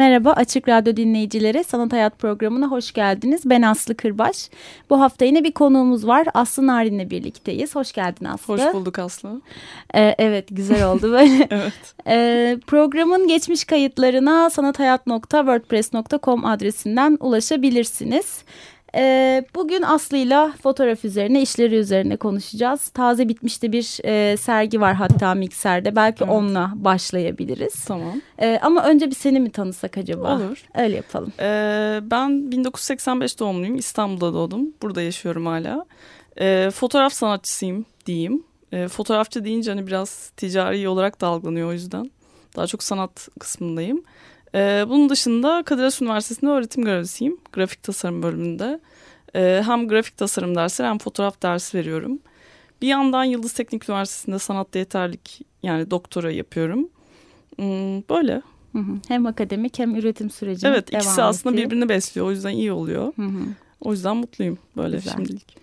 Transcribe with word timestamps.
Merhaba 0.00 0.32
Açık 0.32 0.68
Radyo 0.68 0.96
dinleyicileri, 0.96 1.64
Sanat 1.64 1.92
Hayat 1.92 2.18
programına 2.18 2.66
hoş 2.66 2.92
geldiniz. 2.92 3.40
Ben 3.44 3.62
Aslı 3.62 3.96
Kırbaş. 3.96 4.50
Bu 4.90 5.00
hafta 5.00 5.24
yine 5.24 5.44
bir 5.44 5.52
konuğumuz 5.52 6.06
var. 6.06 6.26
Aslı 6.34 6.66
Narin'le 6.66 7.10
birlikteyiz. 7.10 7.74
Hoş 7.74 7.92
geldin 7.92 8.24
Aslı. 8.24 8.54
Hoş 8.54 8.74
bulduk 8.74 8.98
Aslı. 8.98 9.40
Ee, 9.94 10.14
evet, 10.18 10.48
güzel 10.50 10.86
oldu 10.86 11.12
böyle. 11.12 11.48
evet. 11.50 11.94
Ee, 12.06 12.58
programın 12.66 13.28
geçmiş 13.28 13.64
kayıtlarına 13.64 14.50
sanathayat.wordpress.com 14.50 16.44
adresinden 16.44 17.18
ulaşabilirsiniz. 17.20 18.44
Ee, 18.94 19.44
bugün 19.54 19.82
Aslı'yla 19.82 20.52
fotoğraf 20.62 21.04
üzerine, 21.04 21.42
işleri 21.42 21.74
üzerine 21.74 22.16
konuşacağız. 22.16 22.88
Taze 22.88 23.28
bitmişte 23.28 23.72
bir 23.72 23.98
e, 24.04 24.36
sergi 24.36 24.80
var 24.80 24.94
hatta 24.94 25.34
mikserde. 25.34 25.96
Belki 25.96 26.24
evet. 26.24 26.32
onunla 26.32 26.72
başlayabiliriz. 26.74 27.84
Tamam. 27.84 28.20
Ee, 28.38 28.58
ama 28.62 28.84
önce 28.84 29.10
bir 29.10 29.14
seni 29.14 29.40
mi 29.40 29.50
tanısak 29.50 29.98
acaba? 29.98 30.36
Olur. 30.36 30.64
Öyle 30.74 30.96
yapalım. 30.96 31.32
Ee, 31.40 32.00
ben 32.02 32.50
1985 32.50 33.38
doğumluyum. 33.38 33.76
İstanbul'da 33.76 34.34
doğdum. 34.34 34.72
Burada 34.82 35.02
yaşıyorum 35.02 35.46
hala. 35.46 35.84
Ee, 36.40 36.70
fotoğraf 36.74 37.12
sanatçısıyım 37.12 37.84
diyeyim. 38.06 38.42
Ee, 38.72 38.88
fotoğrafçı 38.88 39.44
deyince 39.44 39.70
hani 39.70 39.86
biraz 39.86 40.30
ticari 40.36 40.88
olarak 40.88 41.20
da 41.20 41.26
algılanıyor 41.26 41.68
o 41.68 41.72
yüzden. 41.72 42.10
Daha 42.56 42.66
çok 42.66 42.82
sanat 42.82 43.28
kısmındayım. 43.40 44.02
Ee, 44.54 44.84
bunun 44.88 45.08
dışında 45.08 45.62
Kadir 45.62 45.82
Has 45.82 46.02
Üniversitesi'nde 46.02 46.50
öğretim 46.50 46.84
görevlisiyim. 46.84 47.36
Grafik 47.52 47.82
tasarım 47.82 48.22
bölümünde. 48.22 48.80
Ee, 49.36 49.62
hem 49.66 49.88
grafik 49.88 50.16
tasarım 50.16 50.54
dersleri 50.54 50.88
hem 50.88 50.98
fotoğraf 50.98 51.42
dersi 51.42 51.78
veriyorum. 51.78 52.18
Bir 52.82 52.88
yandan 52.88 53.24
Yıldız 53.24 53.52
Teknik 53.52 53.88
Üniversitesi'nde 53.88 54.38
sanatta 54.38 54.78
yeterlik 54.78 55.40
yani 55.62 55.90
doktora 55.90 56.30
yapıyorum. 56.32 56.88
Hmm, 57.56 58.00
böyle. 58.08 58.42
Hı 58.72 58.78
hı. 58.78 58.92
Hem 59.08 59.26
akademik 59.26 59.78
hem 59.78 59.96
üretim 59.96 60.30
süreci. 60.30 60.66
Evet 60.66 60.92
ikisi 60.92 61.22
aslında 61.22 61.56
birbirini 61.56 61.88
besliyor. 61.88 62.26
O 62.26 62.30
yüzden 62.30 62.50
iyi 62.50 62.72
oluyor. 62.72 63.12
Hı 63.16 63.22
hı. 63.22 63.40
O 63.80 63.92
yüzden 63.92 64.16
mutluyum 64.16 64.58
böyle 64.76 64.96
Güzel. 64.96 65.12
şimdilik. 65.12 65.56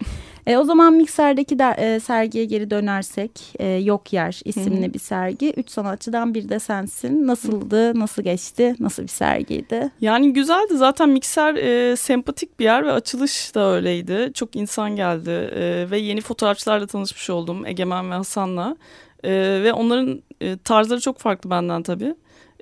E, 0.48 0.58
o 0.58 0.64
zaman 0.64 0.94
Mikser'deki 0.94 1.59
der, 1.59 1.78
e, 1.78 2.00
sergiye 2.00 2.45
geri 2.45 2.70
dönersek 2.70 3.31
e, 3.59 3.67
Yok 3.67 4.14
Yer 4.14 4.42
isimli 4.45 4.81
Hı 4.81 4.89
-hı. 4.89 4.94
bir 4.94 5.00
sergi. 5.00 5.54
Üç 5.58 5.70
sanatçıdan 5.70 6.34
biri 6.34 6.50
de 6.50 6.59
sensin. 6.59 7.28
Nasıldı, 7.28 8.00
nasıl 8.00 8.23
geçti, 8.23 8.76
nasıl 8.80 9.04
bir 9.04 9.08
sergiydi? 9.08 9.92
Yani 10.02 10.34
güzeldi. 10.34 10.78
Zaten 10.78 11.09
Mikser 11.09 11.56
e, 11.56 11.95
sempatik 11.95 12.59
bir 12.59 12.66
yer 12.66 12.86
ve 12.86 12.92
açılış 12.92 13.56
da 13.56 13.72
öyleydi. 13.72 14.31
Çok 14.34 14.56
insan 14.56 14.95
geldi 14.95 15.30
e, 15.30 15.92
ve 15.92 15.98
yeni 15.98 16.22
fotoğrafçılarla 16.22 16.88
tanışmış 16.88 17.30
oldum. 17.30 17.66
Egemen 17.66 18.11
ve 18.11 18.16
Hasan'la. 18.16 18.78
E, 19.23 19.32
ve 19.64 19.73
onların 19.73 20.22
e, 20.42 20.58
tarzları 20.58 21.00
çok 21.00 21.20
farklı 21.20 21.50
benden 21.50 21.84
tabii. 21.84 22.16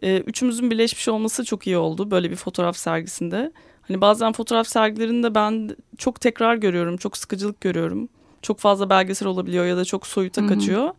E, 0.03 0.19
üçümüzün 0.19 0.71
birleşmiş 0.71 1.07
olması 1.07 1.45
çok 1.45 1.67
iyi 1.67 1.77
oldu 1.77 2.11
böyle 2.11 2.31
bir 2.31 2.35
fotoğraf 2.35 2.77
sergisinde. 2.77 3.51
Hani 3.87 4.01
bazen 4.01 4.31
fotoğraf 4.31 4.67
sergilerinde 4.67 5.35
ben 5.35 5.75
çok 5.97 6.21
tekrar 6.21 6.55
görüyorum, 6.55 6.97
çok 6.97 7.17
sıkıcılık 7.17 7.61
görüyorum. 7.61 8.09
Çok 8.41 8.59
fazla 8.59 8.89
belgesel 8.89 9.27
olabiliyor 9.27 9.65
ya 9.65 9.77
da 9.77 9.85
çok 9.85 10.07
soyuta 10.07 10.41
Hı-hı. 10.41 10.49
kaçıyor. 10.49 10.89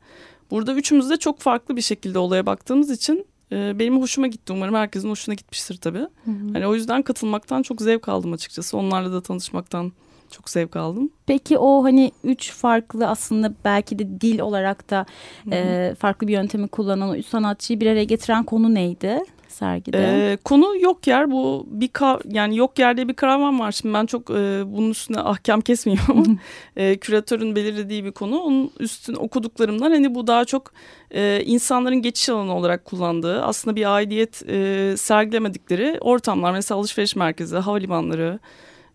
Burada 0.51 0.75
üçümüz 0.75 1.11
de 1.11 1.17
çok 1.17 1.41
farklı 1.41 1.77
bir 1.77 1.83
şekilde 1.83 2.19
olaya 2.19 2.47
baktığımız 2.47 2.91
için 2.91 3.27
e, 3.53 3.79
benim 3.79 4.01
hoşuma 4.01 4.27
gitti. 4.27 4.53
Umarım 4.53 4.75
herkesin 4.75 5.11
hoşuna 5.11 5.35
gitmiştir 5.35 5.77
tabii. 5.77 5.99
Hı-hı. 5.99 6.53
Hani 6.53 6.67
o 6.67 6.75
yüzden 6.75 7.03
katılmaktan 7.03 7.63
çok 7.63 7.81
zevk 7.81 8.09
aldım 8.09 8.33
açıkçası. 8.33 8.77
Onlarla 8.77 9.13
da 9.13 9.21
tanışmaktan 9.21 9.93
çok 10.31 10.51
zevk 10.51 10.77
aldım. 10.77 11.11
Peki 11.27 11.59
o 11.59 11.85
hani 11.85 12.13
üç 12.25 12.53
farklı 12.53 13.09
aslında 13.09 13.55
belki 13.65 13.99
de 13.99 14.21
dil 14.21 14.41
olarak 14.41 14.91
da 14.91 15.07
e, 15.53 15.95
farklı 15.99 16.29
bir 16.29 16.33
yöntemi 16.33 16.69
kullanan 16.69 17.09
o 17.09 17.17
üç 17.17 17.27
sanatçıyı 17.27 17.81
bir 17.81 17.87
araya 17.87 18.05
getiren 18.05 18.45
konu 18.45 18.75
neydi? 18.75 19.21
Sergide? 19.57 19.99
Ee, 19.99 20.37
konu 20.45 20.77
yok 20.81 21.07
yer. 21.07 21.31
Bu 21.31 21.67
bir 21.71 21.91
yani 22.29 22.57
yok 22.57 22.79
yerde 22.79 23.09
bir 23.09 23.15
kavram 23.15 23.61
var 23.61 23.73
şimdi 23.73 23.95
ben 23.95 24.07
çok 24.07 24.31
e, 24.31 24.63
bunun 24.67 24.91
üstüne 24.91 25.21
ahkam 25.21 25.63
ama 26.09 26.25
e, 26.77 26.97
küratörün 26.97 27.57
belirlediği 27.57 28.05
bir 28.05 28.13
konu. 28.13 28.41
Onun 28.41 28.71
üstüne 28.79 29.17
okuduklarımdan 29.17 29.91
hani 29.91 30.15
bu 30.15 30.27
daha 30.27 30.45
çok 30.45 30.73
e, 31.11 31.43
insanların 31.45 32.03
geçiş 32.03 32.29
alanı 32.29 32.55
olarak 32.55 32.85
kullandığı 32.85 33.43
aslında 33.43 33.77
bir 33.77 33.95
aidiyet 33.95 34.43
e, 34.49 34.95
sergilemedikleri 34.97 35.99
ortamlar. 36.01 36.53
Mesela 36.53 36.79
alışveriş 36.79 37.17
merkezi 37.17 37.57
havalimanları 37.57 38.39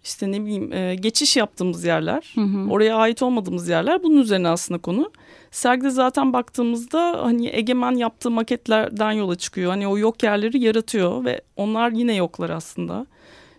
işte 0.03 0.31
ne 0.31 0.45
bileyim 0.45 0.73
e, 0.73 0.95
geçiş 0.95 1.37
yaptığımız 1.37 1.83
yerler, 1.85 2.31
hı 2.35 2.41
hı. 2.41 2.69
oraya 2.69 2.95
ait 2.95 3.21
olmadığımız 3.21 3.69
yerler 3.69 4.03
bunun 4.03 4.17
üzerine 4.21 4.47
aslında 4.47 4.81
konu. 4.81 5.11
Sergide 5.51 5.89
zaten 5.89 6.33
baktığımızda 6.33 7.19
hani 7.23 7.49
egemen 7.53 7.91
yaptığı 7.91 8.31
maketlerden 8.31 9.11
yola 9.11 9.35
çıkıyor. 9.35 9.71
Hani 9.71 9.87
o 9.87 9.97
yok 9.97 10.23
yerleri 10.23 10.59
yaratıyor 10.59 11.25
ve 11.25 11.41
onlar 11.55 11.91
yine 11.91 12.15
yoklar 12.15 12.49
aslında. 12.49 13.05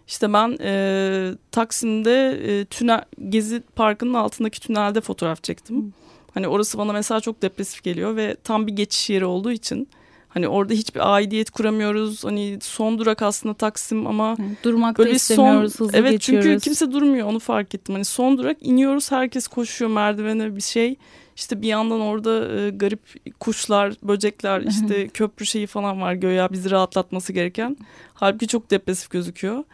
İşte 0.07 0.33
ben 0.33 0.59
e, 0.61 1.31
Taksim'de 1.51 2.31
e, 2.31 2.65
tünel 2.65 3.05
Gezi 3.29 3.63
Parkı'nın 3.77 4.15
altındaki 4.15 4.61
tünelde 4.61 5.01
fotoğraf 5.01 5.43
çektim. 5.43 5.77
Hı. 5.77 5.91
Hani 6.35 6.49
orası 6.49 6.79
bana 6.79 6.93
mesela 6.93 7.21
çok 7.21 7.43
depresif 7.43 7.83
geliyor 7.83 8.17
ve 8.17 8.37
tam 8.45 8.67
bir 8.67 8.73
geçiş 8.73 9.11
yeri 9.11 9.25
olduğu 9.25 9.53
için 9.53 9.89
Hani 10.35 10.49
orada 10.49 10.73
hiçbir 10.73 11.15
aidiyet 11.15 11.51
kuramıyoruz. 11.51 12.25
Hani 12.25 12.59
son 12.63 12.99
durak 12.99 13.23
aslında 13.23 13.55
Taksim 13.55 14.07
ama 14.07 14.37
durmak 14.63 14.99
böyle 14.99 15.11
da 15.11 15.15
istemiyoruz, 15.15 15.75
son, 15.75 15.85
hızlı 15.85 15.99
evet, 15.99 16.11
geçiyoruz. 16.11 16.47
çünkü 16.47 16.61
kimse 16.61 16.93
durmuyor 16.93 17.27
onu 17.27 17.39
fark 17.39 17.75
ettim. 17.75 17.95
Hani 17.95 18.05
son 18.05 18.39
durak 18.39 18.57
iniyoruz 18.61 19.11
herkes 19.11 19.49
koşuyor 19.49 19.91
merdivene 19.91 20.57
bir 20.57 20.61
şey. 20.61 20.97
İşte 21.37 21.63
bir 21.63 21.69
yandan 21.69 22.01
orada 22.01 22.61
e, 22.61 22.71
garip 22.71 23.01
kuşlar, 23.41 23.95
böcekler, 24.03 24.61
işte 24.61 25.09
köprü 25.09 25.47
şeyi 25.47 25.67
falan 25.67 26.01
var 26.01 26.13
göya 26.15 26.53
bizi 26.53 26.71
rahatlatması 26.71 27.33
gereken. 27.33 27.77
Halbuki 28.15 28.49
çok 28.49 28.71
depresif 28.71 29.11
gözüküyor. 29.11 29.65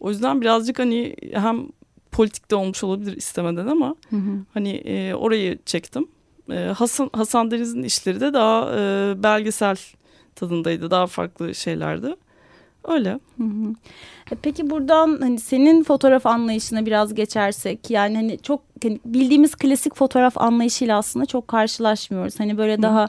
O 0.00 0.10
yüzden 0.10 0.40
birazcık 0.40 0.78
hani 0.78 1.16
hem 1.32 1.68
politikte 2.12 2.56
olmuş 2.56 2.84
olabilir 2.84 3.16
istemeden 3.16 3.66
ama 3.66 3.96
hı 4.10 4.16
hı. 4.16 4.44
hani 4.54 4.70
e, 4.70 5.14
orayı 5.14 5.58
çektim. 5.66 6.08
E, 6.50 6.54
Hasan 6.54 7.10
Hasan 7.12 7.50
Deniz'in 7.50 7.82
işleri 7.82 8.20
de 8.20 8.32
daha 8.32 8.74
e, 8.76 9.14
belgesel 9.22 9.76
tadındaydı. 10.38 10.90
Daha 10.90 11.06
farklı 11.06 11.54
şeylerdi. 11.54 12.16
Öyle. 12.84 13.10
Hı 13.10 13.44
hı. 13.44 13.74
E, 14.32 14.34
peki 14.42 14.70
buradan 14.70 15.18
hani 15.20 15.40
senin 15.40 15.82
fotoğraf 15.82 16.26
anlayışına 16.26 16.86
biraz 16.86 17.14
geçersek 17.14 17.90
yani 17.90 18.16
hani 18.16 18.38
çok 18.38 18.60
hani 18.82 19.00
bildiğimiz 19.04 19.54
klasik 19.54 19.96
fotoğraf 19.96 20.38
anlayışıyla 20.38 20.98
aslında 20.98 21.26
çok 21.26 21.48
karşılaşmıyoruz. 21.48 22.40
Hani 22.40 22.58
böyle 22.58 22.76
hı. 22.76 22.82
daha 22.82 23.08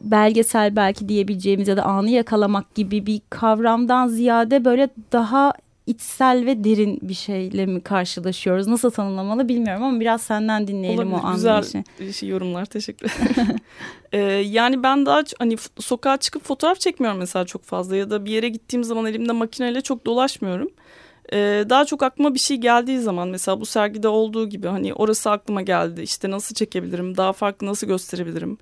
belgesel 0.00 0.76
belki 0.76 1.08
diyebileceğimiz 1.08 1.68
ya 1.68 1.76
da 1.76 1.82
anı 1.82 2.10
yakalamak 2.10 2.74
gibi 2.74 3.06
bir 3.06 3.20
kavramdan 3.30 4.08
ziyade 4.08 4.64
böyle 4.64 4.88
daha 5.12 5.52
içsel 5.86 6.46
ve 6.46 6.64
derin 6.64 6.98
bir 7.02 7.14
şeyle 7.14 7.66
mi 7.66 7.80
karşılaşıyoruz? 7.80 8.66
Nasıl 8.66 8.90
tanımlamalı 8.90 9.48
bilmiyorum 9.48 9.82
ama 9.82 10.00
biraz 10.00 10.22
senden 10.22 10.68
dinleyelim 10.68 11.12
Olabilir, 11.12 11.24
o 11.24 11.26
anlayışı. 11.26 11.84
Güzel 11.98 12.12
şey, 12.12 12.28
yorumlar 12.28 12.64
teşekkür 12.64 13.06
ederim. 13.06 13.56
ee, 14.12 14.18
yani 14.48 14.82
ben 14.82 15.06
daha 15.06 15.22
hani 15.38 15.56
sokağa 15.78 16.16
çıkıp 16.16 16.44
fotoğraf 16.44 16.80
çekmiyorum 16.80 17.18
mesela 17.18 17.44
çok 17.44 17.64
fazla 17.64 17.96
ya 17.96 18.10
da 18.10 18.24
bir 18.24 18.30
yere 18.30 18.48
gittiğim 18.48 18.84
zaman 18.84 19.06
elimde 19.06 19.32
makineyle 19.32 19.80
çok 19.80 20.06
dolaşmıyorum. 20.06 20.70
Ee, 21.32 21.64
daha 21.68 21.84
çok 21.84 22.02
aklıma 22.02 22.34
bir 22.34 22.38
şey 22.38 22.56
geldiği 22.56 22.98
zaman 22.98 23.28
mesela 23.28 23.60
bu 23.60 23.66
sergide 23.66 24.08
olduğu 24.08 24.48
gibi 24.48 24.68
hani 24.68 24.94
orası 24.94 25.30
aklıma 25.30 25.62
geldi 25.62 26.02
işte 26.02 26.30
nasıl 26.30 26.54
çekebilirim 26.54 27.16
daha 27.16 27.32
farklı 27.32 27.66
nasıl 27.66 27.86
gösterebilirim 27.86 28.58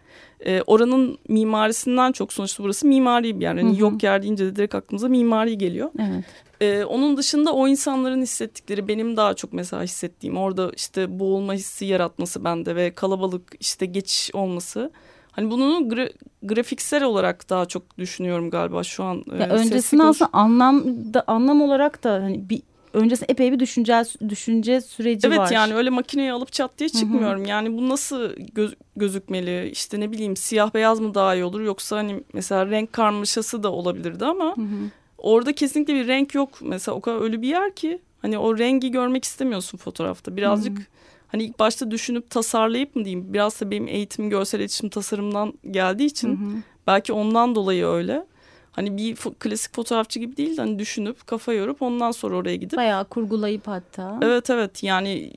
ee, 0.46 0.62
oranın 0.66 1.18
mimarisinden 1.28 2.12
çok 2.12 2.32
sonuçta 2.32 2.64
burası 2.64 2.86
mimari 2.86 3.36
bir 3.36 3.42
yer 3.42 3.54
yani 3.54 3.80
yok 3.80 4.02
yer 4.02 4.22
deyince 4.22 4.46
de 4.46 4.56
direkt 4.56 4.74
aklımıza 4.74 5.08
mimari 5.08 5.58
geliyor. 5.58 5.90
Evet. 5.98 6.24
Ee, 6.62 6.84
onun 6.84 7.16
dışında 7.16 7.52
o 7.52 7.68
insanların 7.68 8.22
hissettikleri 8.22 8.88
benim 8.88 9.16
daha 9.16 9.34
çok 9.34 9.52
mesela 9.52 9.82
hissettiğim 9.82 10.36
orada 10.36 10.70
işte 10.76 11.18
boğulma 11.18 11.54
hissi 11.54 11.84
yaratması 11.84 12.44
bende 12.44 12.76
ve 12.76 12.94
kalabalık 12.94 13.52
işte 13.60 13.86
geçiş 13.86 14.34
olması. 14.34 14.90
Hani 15.32 15.50
bunu 15.50 15.88
gra 15.88 16.08
grafiksel 16.42 17.04
olarak 17.04 17.50
daha 17.50 17.66
çok 17.66 17.98
düşünüyorum 17.98 18.50
galiba 18.50 18.82
şu 18.82 19.04
an. 19.04 19.24
Ya 19.38 19.46
e, 19.46 19.48
öncesinde 19.48 20.02
aslında 20.02 20.30
anlam 20.32 20.84
da 21.14 21.24
anlam 21.26 21.62
olarak 21.62 22.04
da 22.04 22.12
hani 22.12 22.50
bir 22.50 22.62
öncesinde 22.92 23.32
epey 23.32 23.52
bir 23.52 23.60
düşünce 23.60 24.02
düşünce 24.28 24.80
süreci 24.80 25.26
evet, 25.26 25.38
var. 25.38 25.44
Evet 25.44 25.54
yani 25.54 25.74
öyle 25.74 25.90
makineyi 25.90 26.32
alıp 26.32 26.52
çat 26.52 26.78
diye 26.78 26.88
çıkmıyorum. 26.88 27.40
Hı 27.40 27.44
hı. 27.44 27.48
Yani 27.48 27.78
bu 27.78 27.88
nasıl 27.88 28.30
göz, 28.52 28.74
gözükmeli? 28.96 29.70
İşte 29.70 30.00
ne 30.00 30.12
bileyim 30.12 30.36
siyah 30.36 30.74
beyaz 30.74 31.00
mı 31.00 31.14
daha 31.14 31.34
iyi 31.34 31.44
olur 31.44 31.60
yoksa 31.60 31.96
hani 31.96 32.22
mesela 32.32 32.66
renk 32.66 32.92
karmaşası 32.92 33.62
da 33.62 33.72
olabilirdi 33.72 34.24
ama 34.24 34.56
hı 34.56 34.60
hı. 34.60 34.90
Orada 35.22 35.52
kesinlikle 35.52 35.94
bir 35.94 36.08
renk 36.08 36.34
yok. 36.34 36.58
Mesela 36.60 36.94
o 36.94 37.00
kadar 37.00 37.18
ölü 37.18 37.42
bir 37.42 37.48
yer 37.48 37.74
ki 37.74 37.98
hani 38.22 38.38
o 38.38 38.58
rengi 38.58 38.90
görmek 38.90 39.24
istemiyorsun 39.24 39.78
fotoğrafta. 39.78 40.36
Birazcık 40.36 40.78
hı. 40.78 40.82
hani 41.28 41.44
ilk 41.44 41.58
başta 41.58 41.90
düşünüp 41.90 42.30
tasarlayıp 42.30 42.96
mı 42.96 43.04
diyeyim? 43.04 43.32
Biraz 43.32 43.60
da 43.60 43.70
benim 43.70 43.88
eğitim 43.88 44.30
görsel 44.30 44.60
iletişim 44.60 44.88
tasarımdan 44.88 45.54
geldiği 45.70 46.06
için 46.06 46.36
hı. 46.36 46.62
belki 46.86 47.12
ondan 47.12 47.54
dolayı 47.54 47.86
öyle. 47.86 48.26
Hani 48.72 48.96
bir 48.96 49.16
klasik 49.16 49.74
fotoğrafçı 49.74 50.20
gibi 50.20 50.36
değil 50.36 50.56
de 50.56 50.60
hani 50.60 50.78
düşünüp 50.78 51.26
kafa 51.26 51.52
yorup 51.52 51.82
ondan 51.82 52.10
sonra 52.10 52.36
oraya 52.36 52.56
gidip. 52.56 52.76
Bayağı 52.76 53.04
kurgulayıp 53.04 53.66
hatta. 53.66 54.18
Evet 54.22 54.50
evet 54.50 54.82
yani 54.82 55.32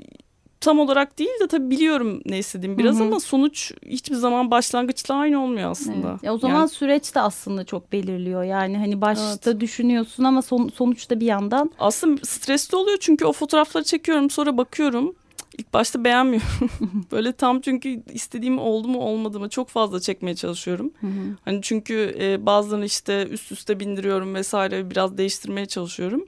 tam 0.66 0.80
olarak 0.80 1.20
değil 1.20 1.40
de 1.42 1.48
tabii 1.48 1.70
biliyorum 1.70 2.22
ne 2.26 2.38
istediğimi 2.40 2.78
biraz 2.78 2.96
Hı 2.96 3.04
-hı. 3.04 3.08
ama 3.08 3.20
sonuç 3.20 3.72
hiçbir 3.86 4.16
zaman 4.16 4.52
başlangıçla 4.52 5.16
aynı 5.16 5.44
olmuyor 5.44 5.72
aslında. 5.72 6.10
Evet. 6.12 6.24
Ya 6.24 6.34
o 6.34 6.38
zaman 6.38 6.60
yani... 6.60 6.70
süreç 6.70 7.16
de 7.16 7.22
aslında 7.22 7.64
çok 7.64 7.92
belirliyor. 7.92 8.44
Yani 8.44 8.78
hani 8.78 9.02
başta 9.02 9.52
evet. 9.52 9.60
düşünüyorsun 9.60 10.24
ama 10.24 10.42
son, 10.42 10.70
sonuçta 10.76 11.20
bir 11.20 11.26
yandan. 11.26 11.72
Aslında 11.80 12.22
stresli 12.26 12.78
oluyor 12.78 12.98
çünkü 13.02 13.26
o 13.26 13.34
fotoğrafları 13.34 13.84
çekiyorum 13.84 14.30
sonra 14.30 14.58
bakıyorum 14.58 15.16
İlk 15.58 15.74
başta 15.74 16.04
beğenmiyorum. 16.04 16.70
Böyle 17.12 17.32
tam 17.32 17.62
çünkü 17.62 18.04
istediğim 18.14 18.60
oldu 18.60 18.88
mu 18.88 19.00
olmadı 19.00 19.40
mı 19.40 19.50
çok 19.50 19.70
fazla 19.70 20.00
çekmeye 20.00 20.36
çalışıyorum. 20.36 20.92
hani 21.46 21.62
çünkü 21.62 22.16
e, 22.20 22.46
bazılarını 22.46 22.86
işte 22.86 23.28
üst 23.28 23.52
üste 23.52 23.80
bindiriyorum 23.80 24.36
vesaire 24.36 24.90
biraz 24.90 25.18
değiştirmeye 25.18 25.66
çalışıyorum. 25.66 26.26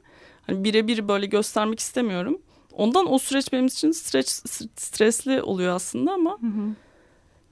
Hani 0.47 0.63
birebir 0.63 1.07
böyle 1.07 1.25
göstermek 1.25 1.79
istemiyorum. 1.79 2.37
Ondan 2.77 3.13
o 3.13 3.19
süreç 3.19 3.53
benim 3.53 3.65
için 3.65 3.91
stres, 3.91 4.43
stresli 4.75 5.41
oluyor 5.41 5.75
aslında 5.75 6.13
ama 6.13 6.37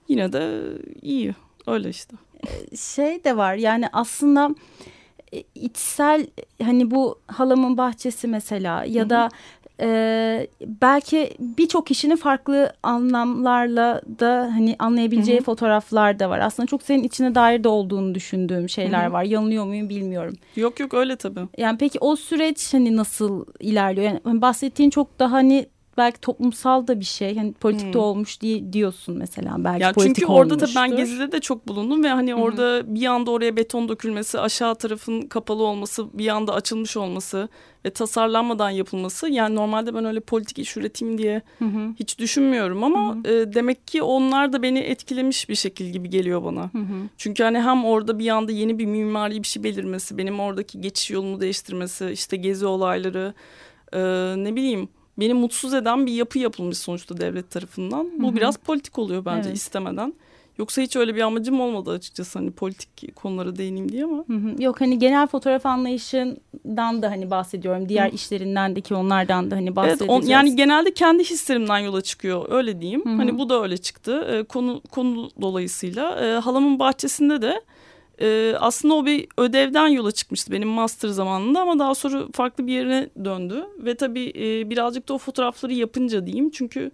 yine 0.08 0.34
de 0.34 0.62
iyi. 1.02 1.36
Öyle 1.68 1.90
işte. 1.90 2.16
E, 2.48 2.78
şey 2.78 3.24
de 3.24 3.38
var 3.38 3.56
yani 3.56 3.88
aslında 3.94 4.56
e, 5.34 5.44
içsel 5.56 6.28
hani 6.64 6.92
bu 6.92 7.20
halamın 7.28 7.78
bahçesi 7.78 8.28
mesela 8.28 8.86
ya 8.86 9.10
da 9.10 9.30
e, 9.82 10.48
belki 10.66 11.30
birçok 11.40 11.88
kişinin 11.88 12.16
farklı 12.16 12.74
anlamlarla 12.84 14.02
da 14.20 14.52
hani 14.54 14.76
anlayabileceği 14.80 15.38
Hı 15.38 15.42
-hı. 15.42 15.46
fotoğraflar 15.46 16.20
da 16.20 16.30
var. 16.30 16.40
Aslında 16.40 16.68
çok 16.68 16.84
senin 16.84 17.04
içine 17.04 17.36
dair 17.36 17.64
de 17.64 17.68
olduğunu 17.68 18.16
düşündüğüm 18.16 18.70
şeyler 18.70 19.06
Hı 19.06 19.10
-hı. 19.10 19.12
var. 19.12 19.24
Yanılıyor 19.24 19.66
muyum 19.66 19.90
bilmiyorum. 19.90 20.36
Yok 20.56 20.80
yok 20.80 20.94
öyle 20.94 21.16
tabii. 21.16 21.40
Yani 21.58 21.78
peki 21.78 22.00
o 22.00 22.16
süreç 22.16 22.74
hani 22.74 22.96
nasıl 22.96 23.46
ilerliyor? 23.60 24.06
Yani 24.06 24.42
bahsettiğin 24.42 24.90
çok 24.90 25.20
daha 25.20 25.32
hani 25.32 25.66
belki 25.98 26.22
toplumsal 26.22 26.88
da 26.88 27.00
bir 27.00 27.06
şey. 27.06 27.38
Hani 27.38 27.54
politik 27.54 27.88
de 27.88 27.94
hmm. 27.94 28.02
olmuş 28.02 28.42
diye 28.42 28.74
diyorsun 28.74 29.18
mesela. 29.18 29.56
Belki 29.58 29.84
yani 29.84 29.94
politik 29.94 30.16
çünkü 30.16 30.32
orada 30.32 30.60
da 30.60 30.66
ben 30.76 30.96
Gezi'de 30.96 31.32
de 31.32 31.40
çok 31.40 31.68
bulundum 31.68 32.04
ve 32.04 32.10
hani 32.10 32.34
hmm. 32.34 32.42
orada 32.42 32.96
bir 32.96 33.06
anda 33.06 33.32
oraya 33.32 33.56
beton 33.56 33.90
dökülmesi, 33.90 34.40
aşağı 34.40 34.76
tarafın 34.76 35.22
kapalı 35.22 35.64
olması, 35.64 36.18
bir 36.18 36.28
anda 36.28 36.54
açılmış 36.54 36.98
olması 36.98 37.50
ve 37.86 37.90
tasarlanmadan 37.90 38.70
yapılması. 38.70 39.30
Yani 39.30 39.56
normalde 39.56 39.94
ben 39.94 40.06
öyle 40.06 40.20
politik 40.20 40.60
iş 40.60 40.78
üreteyim 40.78 41.18
diye 41.18 41.42
hmm. 41.58 41.94
hiç 41.94 42.20
düşünmüyorum 42.20 42.84
ama 42.84 43.14
hmm. 43.14 43.26
e, 43.26 43.54
demek 43.54 43.88
ki 43.88 44.02
onlar 44.02 44.54
da 44.54 44.62
beni 44.62 44.80
etkilemiş 44.80 45.50
bir 45.50 45.56
şekil 45.56 45.90
gibi 45.90 46.10
geliyor 46.10 46.44
bana. 46.44 46.74
Hmm. 46.74 46.86
Çünkü 47.18 47.44
hani 47.44 47.62
hem 47.62 47.86
orada 47.86 48.20
bir 48.20 48.30
anda 48.30 48.52
yeni 48.52 48.80
bir 48.80 48.86
mimari 48.86 49.44
bir 49.44 49.48
şey 49.48 49.64
belirmesi, 49.64 50.18
benim 50.18 50.40
oradaki 50.40 50.82
geçiş 50.82 51.12
yolumu 51.12 51.42
değiştirmesi, 51.42 52.10
işte 52.12 52.38
gezi 52.38 52.66
olayları, 52.66 53.34
e, 53.94 54.00
ne 54.38 54.56
bileyim 54.56 54.90
beni 55.20 55.34
mutsuz 55.34 55.74
eden 55.74 56.06
bir 56.06 56.12
yapı 56.12 56.40
yapılmış 56.40 56.78
sonuçta 56.78 57.18
devlet 57.18 57.52
tarafından. 57.52 58.10
Bu 58.22 58.28
Hı-hı. 58.28 58.36
biraz 58.36 58.58
politik 58.58 59.00
oluyor 59.00 59.26
bence 59.26 59.50
evet. 59.50 59.58
istemeden. 59.58 60.14
Yoksa 60.58 60.82
hiç 60.82 60.96
öyle 60.96 61.16
bir 61.16 61.22
amacım 61.22 61.62
olmadı 61.62 61.92
açıkçası 61.92 62.40
hani 62.40 62.52
politik 62.52 63.16
konulara 63.16 63.56
değineyim 63.56 63.92
diye 63.92 64.04
ama. 64.04 64.24
Hı 64.28 64.34
hı. 64.34 64.64
Yok 64.64 64.82
hani 64.82 65.00
genel 65.00 65.28
fotoğraf 65.28 65.66
anlayışından 65.66 67.02
da 67.02 67.12
hani 67.12 67.32
bahsediyorum. 67.32 67.90
Diğer 67.90 68.12
hı. 68.12 68.16
işlerinden 68.16 68.76
de 68.76 68.82
ki 68.82 68.96
onlardan 68.96 69.52
da 69.52 69.56
hani 69.56 69.76
bahsedeceğiz. 69.76 70.12
Evet, 70.12 70.24
on, 70.24 70.30
yani 70.30 70.56
genelde 70.56 70.94
kendi 70.94 71.24
hislerimden 71.24 71.80
yola 71.80 72.02
çıkıyor 72.02 72.46
öyle 72.50 72.82
diyeyim. 72.82 73.06
Hı 73.06 73.10
hı. 73.10 73.16
Hani 73.16 73.38
bu 73.38 73.50
da 73.50 73.64
öyle 73.64 73.78
çıktı. 73.78 74.28
Ee, 74.32 74.44
konu 74.44 74.82
konu 74.92 75.30
dolayısıyla 75.42 76.26
e, 76.26 76.40
halamın 76.40 76.80
bahçesinde 76.80 77.42
de 77.42 77.62
e, 78.22 78.56
aslında 78.60 78.94
o 78.94 79.06
bir 79.06 79.28
ödevden 79.38 79.88
yola 79.88 80.12
çıkmıştı 80.12 80.52
benim 80.52 80.68
master 80.68 81.10
zamanında 81.10 81.62
ama 81.62 81.80
daha 81.80 81.96
sonra 81.96 82.24
farklı 82.34 82.68
bir 82.68 82.74
yere 82.74 83.10
döndü. 83.26 83.66
Ve 83.78 83.96
tabii 83.96 84.34
e, 84.36 84.70
birazcık 84.70 85.10
da 85.10 85.14
o 85.14 85.18
fotoğrafları 85.18 85.74
yapınca 85.74 86.26
diyeyim 86.26 86.50
çünkü 86.50 86.92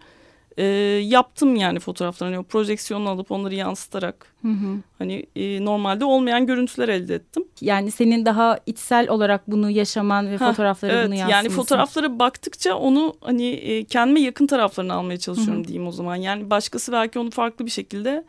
e, 0.58 0.64
yaptım 1.04 1.56
yani 1.56 1.80
fotoğraflarını 1.80 2.40
o 2.40 2.44
projeksiyonu 2.44 3.10
alıp 3.10 3.32
onları 3.32 3.56
yansıtarak 3.56 4.26
hı 4.42 4.48
hı. 4.48 4.78
hani 5.00 5.26
e, 5.36 5.66
normalde 5.66 6.06
olmayan 6.06 6.46
görüntüler 6.46 6.90
elde 6.90 7.16
ettim. 7.16 7.46
Yani 7.62 7.92
senin 7.92 8.26
daha 8.26 8.60
içsel 8.66 9.10
olarak 9.10 9.52
bunu 9.52 9.70
yaşaman 9.70 10.32
ve 10.32 10.38
ha, 10.38 10.50
fotoğrafları 10.50 10.92
evet, 10.92 11.08
bunu 11.08 11.16
yansıması. 11.16 11.46
Yani 11.46 11.50
fotoğraflara 11.50 12.20
baktıkça 12.20 12.76
onu 12.76 13.14
hani 13.22 13.48
e, 13.48 13.84
kendime 13.84 14.22
yakın 14.22 14.48
taraflarını 14.48 14.94
almaya 14.94 15.18
çalışıyorum 15.18 15.56
hı 15.56 15.64
hı. 15.64 15.68
diyeyim 15.68 15.88
o 15.88 15.92
zaman. 15.92 16.16
Yani 16.16 16.50
başkası 16.50 16.92
belki 16.92 17.20
onu 17.20 17.32
farklı 17.32 17.66
bir 17.66 17.72
şekilde 17.72 18.24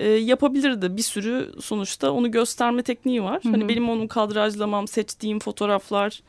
e, 0.00 0.08
yapabilirdi. 0.08 0.96
Bir 0.96 1.02
sürü 1.02 1.52
sonuçta 1.60 2.10
onu 2.10 2.30
gösterme 2.30 2.82
tekniği 2.82 3.22
var. 3.22 3.44
Hı 3.44 3.48
hı. 3.48 3.52
Hani 3.52 3.68
benim 3.68 3.88
onu 3.88 4.08
kadrajlamam, 4.08 4.88
seçtiğim 4.88 5.38
fotoğraflar, 5.38 6.20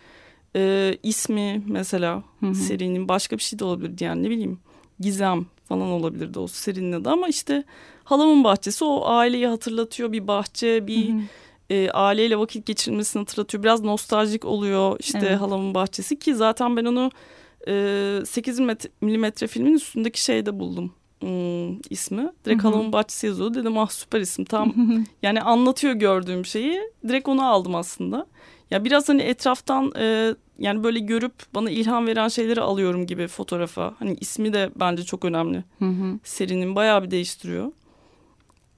e, 0.56 0.94
ismi 1.04 1.64
mesela 1.68 2.24
hı 2.40 2.46
hı. 2.46 2.56
serinin 2.56 3.08
başka 3.08 3.38
bir 3.38 3.44
şey 3.44 3.60
de 3.60 3.66
olabilirdi 3.66 4.04
yani 4.04 4.24
ne 4.24 4.30
bileyim 4.30 4.60
Gizem 5.00 5.46
falan 5.66 5.88
olabilirdi 5.88 6.40
o 6.40 6.48
serinin 6.48 6.92
adı 6.92 7.10
ama 7.10 7.28
işte 7.28 7.64
halamın 8.04 8.44
bahçesi 8.44 8.86
o 8.86 9.06
aileyi 9.06 9.48
hatırlatıyor 9.48 10.12
bir 10.12 10.28
bahçe 10.28 10.88
bir 10.88 11.10
hı 11.10 11.14
hı. 11.14 11.22
E, 11.70 11.92
aileyle 11.92 12.40
vakit 12.40 12.66
geçirmesini 12.66 13.20
hatırlatıyor 13.20 13.64
biraz 13.64 13.84
nostaljik 13.84 14.46
oluyor 14.46 14.98
işte 15.00 15.20
evet. 15.22 15.42
halamın 15.42 15.74
bahçesi 15.74 16.20
ki 16.20 16.36
zaten 16.36 16.78
ben 16.78 16.86
onu 16.86 17.12
e, 17.68 18.22
8 18.26 18.60
milimetre 19.02 19.48
filmin 19.48 19.74
üstündeki 19.74 20.24
şeyde 20.24 20.60
buldum 20.60 20.94
ım, 21.24 21.80
ismi. 21.90 22.30
Direkt 22.46 22.64
Hı 22.64 22.68
-hı. 22.68 22.72
halamın 22.72 22.94
bahçesi 22.94 23.28
yazıyordu. 23.28 23.56
Dedim 23.56 23.78
ah 23.78 23.90
süper 23.90 24.22
isim 24.22 24.46
tam 24.46 24.74
yani 25.24 25.42
anlatıyor 25.42 25.94
gördüğüm 25.94 26.46
şeyi. 26.46 26.82
Direkt 27.08 27.28
onu 27.28 27.46
aldım 27.46 27.76
aslında. 27.76 28.28
Ya 28.72 28.86
biraz 28.86 29.10
hani 29.10 29.22
etraftan 29.22 29.92
e, 30.00 30.36
yani 30.60 30.84
böyle 30.84 31.00
görüp 31.00 31.34
bana 31.56 31.70
ilham 31.70 32.08
veren 32.08 32.28
şeyleri 32.28 32.62
alıyorum 32.62 33.06
gibi 33.06 33.28
fotoğrafa. 33.28 33.94
Hani 34.00 34.18
ismi 34.22 34.54
de 34.54 34.70
bence 34.76 35.04
çok 35.04 35.26
önemli. 35.26 35.64
Hı 35.80 35.86
hı. 35.86 36.20
Serinin 36.24 36.76
bayağı 36.76 37.04
bir 37.04 37.12
değiştiriyor. 37.12 37.72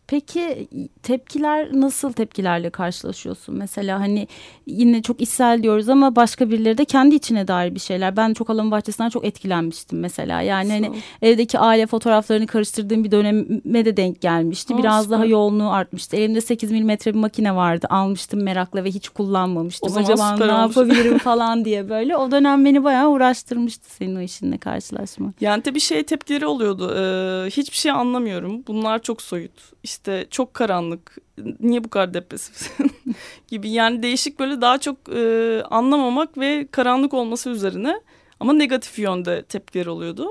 Peki 0.09 0.67
tepkiler 1.03 1.69
nasıl 1.73 2.13
tepkilerle 2.13 2.69
karşılaşıyorsun? 2.69 3.55
Mesela 3.57 3.99
hani 3.99 4.27
yine 4.67 5.01
çok 5.01 5.21
içsel 5.21 5.63
diyoruz 5.63 5.89
ama 5.89 6.15
başka 6.15 6.49
birileri 6.49 6.77
de 6.77 6.85
kendi 6.85 7.15
içine 7.15 7.47
dair 7.47 7.75
bir 7.75 7.79
şeyler. 7.79 8.17
Ben 8.17 8.33
çok 8.33 8.49
alanın 8.49 8.71
bahçesinden 8.71 9.09
çok 9.09 9.25
etkilenmiştim 9.25 9.99
mesela. 9.99 10.41
Yani 10.41 10.71
hani 10.71 10.91
evdeki 11.21 11.59
aile 11.59 11.87
fotoğraflarını 11.87 12.47
karıştırdığım 12.47 13.03
bir 13.03 13.11
döneme 13.11 13.85
de 13.85 13.97
denk 13.97 14.21
gelmişti. 14.21 14.77
Biraz 14.77 15.07
Aa, 15.07 15.09
daha 15.11 15.25
yoğunluğu 15.25 15.71
artmıştı. 15.71 16.15
Elimde 16.15 16.41
8 16.41 16.71
milimetre 16.71 17.13
bir 17.13 17.19
makine 17.19 17.55
vardı. 17.55 17.87
Almıştım 17.89 18.43
merakla 18.43 18.83
ve 18.83 18.91
hiç 18.91 19.09
kullanmamıştım. 19.09 19.93
O 19.93 19.99
Acaba 19.99 20.35
ne 20.35 20.53
olmuş. 20.53 20.75
yapabilirim 20.77 21.17
falan 21.17 21.65
diye 21.65 21.89
böyle. 21.89 22.17
O 22.17 22.31
dönem 22.31 22.65
beni 22.65 22.83
bayağı 22.83 23.09
uğraştırmıştı 23.09 23.89
senin 23.93 24.15
o 24.15 24.21
işinle 24.21 24.57
karşılaşma. 24.57 25.33
Yani 25.41 25.61
tabii 25.63 25.79
şey 25.79 26.03
tepkileri 26.03 26.45
oluyordu. 26.45 26.93
Ee, 26.95 27.49
hiçbir 27.49 27.77
şey 27.77 27.91
anlamıyorum. 27.91 28.63
Bunlar 28.67 29.01
çok 29.01 29.21
soyut. 29.21 29.51
İşte 29.83 29.98
işte 29.99 30.27
çok 30.29 30.53
karanlık 30.53 31.17
niye 31.59 31.83
bu 31.83 31.89
kadar 31.89 32.13
depresif 32.13 32.77
gibi 33.47 33.69
yani 33.69 34.03
değişik 34.03 34.39
böyle 34.39 34.61
daha 34.61 34.77
çok 34.77 34.97
e, 35.15 35.63
anlamamak 35.69 36.37
ve 36.37 36.67
karanlık 36.71 37.13
olması 37.13 37.49
üzerine 37.49 38.01
ama 38.39 38.53
negatif 38.53 38.99
yönde 38.99 39.43
tepkiler 39.43 39.85
oluyordu. 39.85 40.27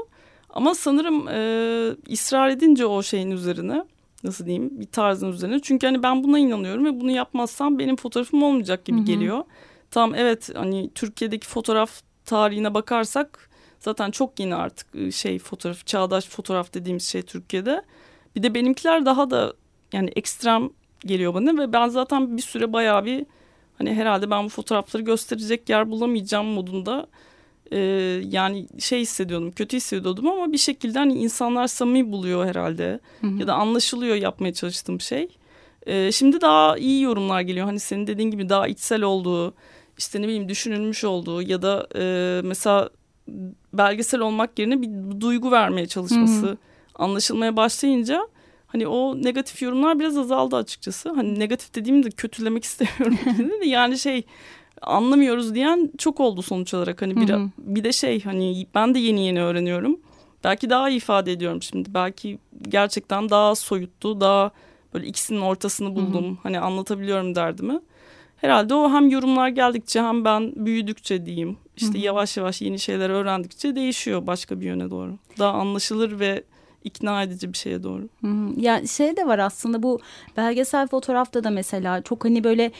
Ama 0.50 0.74
sanırım 0.74 1.28
e, 1.28 2.12
ısrar 2.12 2.48
edince 2.48 2.86
o 2.86 3.02
şeyin 3.02 3.30
üzerine 3.30 3.84
nasıl 4.24 4.46
diyeyim 4.46 4.80
bir 4.80 4.86
tarzın 4.86 5.32
üzerine 5.32 5.60
çünkü 5.62 5.86
hani 5.86 6.02
ben 6.02 6.24
buna 6.24 6.38
inanıyorum 6.38 6.84
ve 6.84 7.00
bunu 7.00 7.10
yapmazsam 7.10 7.78
benim 7.78 7.96
fotoğrafım 7.96 8.42
olmayacak 8.42 8.84
gibi 8.84 8.96
Hı-hı. 8.96 9.06
geliyor. 9.06 9.44
Tamam 9.90 10.14
evet 10.14 10.50
hani 10.54 10.90
Türkiye'deki 10.94 11.46
fotoğraf 11.46 12.00
tarihine 12.24 12.74
bakarsak 12.74 13.50
zaten 13.80 14.10
çok 14.10 14.40
yeni 14.40 14.54
artık 14.54 15.12
şey 15.12 15.38
fotoğraf 15.38 15.86
çağdaş 15.86 16.28
fotoğraf 16.28 16.74
dediğimiz 16.74 17.04
şey 17.04 17.22
Türkiye'de. 17.22 17.82
Bir 18.36 18.42
de 18.42 18.54
benimkiler 18.54 19.06
daha 19.06 19.30
da 19.30 19.52
yani 19.92 20.10
ekstrem 20.16 20.70
geliyor 21.00 21.34
bana 21.34 21.58
ve 21.58 21.72
ben 21.72 21.88
zaten 21.88 22.36
bir 22.36 22.42
süre 22.42 22.72
bayağı 22.72 23.04
bir 23.04 23.26
hani 23.78 23.94
herhalde 23.94 24.30
ben 24.30 24.44
bu 24.44 24.48
fotoğrafları 24.48 25.02
gösterecek 25.02 25.68
yer 25.68 25.90
bulamayacağım 25.90 26.46
modunda 26.46 27.06
e, 27.72 27.78
yani 28.24 28.66
şey 28.78 29.00
hissediyordum 29.00 29.52
kötü 29.52 29.76
hissediyordum 29.76 30.28
ama 30.28 30.52
bir 30.52 30.58
şekilde 30.58 30.98
hani 30.98 31.14
insanlar 31.14 31.66
samimi 31.66 32.12
buluyor 32.12 32.46
herhalde 32.46 33.00
hı 33.20 33.26
hı. 33.26 33.40
ya 33.40 33.46
da 33.46 33.54
anlaşılıyor 33.54 34.16
yapmaya 34.16 34.52
çalıştığım 34.52 35.00
şey. 35.00 35.28
E, 35.86 36.12
şimdi 36.12 36.40
daha 36.40 36.78
iyi 36.78 37.02
yorumlar 37.02 37.40
geliyor 37.40 37.66
hani 37.66 37.80
senin 37.80 38.06
dediğin 38.06 38.30
gibi 38.30 38.48
daha 38.48 38.68
içsel 38.68 39.02
olduğu 39.02 39.54
işte 39.98 40.22
ne 40.22 40.26
bileyim 40.26 40.48
düşünülmüş 40.48 41.04
olduğu 41.04 41.42
ya 41.42 41.62
da 41.62 41.86
e, 41.96 42.02
mesela 42.44 42.90
belgesel 43.72 44.20
olmak 44.20 44.58
yerine 44.58 44.82
bir 44.82 45.20
duygu 45.20 45.50
vermeye 45.50 45.86
çalışması 45.86 46.46
Hı-hı. 46.46 46.56
Anlaşılmaya 46.98 47.56
başlayınca 47.56 48.28
hani 48.66 48.86
o 48.86 49.22
negatif 49.22 49.62
yorumlar 49.62 49.98
biraz 49.98 50.18
azaldı 50.18 50.56
açıkçası. 50.56 51.10
Hani 51.10 51.38
negatif 51.38 51.74
dediğimde 51.74 52.10
kötülemek 52.10 52.64
istemiyorum. 52.70 53.18
yani 53.64 53.98
şey 53.98 54.22
anlamıyoruz 54.82 55.54
diyen 55.54 55.90
çok 55.98 56.20
oldu 56.20 56.42
sonuç 56.42 56.74
olarak. 56.74 57.02
Hani 57.02 57.16
bir, 57.16 57.34
bir 57.58 57.84
de 57.84 57.92
şey 57.92 58.22
hani 58.22 58.66
ben 58.74 58.94
de 58.94 58.98
yeni 58.98 59.26
yeni 59.26 59.42
öğreniyorum. 59.42 60.00
Belki 60.44 60.70
daha 60.70 60.90
iyi 60.90 60.96
ifade 60.96 61.32
ediyorum 61.32 61.62
şimdi. 61.62 61.94
Belki 61.94 62.38
gerçekten 62.68 63.30
daha 63.30 63.54
soyuttu, 63.54 64.20
daha 64.20 64.50
böyle 64.94 65.06
ikisinin 65.06 65.40
ortasını 65.40 65.94
buldum. 65.94 66.24
Hı 66.24 66.30
hı. 66.30 66.36
Hani 66.42 66.60
anlatabiliyorum 66.60 67.34
derdimi. 67.34 67.80
Herhalde 68.36 68.74
o 68.74 68.90
hem 68.90 69.08
yorumlar 69.08 69.48
geldikçe 69.48 70.02
hem 70.02 70.24
ben 70.24 70.52
büyüdükçe 70.56 71.26
diyeyim. 71.26 71.56
işte 71.76 71.94
hı 71.94 71.98
hı. 71.98 72.02
yavaş 72.02 72.36
yavaş 72.36 72.62
yeni 72.62 72.78
şeyler 72.78 73.10
öğrendikçe 73.10 73.76
değişiyor 73.76 74.26
başka 74.26 74.60
bir 74.60 74.66
yöne 74.66 74.90
doğru. 74.90 75.14
Daha 75.38 75.52
anlaşılır 75.52 76.20
ve 76.20 76.44
ikna 76.84 77.22
edici 77.22 77.52
bir 77.52 77.58
şeye 77.58 77.82
doğru. 77.82 78.08
Hı 78.20 78.26
hı. 78.26 78.60
Ya 78.60 78.86
şey 78.86 79.16
de 79.16 79.26
var 79.26 79.38
aslında 79.38 79.82
bu 79.82 80.00
belgesel 80.36 80.86
fotoğrafta 80.86 81.44
da 81.44 81.50
mesela 81.50 82.02
çok 82.02 82.24
hani 82.24 82.44
böyle 82.44 82.72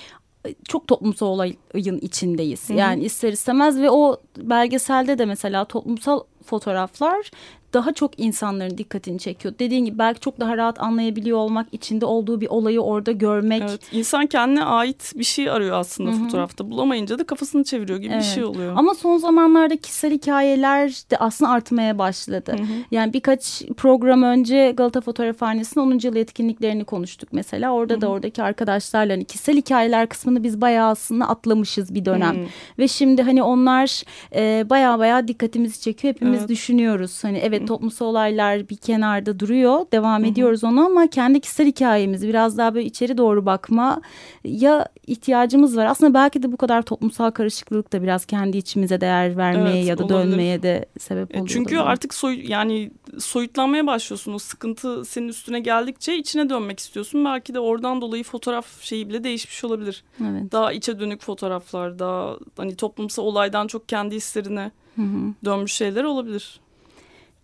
çok 0.69 0.89
toplumsal 0.89 1.27
olayın 1.27 1.99
içindeyiz. 2.01 2.69
Hı 2.69 2.73
hı. 2.73 2.79
Yani 2.79 3.05
ister 3.05 3.33
istemez 3.33 3.81
ve 3.81 3.91
o 3.91 4.21
belgeselde 4.37 5.19
de 5.19 5.25
mesela 5.25 5.65
toplumsal 5.65 6.21
fotoğraflar 6.45 7.31
daha 7.75 7.93
çok 7.93 8.21
insanların 8.21 8.79
dikkatini 8.79 9.19
çekiyor. 9.19 9.55
Dediğin 9.59 9.85
gibi 9.85 9.99
belki 9.99 10.21
çok 10.21 10.41
daha 10.41 10.57
rahat 10.57 10.81
anlayabiliyor 10.81 11.39
olmak, 11.39 11.67
içinde 11.73 12.05
olduğu 12.05 12.41
bir 12.41 12.47
olayı 12.47 12.81
orada 12.81 13.13
görmek. 13.13 13.63
Evet, 13.69 13.81
insan 13.93 14.27
kendine 14.27 14.65
ait 14.65 15.13
bir 15.17 15.25
şey 15.25 15.51
arıyor 15.51 15.77
aslında 15.77 16.11
Hı-hı. 16.11 16.19
fotoğrafta. 16.19 16.71
Bulamayınca 16.71 17.19
da 17.19 17.25
kafasını 17.25 17.65
çeviriyor 17.65 17.99
gibi 17.99 18.13
evet. 18.13 18.23
bir 18.23 18.29
şey 18.29 18.45
oluyor. 18.45 18.73
Ama 18.77 18.95
son 18.95 19.19
zamanlarda 19.19 19.77
kişisel 19.77 20.13
hikayeler 20.13 20.91
de 21.11 21.17
aslında 21.17 21.51
artmaya 21.51 21.99
başladı. 21.99 22.53
Hı-hı. 22.59 22.67
Yani 22.91 23.13
birkaç 23.13 23.63
program 23.77 24.23
önce 24.23 24.73
Galata 24.77 25.01
Fotoğrafhanesi'nin 25.01 25.85
10. 25.85 25.99
yıl 26.03 26.17
etkinliklerini 26.17 26.85
konuştuk 26.85 27.29
mesela. 27.33 27.73
Orada 27.73 27.93
Hı-hı. 27.93 28.01
da 28.01 28.09
oradaki 28.09 28.43
arkadaşlarla 28.43 29.13
hani 29.13 29.25
kişisel 29.25 29.57
hikayeler 29.57 30.09
kısmını 30.09 30.43
biz 30.43 30.61
bayağı 30.61 30.91
aslında 30.91 31.29
atlamışız 31.29 31.95
bir 31.95 32.05
dönem. 32.05 32.37
Hı-hı. 32.37 32.47
Ve 32.79 32.89
şimdi 32.89 33.23
hani 33.23 33.43
onlar 33.43 34.03
e, 34.35 34.71
bayağı 34.71 34.99
bayağı 34.99 35.29
dikkatimizi 35.29 35.81
çekiyor. 35.81 36.15
Hepimiz 36.15 36.39
evet. 36.41 36.49
düşünüyoruz. 36.49 37.25
Hani 37.25 37.39
evet 37.39 37.58
evet 37.59 37.69
toplumsal 37.69 38.07
olaylar 38.07 38.69
bir 38.69 38.77
kenarda 38.77 39.41
duruyor. 39.41 39.87
Devam 39.93 40.23
Hı-hı. 40.23 40.31
ediyoruz 40.31 40.65
onu 40.65 40.87
ama 40.87 41.07
kendi 41.07 41.41
kişisel 41.41 41.67
hikayemiz 41.67 42.29
biraz 42.29 42.59
daha 42.59 42.75
böyle 42.75 42.87
içeri 42.87 43.19
doğru 43.19 43.47
bakma 43.47 44.01
ya 44.45 44.89
ihtiyacımız 45.07 45.77
var. 45.77 45.87
Aslında 45.87 46.15
belki 46.15 46.43
de 46.43 46.53
bu 46.53 46.57
kadar 46.57 46.83
toplumsal 46.83 47.31
karışıklık 47.31 47.93
da 47.93 48.03
biraz 48.03 48.25
kendi 48.25 48.57
içimize 48.57 49.01
değer 49.01 49.37
vermeye 49.37 49.77
evet, 49.77 49.89
ya 49.89 49.99
da 49.99 50.05
olabilir. 50.05 50.33
dönmeye 50.33 50.63
de 50.63 50.87
sebep 50.99 51.35
e, 51.35 51.35
oluyor. 51.35 51.49
Çünkü 51.49 51.79
artık 51.79 52.15
soy 52.15 52.51
yani 52.51 52.91
soyutlanmaya 53.19 53.87
başlıyorsun. 53.87 54.33
O 54.33 54.39
sıkıntı 54.39 55.05
senin 55.05 55.29
üstüne 55.29 55.61
geldikçe 55.61 56.17
içine 56.17 56.51
dönmek 56.51 56.81
istiyorsun. 56.81 57.25
Belki 57.25 57.55
de 57.55 57.61
oradan 57.61 58.01
dolayı 58.01 58.25
fotoğraf 58.25 58.83
şeyi 58.83 59.09
bile 59.09 59.25
değişmiş 59.25 59.65
olabilir. 59.65 60.05
Evet. 60.21 60.53
Daha 60.53 60.73
içe 60.73 61.01
dönük 61.01 61.23
fotoğraflar, 61.23 61.99
daha 61.99 62.37
hani 62.57 62.77
toplumsal 62.77 63.23
olaydan 63.23 63.67
çok 63.67 63.89
kendi 63.89 64.15
hislerine 64.15 64.71
Hı 64.97 65.03
hı. 65.03 65.35
dönmüş 65.45 65.73
şeyler 65.73 66.05
olabilir. 66.05 66.61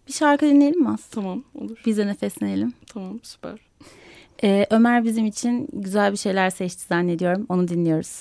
Bir 0.08 0.12
şarkı 0.12 0.46
dinleyelim 0.46 0.80
mi 0.82 0.88
Aslı? 0.88 1.11
Tamam 1.11 1.44
olur. 1.54 1.78
Biz 1.87 1.99
de 1.99 2.06
nefeslenelim. 2.06 2.73
Tamam 2.87 3.20
süper. 3.23 3.58
Ee, 4.44 4.66
Ömer 4.70 5.04
bizim 5.04 5.26
için 5.26 5.68
güzel 5.73 6.12
bir 6.12 6.16
şeyler 6.16 6.50
seçti 6.50 6.84
zannediyorum. 6.88 7.46
Onu 7.49 7.68
dinliyoruz. 7.68 8.20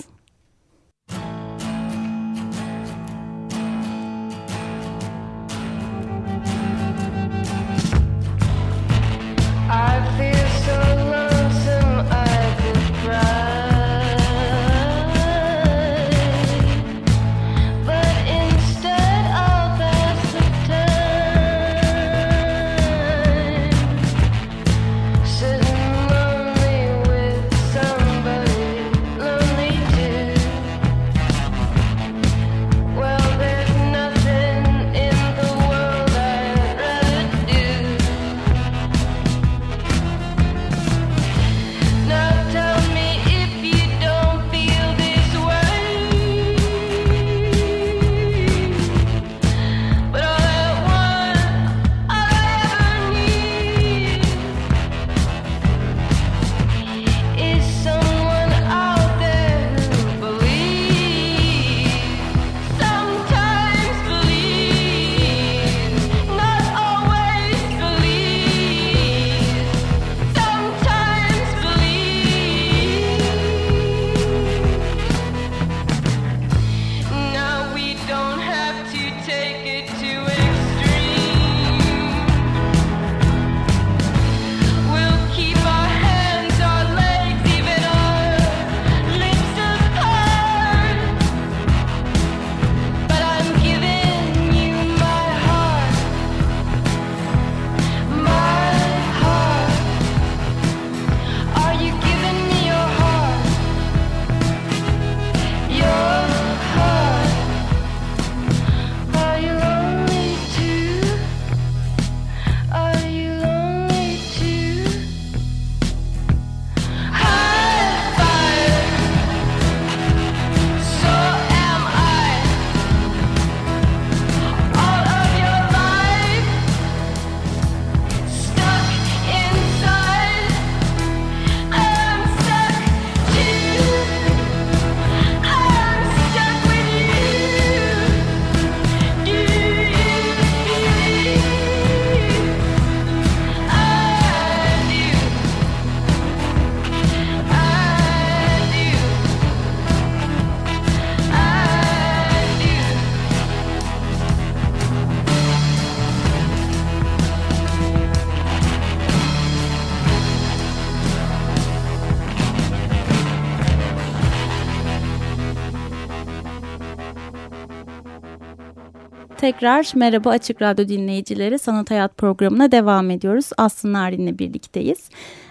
Tekrar 169.44 169.92
merhaba 169.94 170.30
Açık 170.30 170.62
Radyo 170.62 170.88
dinleyicileri. 170.88 171.58
Sanat 171.58 171.90
Hayat 171.90 172.16
programına 172.16 172.72
devam 172.72 173.10
ediyoruz. 173.10 173.50
Aslı 173.58 173.92
Narin'le 173.92 174.38
birlikteyiz. 174.38 175.10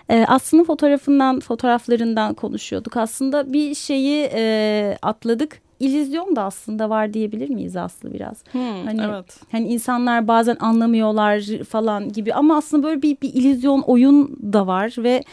Ee, 0.09 0.25
Aslı'nın 0.27 0.63
fotoğrafından, 0.63 1.39
fotoğraflarından 1.39 2.33
konuşuyorduk. 2.33 2.97
Aslında 2.97 3.53
bir 3.53 3.75
şeyi 3.75 4.29
e, 4.33 4.97
atladık 5.01 5.61
illüzyon 5.79 6.35
da 6.35 6.43
aslında 6.43 6.89
var 6.89 7.13
diyebilir 7.13 7.49
miyiz 7.49 7.75
Aslı 7.75 8.13
biraz? 8.13 8.43
Hmm, 8.51 8.85
hani, 8.85 9.01
evet. 9.01 9.39
Hani 9.51 9.67
insanlar 9.67 10.27
bazen 10.27 10.57
anlamıyorlar 10.59 11.63
falan 11.63 12.11
gibi 12.11 12.33
ama 12.33 12.57
aslında 12.57 12.83
böyle 12.83 13.01
bir, 13.01 13.17
bir 13.21 13.33
illüzyon 13.33 13.81
oyun 13.81 14.37
da 14.53 14.67
var 14.67 14.95
ve 14.97 15.23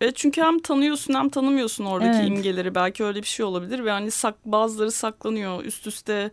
Evet 0.00 0.16
çünkü 0.16 0.42
hem 0.42 0.58
tanıyorsun 0.58 1.14
hem 1.14 1.28
tanımıyorsun 1.28 1.84
oradaki 1.84 2.18
Evet. 2.18 2.28
imgeleri. 2.28 2.74
Belki 2.74 3.04
öyle 3.04 3.22
bir 3.22 3.26
şey 3.26 3.46
olabilir 3.46 3.84
ve 3.84 3.90
hani 3.90 4.10
sak, 4.10 4.34
bazıları 4.44 4.90
saklanıyor. 4.90 5.64
Üst 5.64 5.86
üste 5.86 6.30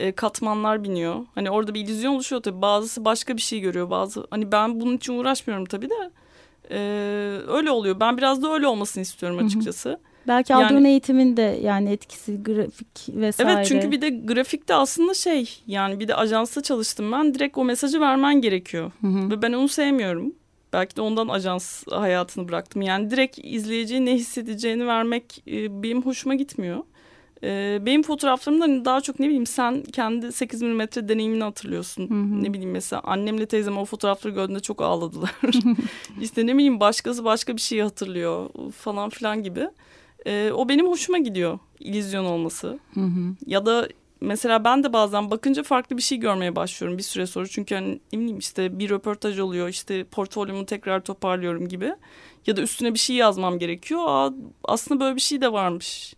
e, 0.00 0.12
katmanlar 0.12 0.84
biniyor. 0.84 1.26
Hani 1.34 1.50
orada 1.50 1.74
bir 1.74 1.80
illüzyon 1.80 2.14
oluşuyor 2.14 2.42
tabii. 2.42 2.62
Bazısı 2.62 3.04
başka 3.04 3.36
bir 3.36 3.42
şey 3.42 3.60
görüyor. 3.60 3.90
Bazı 3.90 4.26
hani 4.30 4.52
ben 4.52 4.80
bunun 4.80 4.96
için 4.96 5.12
uğraşmıyorum 5.12 5.66
tabii 5.66 5.90
de. 5.90 6.10
E, 6.70 6.78
öyle 7.48 7.70
oluyor. 7.70 8.00
Ben 8.00 8.16
biraz 8.16 8.42
da 8.42 8.52
öyle 8.52 8.66
olmasını 8.66 9.02
istiyorum 9.02 9.46
açıkçası. 9.46 10.00
belki 10.28 10.52
Yani- 10.52 10.66
aldığın 10.66 10.84
eğitimin 10.84 11.36
de 11.36 11.58
yani 11.62 11.90
etkisi 11.90 12.42
grafik 12.42 13.08
vesaire. 13.08 13.52
Evet 13.52 13.66
çünkü 13.66 13.90
bir 13.90 14.00
de 14.00 14.10
grafikte 14.10 14.74
aslında 14.74 15.14
şey 15.14 15.62
yani 15.66 16.00
bir 16.00 16.08
de 16.08 16.14
ajansta 16.14 16.62
çalıştım 16.62 17.12
ben. 17.12 17.34
Direkt 17.34 17.58
o 17.58 17.64
mesajı 17.64 18.00
vermen 18.00 18.40
gerekiyor. 18.40 18.92
Hı 19.00 19.06
hı. 19.06 19.30
Ve 19.30 19.42
ben 19.42 19.52
onu 19.52 19.68
sevmiyorum. 19.68 20.34
Belki 20.72 20.96
de 20.96 21.00
ondan 21.00 21.28
ajans 21.28 21.84
hayatını 21.90 22.48
bıraktım. 22.48 22.82
Yani 22.82 23.10
direkt 23.10 23.38
izleyiciye 23.42 24.04
ne 24.04 24.14
hissedeceğini 24.14 24.86
vermek 24.86 25.42
e, 25.48 25.82
benim 25.82 26.02
hoşuma 26.02 26.34
gitmiyor. 26.34 26.78
E, 27.42 27.78
benim 27.86 28.02
fotoğraflarımda 28.02 28.64
hani 28.64 28.84
daha 28.84 29.00
çok 29.00 29.20
ne 29.20 29.26
bileyim 29.26 29.46
sen 29.46 29.82
kendi 29.82 30.32
8 30.32 30.62
mm 30.62 30.80
deneyimini 30.80 31.42
hatırlıyorsun. 31.44 32.10
Hı 32.10 32.14
hı. 32.14 32.42
Ne 32.42 32.52
bileyim 32.52 32.70
mesela 32.70 33.02
annemle 33.04 33.46
teyzem 33.46 33.78
o 33.78 33.84
fotoğrafları 33.84 34.34
gördüğünde 34.34 34.60
çok 34.60 34.82
ağladılar. 34.82 35.34
işte 36.20 36.46
ne 36.46 36.54
bileyim 36.54 36.80
başkası 36.80 37.24
başka 37.24 37.56
bir 37.56 37.60
şeyi 37.60 37.82
hatırlıyor 37.82 38.50
falan 38.76 39.10
filan 39.10 39.42
gibi. 39.42 39.68
E, 40.26 40.52
o 40.54 40.68
benim 40.68 40.86
hoşuma 40.86 41.18
gidiyor 41.18 41.58
illüzyon 41.80 42.24
olması. 42.24 42.78
Hı 42.94 43.00
hı. 43.00 43.34
Ya 43.46 43.66
da 43.66 43.88
mesela 44.20 44.64
ben 44.64 44.84
de 44.84 44.92
bazen 44.92 45.30
bakınca 45.30 45.62
farklı 45.62 45.96
bir 45.96 46.02
şey 46.02 46.18
görmeye 46.18 46.56
başlıyorum 46.56 46.98
bir 46.98 47.02
süre 47.02 47.26
sonra. 47.26 47.46
Çünkü 47.46 47.74
hani 47.74 48.00
ne 48.12 48.18
bileyim 48.18 48.38
işte 48.38 48.78
bir 48.78 48.90
röportaj 48.90 49.38
oluyor 49.38 49.68
işte 49.68 50.04
portfolyomu 50.04 50.66
tekrar 50.66 51.00
toparlıyorum 51.00 51.68
gibi. 51.68 51.94
Ya 52.46 52.56
da 52.56 52.62
üstüne 52.62 52.94
bir 52.94 52.98
şey 52.98 53.16
yazmam 53.16 53.58
gerekiyor. 53.58 54.00
Aa, 54.06 54.32
aslında 54.64 55.00
böyle 55.00 55.16
bir 55.16 55.20
şey 55.20 55.40
de 55.40 55.52
varmış 55.52 56.14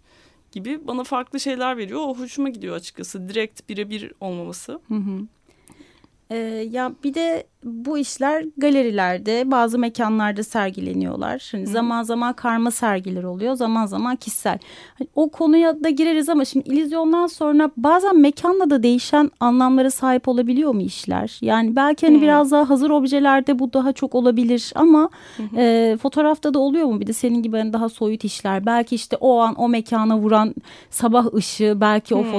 gibi 0.52 0.86
bana 0.86 1.04
farklı 1.04 1.40
şeyler 1.40 1.76
veriyor. 1.76 2.00
O 2.00 2.14
hoşuma 2.18 2.48
gidiyor 2.48 2.76
açıkçası. 2.76 3.28
Direkt 3.28 3.68
birebir 3.68 4.12
olmaması. 4.20 4.80
Hı 4.88 4.94
hı. 4.94 5.26
Ee, 6.30 6.36
ya 6.70 6.92
bir 7.04 7.14
de 7.14 7.44
bu 7.64 7.98
işler 7.98 8.44
galerilerde 8.58 9.50
bazı 9.50 9.78
mekanlarda 9.78 10.42
sergileniyorlar. 10.42 11.48
Hani 11.52 11.66
zaman 11.66 12.02
zaman 12.02 12.32
karma 12.32 12.70
sergiler 12.70 13.22
oluyor 13.22 13.54
zaman 13.54 13.86
zaman 13.86 14.16
kişisel. 14.16 14.58
Hani 14.98 15.08
o 15.14 15.30
konuya 15.30 15.84
da 15.84 15.90
gireriz 15.90 16.28
ama 16.28 16.44
şimdi 16.44 16.68
illüzyondan 16.68 17.26
sonra 17.26 17.70
bazen 17.76 18.20
mekanla 18.20 18.70
da 18.70 18.82
değişen 18.82 19.30
anlamlara 19.40 19.90
sahip 19.90 20.28
olabiliyor 20.28 20.74
mu 20.74 20.82
işler? 20.82 21.38
Yani 21.40 21.76
belki 21.76 22.06
hani 22.06 22.16
Hmm. 22.16 22.22
biraz 22.22 22.50
daha 22.50 22.70
hazır 22.70 22.90
objelerde 22.90 23.58
bu 23.58 23.72
daha 23.72 23.92
çok 23.92 24.14
olabilir 24.14 24.72
ama 24.74 25.08
e, 25.56 25.96
fotoğrafta 26.02 26.54
da 26.54 26.58
oluyor 26.58 26.86
mu 26.86 27.00
bir 27.00 27.06
de 27.06 27.12
senin 27.12 27.42
gibi 27.42 27.56
hani 27.58 27.72
daha 27.72 27.88
soyut 27.88 28.24
işler? 28.24 28.66
Belki 28.66 28.94
işte 28.94 29.16
o 29.16 29.38
an 29.38 29.54
o 29.54 29.68
mekana 29.68 30.18
vuran 30.18 30.54
sabah 30.90 31.34
ışığı 31.34 31.78
belki 31.80 32.14
o 32.14 32.22
Hmm. 32.22 32.30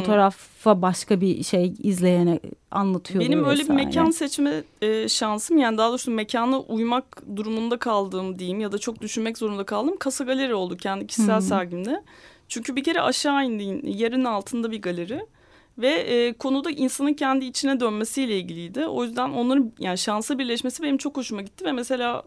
Fotoğrafa 0.63 0.81
başka 0.81 1.21
bir 1.21 1.43
şey 1.43 1.73
izleyene 1.83 2.39
anlatıyor. 2.71 3.23
Benim 3.23 3.45
öyle 3.45 3.63
bir 3.63 3.73
mekan 3.73 4.11
seçme 4.11 4.63
e, 4.81 5.09
şansım 5.09 5.57
yani 5.57 5.77
daha 5.77 5.89
doğrusu 5.89 6.11
mekana 6.11 6.59
uymak 6.59 7.23
durumunda 7.35 7.77
kaldığım 7.77 8.39
diyeyim 8.39 8.59
ya 8.59 8.71
da 8.71 8.77
çok 8.77 9.01
düşünmek 9.01 9.37
zorunda 9.37 9.63
kaldım. 9.63 9.95
Kasa 9.99 10.23
galeri 10.23 10.53
oldu 10.53 10.77
kendi 10.77 11.07
kişisel 11.07 11.37
hı. 11.37 11.41
sergimde. 11.41 12.03
Çünkü 12.47 12.75
bir 12.75 12.83
kere 12.83 13.01
aşağı 13.01 13.45
indiğin 13.45 13.81
yerin 13.85 14.25
altında 14.25 14.71
bir 14.71 14.81
galeri 14.81 15.25
ve 15.77 15.89
e, 15.89 16.33
konuda 16.33 16.71
insanın 16.71 17.13
kendi 17.13 17.45
içine 17.45 17.79
dönmesiyle 17.79 18.37
ilgiliydi. 18.37 18.85
O 18.85 19.03
yüzden 19.03 19.29
onların 19.29 19.71
yani 19.79 19.97
şansa 19.97 20.37
birleşmesi 20.37 20.83
benim 20.83 20.97
çok 20.97 21.17
hoşuma 21.17 21.41
gitti 21.41 21.65
ve 21.65 21.71
mesela 21.71 22.23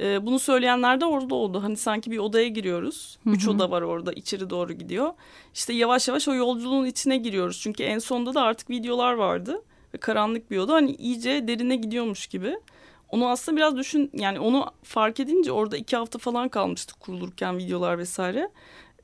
e, 0.00 0.26
bunu 0.26 0.38
söyleyenler 0.38 1.00
de 1.00 1.04
orada 1.04 1.34
oldu. 1.34 1.62
Hani 1.62 1.76
sanki 1.76 2.10
bir 2.10 2.18
odaya 2.18 2.48
giriyoruz. 2.48 3.18
Hı 3.24 3.30
Üç 3.30 3.48
oda 3.48 3.70
var 3.70 3.82
orada 3.82 4.12
içeri 4.12 4.50
doğru 4.50 4.72
gidiyor. 4.72 5.12
İşte 5.54 5.72
yavaş 5.72 6.08
yavaş 6.08 6.28
o 6.28 6.34
yolculuğun 6.34 6.84
içine 6.86 7.16
giriyoruz. 7.16 7.60
Çünkü 7.62 7.82
en 7.82 7.98
sonunda 7.98 8.34
da 8.34 8.42
artık 8.42 8.70
videolar 8.70 9.12
vardı 9.12 9.62
ve 9.94 9.98
karanlık 9.98 10.50
bir 10.50 10.58
oda 10.58 10.74
hani 10.74 10.92
iyice 10.94 11.48
derine 11.48 11.76
gidiyormuş 11.76 12.26
gibi. 12.26 12.56
Onu 13.10 13.28
aslında 13.28 13.56
biraz 13.56 13.76
düşün 13.76 14.10
yani 14.14 14.40
onu 14.40 14.66
fark 14.82 15.20
edince 15.20 15.52
orada 15.52 15.76
iki 15.76 15.96
hafta 15.96 16.18
falan 16.18 16.48
kalmıştık 16.48 17.00
kurulurken 17.00 17.58
videolar 17.58 17.98
vesaire. 17.98 18.50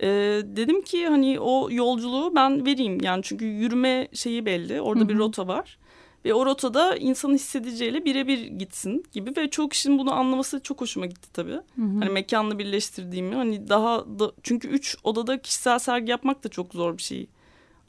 Ee, 0.03 0.41
dedim 0.45 0.83
ki 0.83 1.07
hani 1.07 1.41
o 1.41 1.69
yolculuğu 1.71 2.35
ben 2.35 2.67
vereyim 2.67 2.99
yani 3.03 3.23
çünkü 3.23 3.45
yürüme 3.45 4.09
şeyi 4.13 4.47
belli 4.47 4.81
orada 4.81 5.09
bir 5.09 5.15
Hı 5.15 5.19
hı. 5.19 5.23
rota 5.23 5.49
var. 5.49 5.79
Ve 6.25 6.35
o 6.35 6.47
rotada 6.47 6.97
insanın 6.97 7.35
hissedeceğiyle 7.35 8.05
birebir 8.05 8.39
gitsin 8.39 9.05
gibi 9.13 9.37
ve 9.37 9.51
çok 9.51 9.71
kişinin 9.71 9.99
bunu 9.99 10.15
anlaması 10.15 10.61
çok 10.61 10.81
hoşuma 10.81 11.07
gitti 11.07 11.29
tabii. 11.33 11.53
Hı 11.53 11.83
hı. 11.83 11.99
Hani 12.01 12.11
mekanla 12.11 12.59
birleştirdiğimi 12.59 13.35
hani 13.35 13.69
daha 13.69 13.99
da 14.19 14.33
çünkü 14.43 14.69
üç 14.69 14.97
odada 15.05 15.43
kişisel 15.43 15.79
sergi 15.79 16.11
yapmak 16.11 16.45
da 16.45 16.49
çok 16.49 16.73
zor 16.73 16.99
bir 16.99 17.03
şey. 17.03 17.27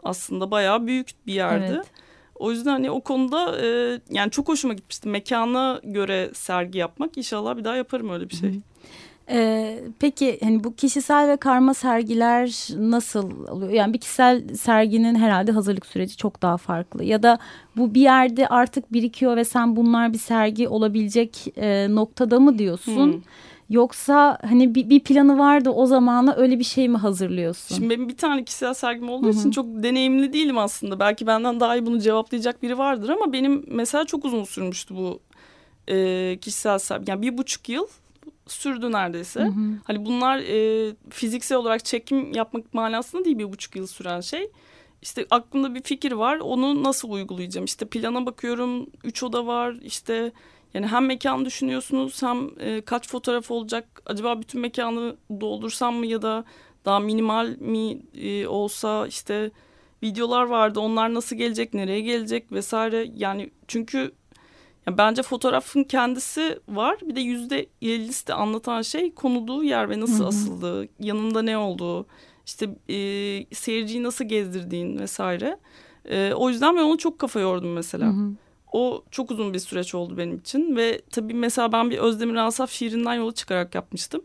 Aslında 0.03 0.51
bayağı 0.51 0.87
büyük 0.87 1.09
bir 1.27 1.33
yerdi. 1.33 1.73
Evet. 1.75 1.85
O 2.35 2.51
yüzden 2.51 2.71
hani 2.71 2.91
o 2.91 3.01
konuda 3.01 3.61
e, 3.61 3.99
yani 4.09 4.31
çok 4.31 4.47
hoşuma 4.47 4.73
gitmişti. 4.73 5.09
Mekana 5.09 5.81
göre 5.83 6.31
sergi 6.33 6.79
yapmak. 6.79 7.17
İnşallah 7.17 7.57
bir 7.57 7.63
daha 7.63 7.75
yaparım 7.75 8.09
öyle 8.09 8.29
bir 8.29 8.35
şey. 8.35 8.59
Ee, 9.29 9.79
peki 9.99 10.39
hani 10.43 10.63
bu 10.63 10.75
kişisel 10.75 11.27
ve 11.29 11.37
karma 11.37 11.73
sergiler 11.73 12.67
nasıl 12.77 13.47
oluyor? 13.47 13.71
Yani 13.71 13.93
bir 13.93 13.99
kişisel 13.99 14.55
serginin 14.55 15.15
herhalde 15.15 15.51
hazırlık 15.51 15.85
süreci 15.85 16.17
çok 16.17 16.41
daha 16.41 16.57
farklı. 16.57 17.03
Ya 17.03 17.23
da 17.23 17.39
bu 17.77 17.93
bir 17.93 18.01
yerde 18.01 18.47
artık 18.47 18.93
birikiyor 18.93 19.35
ve 19.37 19.45
sen 19.45 19.75
bunlar 19.75 20.13
bir 20.13 20.17
sergi 20.17 20.67
olabilecek 20.67 21.53
e, 21.57 21.87
noktada 21.89 22.39
mı 22.39 22.57
diyorsun? 22.57 23.13
Hmm. 23.13 23.21
Yoksa 23.69 24.37
hani 24.49 24.75
bir, 24.75 24.89
bir 24.89 24.99
planı 24.99 25.39
vardı 25.39 25.69
o 25.69 25.85
zamana 25.85 26.35
öyle 26.35 26.59
bir 26.59 26.63
şey 26.63 26.89
mi 26.89 26.97
hazırlıyorsun? 26.97 27.75
Şimdi 27.75 27.89
benim 27.89 28.09
bir 28.09 28.17
tane 28.17 28.43
kişisel 28.43 28.73
sergim 28.73 29.09
olduğu 29.09 29.27
Hı 29.27 29.31
hı. 29.31 29.39
için 29.39 29.51
çok 29.51 29.65
deneyimli 29.65 30.33
değilim 30.33 30.57
aslında. 30.57 30.99
Belki 30.99 31.27
benden 31.27 31.59
daha 31.59 31.75
iyi 31.77 31.85
bunu 31.85 31.99
cevaplayacak 31.99 32.63
biri 32.63 32.77
vardır 32.77 33.09
ama 33.09 33.33
benim 33.33 33.65
mesela 33.67 34.05
çok 34.05 34.25
uzun 34.25 34.43
sürmüştü 34.43 34.95
bu 34.95 35.19
e, 35.87 36.37
kişisel 36.41 36.79
sergi. 36.79 37.11
Yani 37.11 37.21
bir 37.21 37.37
buçuk 37.37 37.69
yıl 37.69 37.87
sürdü 38.47 38.91
neredeyse. 38.91 39.39
Hı 39.39 39.47
hı. 39.47 39.77
Hani 39.83 40.05
bunlar 40.05 40.37
e, 40.37 40.91
fiziksel 41.09 41.57
olarak 41.57 41.85
çekim 41.85 42.33
yapmak 42.33 42.73
manasında 42.73 43.25
değil 43.25 43.39
bir 43.39 43.51
buçuk 43.51 43.75
yıl 43.75 43.87
süren 43.87 44.21
şey. 44.21 44.51
İşte 45.01 45.25
aklımda 45.31 45.75
bir 45.75 45.81
fikir 45.83 46.11
var 46.11 46.37
onu 46.37 46.83
nasıl 46.83 47.11
uygulayacağım? 47.11 47.65
İşte 47.65 47.85
plana 47.85 48.25
bakıyorum 48.25 48.87
üç 49.03 49.23
oda 49.23 49.47
var 49.47 49.75
işte 49.83 50.31
yani 50.73 50.87
hem 50.87 51.05
mekan 51.05 51.45
düşünüyorsunuz 51.45 52.21
hem 52.21 52.49
e, 52.59 52.81
kaç 52.81 53.07
fotoğraf 53.07 53.51
olacak? 53.51 54.01
Acaba 54.05 54.41
bütün 54.41 54.61
mekanı 54.61 55.15
doldursam 55.41 55.95
mı 55.95 56.05
ya 56.05 56.21
da 56.21 56.45
daha 56.85 56.99
minimal 56.99 57.55
mi 57.59 58.01
e, 58.13 58.47
olsa 58.47 59.07
işte 59.07 59.51
videolar 60.03 60.43
vardı 60.43 60.79
onlar 60.79 61.13
nasıl 61.13 61.35
gelecek 61.35 61.73
nereye 61.73 62.01
gelecek 62.01 62.51
vesaire 62.51 63.07
yani 63.15 63.49
çünkü 63.67 64.11
ya 64.87 64.97
bence 64.97 65.21
fotoğrafın 65.21 65.83
kendisi 65.83 66.59
var 66.67 66.97
bir 67.01 67.15
de 67.15 67.21
yüzde 67.21 67.65
ellisi 67.81 68.27
de 68.27 68.33
anlatan 68.33 68.81
şey 68.81 69.13
konulduğu 69.13 69.63
yer 69.63 69.89
ve 69.89 69.99
nasıl 69.99 70.19
Hı 70.19 70.23
hı. 70.23 70.27
asıldığı 70.27 70.87
yanında 70.99 71.41
ne 71.41 71.57
olduğu 71.57 72.05
işte 72.45 72.69
e, 72.89 72.95
seyirciyi 73.55 74.03
nasıl 74.03 74.25
gezdirdiğin 74.25 74.99
vesaire 74.99 75.57
E, 76.09 76.33
o 76.33 76.49
yüzden 76.49 76.75
ben 76.75 76.81
onu 76.81 76.97
çok 76.97 77.19
kafa 77.19 77.39
yordum 77.39 77.73
mesela. 77.73 78.05
Hı 78.05 78.09
hı. 78.09 78.31
O 78.73 79.03
çok 79.11 79.31
uzun 79.31 79.53
bir 79.53 79.59
süreç 79.59 79.95
oldu 79.95 80.17
benim 80.17 80.37
için 80.37 80.75
ve 80.75 81.01
tabii 81.11 81.33
mesela 81.33 81.71
ben 81.71 81.89
bir 81.89 81.97
Özdemir 81.97 82.35
Asaf 82.35 82.71
şiirinden 82.71 83.13
yola 83.13 83.31
çıkarak 83.31 83.75
yapmıştım. 83.75 84.21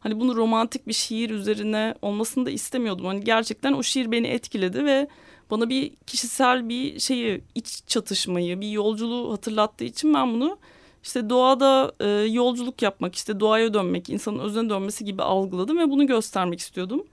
Hani 0.00 0.20
bunu 0.20 0.36
romantik 0.36 0.88
bir 0.88 0.92
şiir 0.92 1.30
üzerine 1.30 1.94
olmasını 2.02 2.46
da 2.46 2.50
istemiyordum. 2.50 3.06
Hani 3.06 3.24
gerçekten 3.24 3.72
o 3.72 3.82
şiir 3.82 4.10
beni 4.10 4.26
etkiledi 4.26 4.84
ve 4.84 5.08
bana 5.50 5.68
bir 5.68 5.92
kişisel 6.06 6.68
bir 6.68 7.00
şeyi, 7.00 7.44
iç 7.54 7.82
çatışmayı, 7.86 8.60
bir 8.60 8.70
yolculuğu 8.70 9.32
hatırlattığı 9.32 9.84
için 9.84 10.14
ben 10.14 10.34
bunu 10.34 10.58
işte 11.02 11.30
doğada 11.30 11.92
e, 12.00 12.08
yolculuk 12.08 12.82
yapmak, 12.82 13.14
işte 13.14 13.40
doğaya 13.40 13.74
dönmek, 13.74 14.08
insanın 14.08 14.38
özüne 14.38 14.70
dönmesi 14.70 15.04
gibi 15.04 15.22
algıladım 15.22 15.78
ve 15.78 15.90
bunu 15.90 16.06
göstermek 16.06 16.60
istiyordum. 16.60 17.04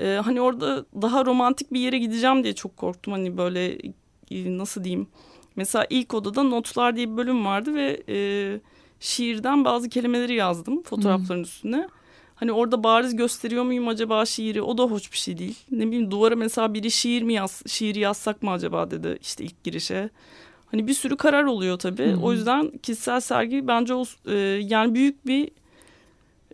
E, 0.00 0.20
hani 0.24 0.40
orada 0.40 0.84
daha 1.02 1.26
romantik 1.26 1.72
bir 1.72 1.80
yere 1.80 1.98
gideceğim 1.98 2.44
diye 2.44 2.54
çok 2.54 2.76
korktum. 2.76 3.12
Hani 3.12 3.36
böyle 3.36 3.78
e, 4.30 4.58
nasıl 4.58 4.84
diyeyim? 4.84 5.06
Mesela 5.56 5.86
ilk 5.90 6.14
odada 6.14 6.42
notlar 6.42 6.96
diye 6.96 7.12
bir 7.12 7.16
bölüm 7.16 7.44
vardı 7.44 7.74
ve 7.74 8.02
e, 8.08 8.16
şiirden 9.00 9.64
bazı 9.64 9.88
kelimeleri 9.88 10.34
yazdım 10.34 10.82
fotoğrafların 10.82 11.42
üstüne. 11.42 11.88
Hani 12.36 12.52
orada 12.52 12.84
bariz 12.84 13.16
gösteriyor 13.16 13.64
muyum 13.64 13.88
acaba 13.88 14.26
şiiri? 14.26 14.62
O 14.62 14.78
da 14.78 14.82
hoş 14.82 15.12
bir 15.12 15.16
şey 15.16 15.38
değil. 15.38 15.58
Ne 15.70 15.86
bileyim 15.86 16.10
duvara 16.10 16.36
mesela 16.36 16.74
biri 16.74 16.90
şiir 16.90 17.22
mi 17.22 17.32
yaz, 17.32 17.62
şiiri 17.66 17.98
yazsak 17.98 18.42
mı 18.42 18.50
acaba 18.50 18.90
dedi 18.90 19.18
işte 19.22 19.44
ilk 19.44 19.64
girişe. 19.64 20.10
Hani 20.70 20.86
bir 20.86 20.94
sürü 20.94 21.16
karar 21.16 21.44
oluyor 21.44 21.78
tabii. 21.78 22.06
Hı 22.06 22.12
hı. 22.12 22.20
O 22.22 22.32
yüzden 22.32 22.70
kişisel 22.82 23.20
sergi 23.20 23.68
bence 23.68 23.94
o 23.94 24.04
e, 24.26 24.34
yani 24.62 24.94
büyük 24.94 25.26
bir 25.26 25.50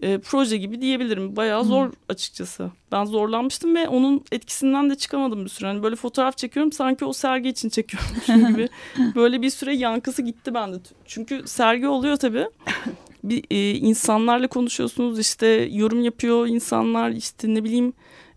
e, 0.02 0.18
proje 0.18 0.56
gibi 0.56 0.80
diyebilirim. 0.80 1.36
Bayağı 1.36 1.64
zor 1.64 1.86
hmm. 1.86 1.92
açıkçası. 2.08 2.70
Ben 2.92 3.04
zorlanmıştım 3.04 3.74
ve 3.74 3.88
onun 3.88 4.24
etkisinden 4.32 4.90
de 4.90 4.94
çıkamadım 4.94 5.44
bir 5.44 5.50
süre. 5.50 5.68
Hani 5.68 5.82
böyle 5.82 5.96
fotoğraf 5.96 6.36
çekiyorum 6.36 6.72
sanki 6.72 7.04
o 7.04 7.12
sergi 7.12 7.48
için 7.48 7.68
çekiyormuşum 7.68 8.48
gibi. 8.52 8.68
böyle 9.14 9.42
bir 9.42 9.50
süre 9.50 9.74
yankısı 9.76 10.22
gitti 10.22 10.54
bende. 10.54 10.76
Çünkü 11.06 11.42
sergi 11.46 11.88
oluyor 11.88 12.16
tabii. 12.16 12.46
Bir 13.24 13.44
e, 13.50 13.70
insanlarla 13.70 14.48
konuşuyorsunuz 14.48 15.18
işte 15.18 15.68
yorum 15.72 16.04
yapıyor 16.04 16.46
insanlar 16.46 17.10
işte 17.10 17.54
ne 17.54 17.64
bileyim 17.64 17.92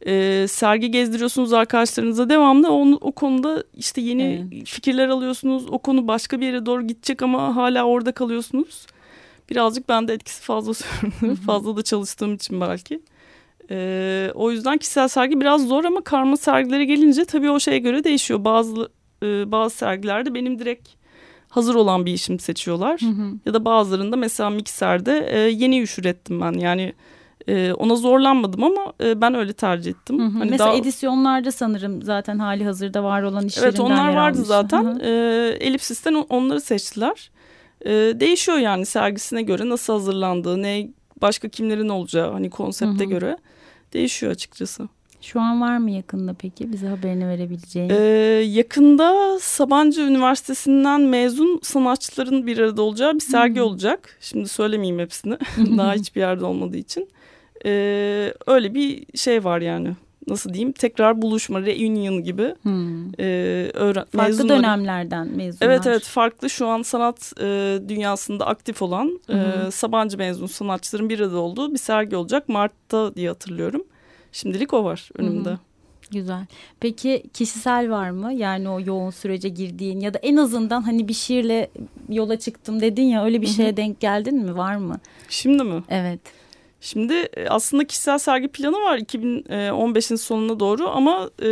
e, 0.06 0.46
sergi 0.48 0.92
gezdiriyorsunuz 0.92 1.54
arkadaşlarınıza 1.54 2.30
devamlı 2.30 2.72
onu, 2.72 2.98
o 3.02 3.12
konuda 3.12 3.64
işte 3.74 4.02
yeni 4.02 4.48
evet. 4.52 4.68
fikirler 4.68 5.08
alıyorsunuz. 5.08 5.66
O 5.70 5.80
konu 5.80 6.08
başka 6.08 6.40
bir 6.40 6.46
yere 6.46 6.66
doğru 6.66 6.88
gidecek 6.88 7.22
ama 7.22 7.56
hala 7.56 7.84
orada 7.84 8.12
kalıyorsunuz. 8.12 8.86
Birazcık 9.50 9.90
bende 9.90 10.14
etkisi 10.14 10.42
fazla 10.42 10.74
sürdü. 10.74 11.36
fazla 11.46 11.78
da 11.78 11.82
çalıştığım 11.82 12.34
için 12.34 12.62
belki. 12.62 13.02
E, 13.72 14.32
o 14.36 14.52
yüzden 14.52 14.78
kişisel 14.78 15.08
sergi 15.08 15.42
biraz 15.42 15.68
zor 15.68 15.84
ama 15.84 16.02
karma 16.02 16.38
sergilere 16.38 16.86
gelince 16.86 17.26
tabii 17.26 17.50
o 17.50 17.60
şeye 17.60 17.80
göre 17.80 18.04
değişiyor. 18.04 18.46
Bazı 18.46 18.90
e, 19.24 19.52
bazı 19.52 19.76
sergilerde 19.76 20.34
benim 20.34 20.60
direkt 20.60 20.90
hazır 21.56 21.76
olan 21.76 22.06
bir 22.06 22.14
işim 22.14 22.40
seçiyorlar. 22.40 23.02
Hı 23.02 23.06
hı. 23.06 23.32
Ya 23.46 23.54
da 23.54 23.66
bazılarında 23.66 24.16
mesela 24.16 24.50
mikserde 24.50 25.28
e, 25.30 25.40
yeni 25.40 25.82
iş 25.82 26.00
ürettim 26.00 26.42
ben. 26.42 26.54
Yani 26.54 26.94
e, 27.48 27.74
ona 27.74 27.96
zorlanmadım 27.96 28.64
ama 28.64 28.94
e, 29.04 29.22
ben 29.22 29.36
öyle 29.36 29.54
tercih 29.54 29.92
ettim. 29.92 30.20
Hı 30.20 30.24
hı. 30.24 30.40
Hani 30.40 30.52
Mesela 30.52 30.70
daha... 30.70 30.78
edisyonlarda 30.78 31.52
sanırım 31.52 32.02
zaten 32.02 32.40
hali 32.40 32.66
hazırda 32.66 33.04
var 33.04 33.24
olan 33.24 33.46
işlerinden 33.46 33.70
Evet 33.70 33.80
onlar 33.80 34.16
vardı 34.16 34.38
almış. 34.38 34.48
zaten. 34.48 34.84
Hı 34.84 34.90
hı. 34.90 35.00
E, 35.00 35.58
Elipsis'ten 35.60 36.14
onları 36.14 36.62
seçtiler. 36.62 37.32
E, 37.86 37.92
değişiyor 37.92 38.58
yani 38.58 38.86
sergisine 38.86 39.42
göre 39.42 39.70
nasıl 39.70 39.94
hazırlandığı, 39.94 40.62
ne 40.62 40.90
başka 41.22 41.50
kimlerin 41.50 41.90
olacağı 41.90 42.32
hani 42.32 42.50
konsepte 42.50 43.04
hı 43.04 43.08
hı. 43.08 43.10
göre 43.10 43.38
değişiyor 43.94 44.32
açıkçası. 44.32 44.88
Şu 45.22 45.42
an 45.42 45.62
var 45.62 45.78
mı 45.78 45.92
yakında 45.92 46.34
peki 46.34 46.72
bize 46.72 46.88
haberini 46.88 47.28
verebileceğin? 47.28 47.90
Ee, 47.90 47.96
yakında 48.46 49.40
Sabancı 49.40 50.02
Üniversitesi'nden 50.02 51.02
mezun 51.02 51.60
sanatçıların 51.64 52.48
bir 52.48 52.58
arada 52.58 52.82
olacağı 52.82 53.14
bir 53.14 53.20
sergi 53.20 53.60
hmm. 53.60 53.68
olacak. 53.68 54.18
Şimdi 54.22 54.48
söylemeyeyim 54.50 55.00
hepsini. 55.00 55.38
Daha 55.78 55.94
hiçbir 55.94 56.22
yerde 56.22 56.46
olmadığı 56.46 56.78
için. 56.78 57.10
Ee, 57.66 58.34
öyle 58.48 58.74
bir 58.74 59.18
şey 59.18 59.44
var 59.44 59.62
yani. 59.62 59.96
Nasıl 60.28 60.54
diyeyim? 60.54 60.72
Tekrar 60.72 61.22
buluşma, 61.22 61.62
reunion 61.62 62.24
gibi. 62.24 62.56
Hmm. 62.62 63.14
Öğren 63.74 63.94
farklı 63.94 64.18
mezunları... 64.18 64.60
dönemlerden 64.60 65.28
mezunlar. 65.28 65.72
Evet 65.72 65.88
evet 65.88 66.04
farklı 66.04 66.50
şu 66.50 66.68
an 66.68 66.82
sanat 66.82 67.34
e, 67.42 67.80
dünyasında 67.88 68.48
aktif 68.48 68.82
olan 68.82 69.20
e, 69.30 69.72
Sabancı 69.72 70.18
mezun 70.18 70.48
sanatçıların 70.48 71.10
bir 71.10 71.20
arada 71.20 71.38
olduğu 71.38 71.74
bir 71.74 71.78
sergi 71.78 72.16
olacak. 72.16 72.50
Mart'ta 72.50 73.16
diye 73.16 73.30
hatırlıyorum. 73.30 73.84
Şimdilik 74.36 74.74
o 74.74 74.84
var 74.84 75.10
önümde. 75.18 75.50
Hı 75.50 75.58
Güzel. 76.12 76.46
Peki 76.80 77.24
kişisel 77.34 77.90
var 77.90 78.10
mı? 78.10 78.34
Yani 78.34 78.70
o 78.70 78.80
yoğun 78.80 79.10
sürece 79.10 79.50
girdiğin 79.50 80.00
ya 80.00 80.14
da 80.14 80.18
en 80.18 80.36
azından 80.38 80.82
hani 80.82 81.08
bir 81.08 81.14
şiirle 81.14 81.70
yola 82.10 82.40
çıktım 82.40 82.82
dedin 82.82 83.04
ya 83.04 83.26
öyle 83.26 83.42
bir 83.42 83.48
şeye 83.48 83.78
denk 83.78 84.00
geldin 84.00 84.36
mi? 84.36 84.58
Var 84.58 84.76
mı? 84.76 85.00
Şimdi 85.30 85.64
mi? 85.64 85.84
Evet. 85.90 86.20
Şimdi 86.82 87.14
e, 87.14 87.48
aslında 87.50 87.88
kişisel 87.88 88.18
sergi 88.18 88.48
planı 88.48 88.76
var 88.76 88.98
2015'in 88.98 90.16
sonuna 90.16 90.60
doğru 90.60 90.90
ama 90.90 91.30
e, 91.44 91.50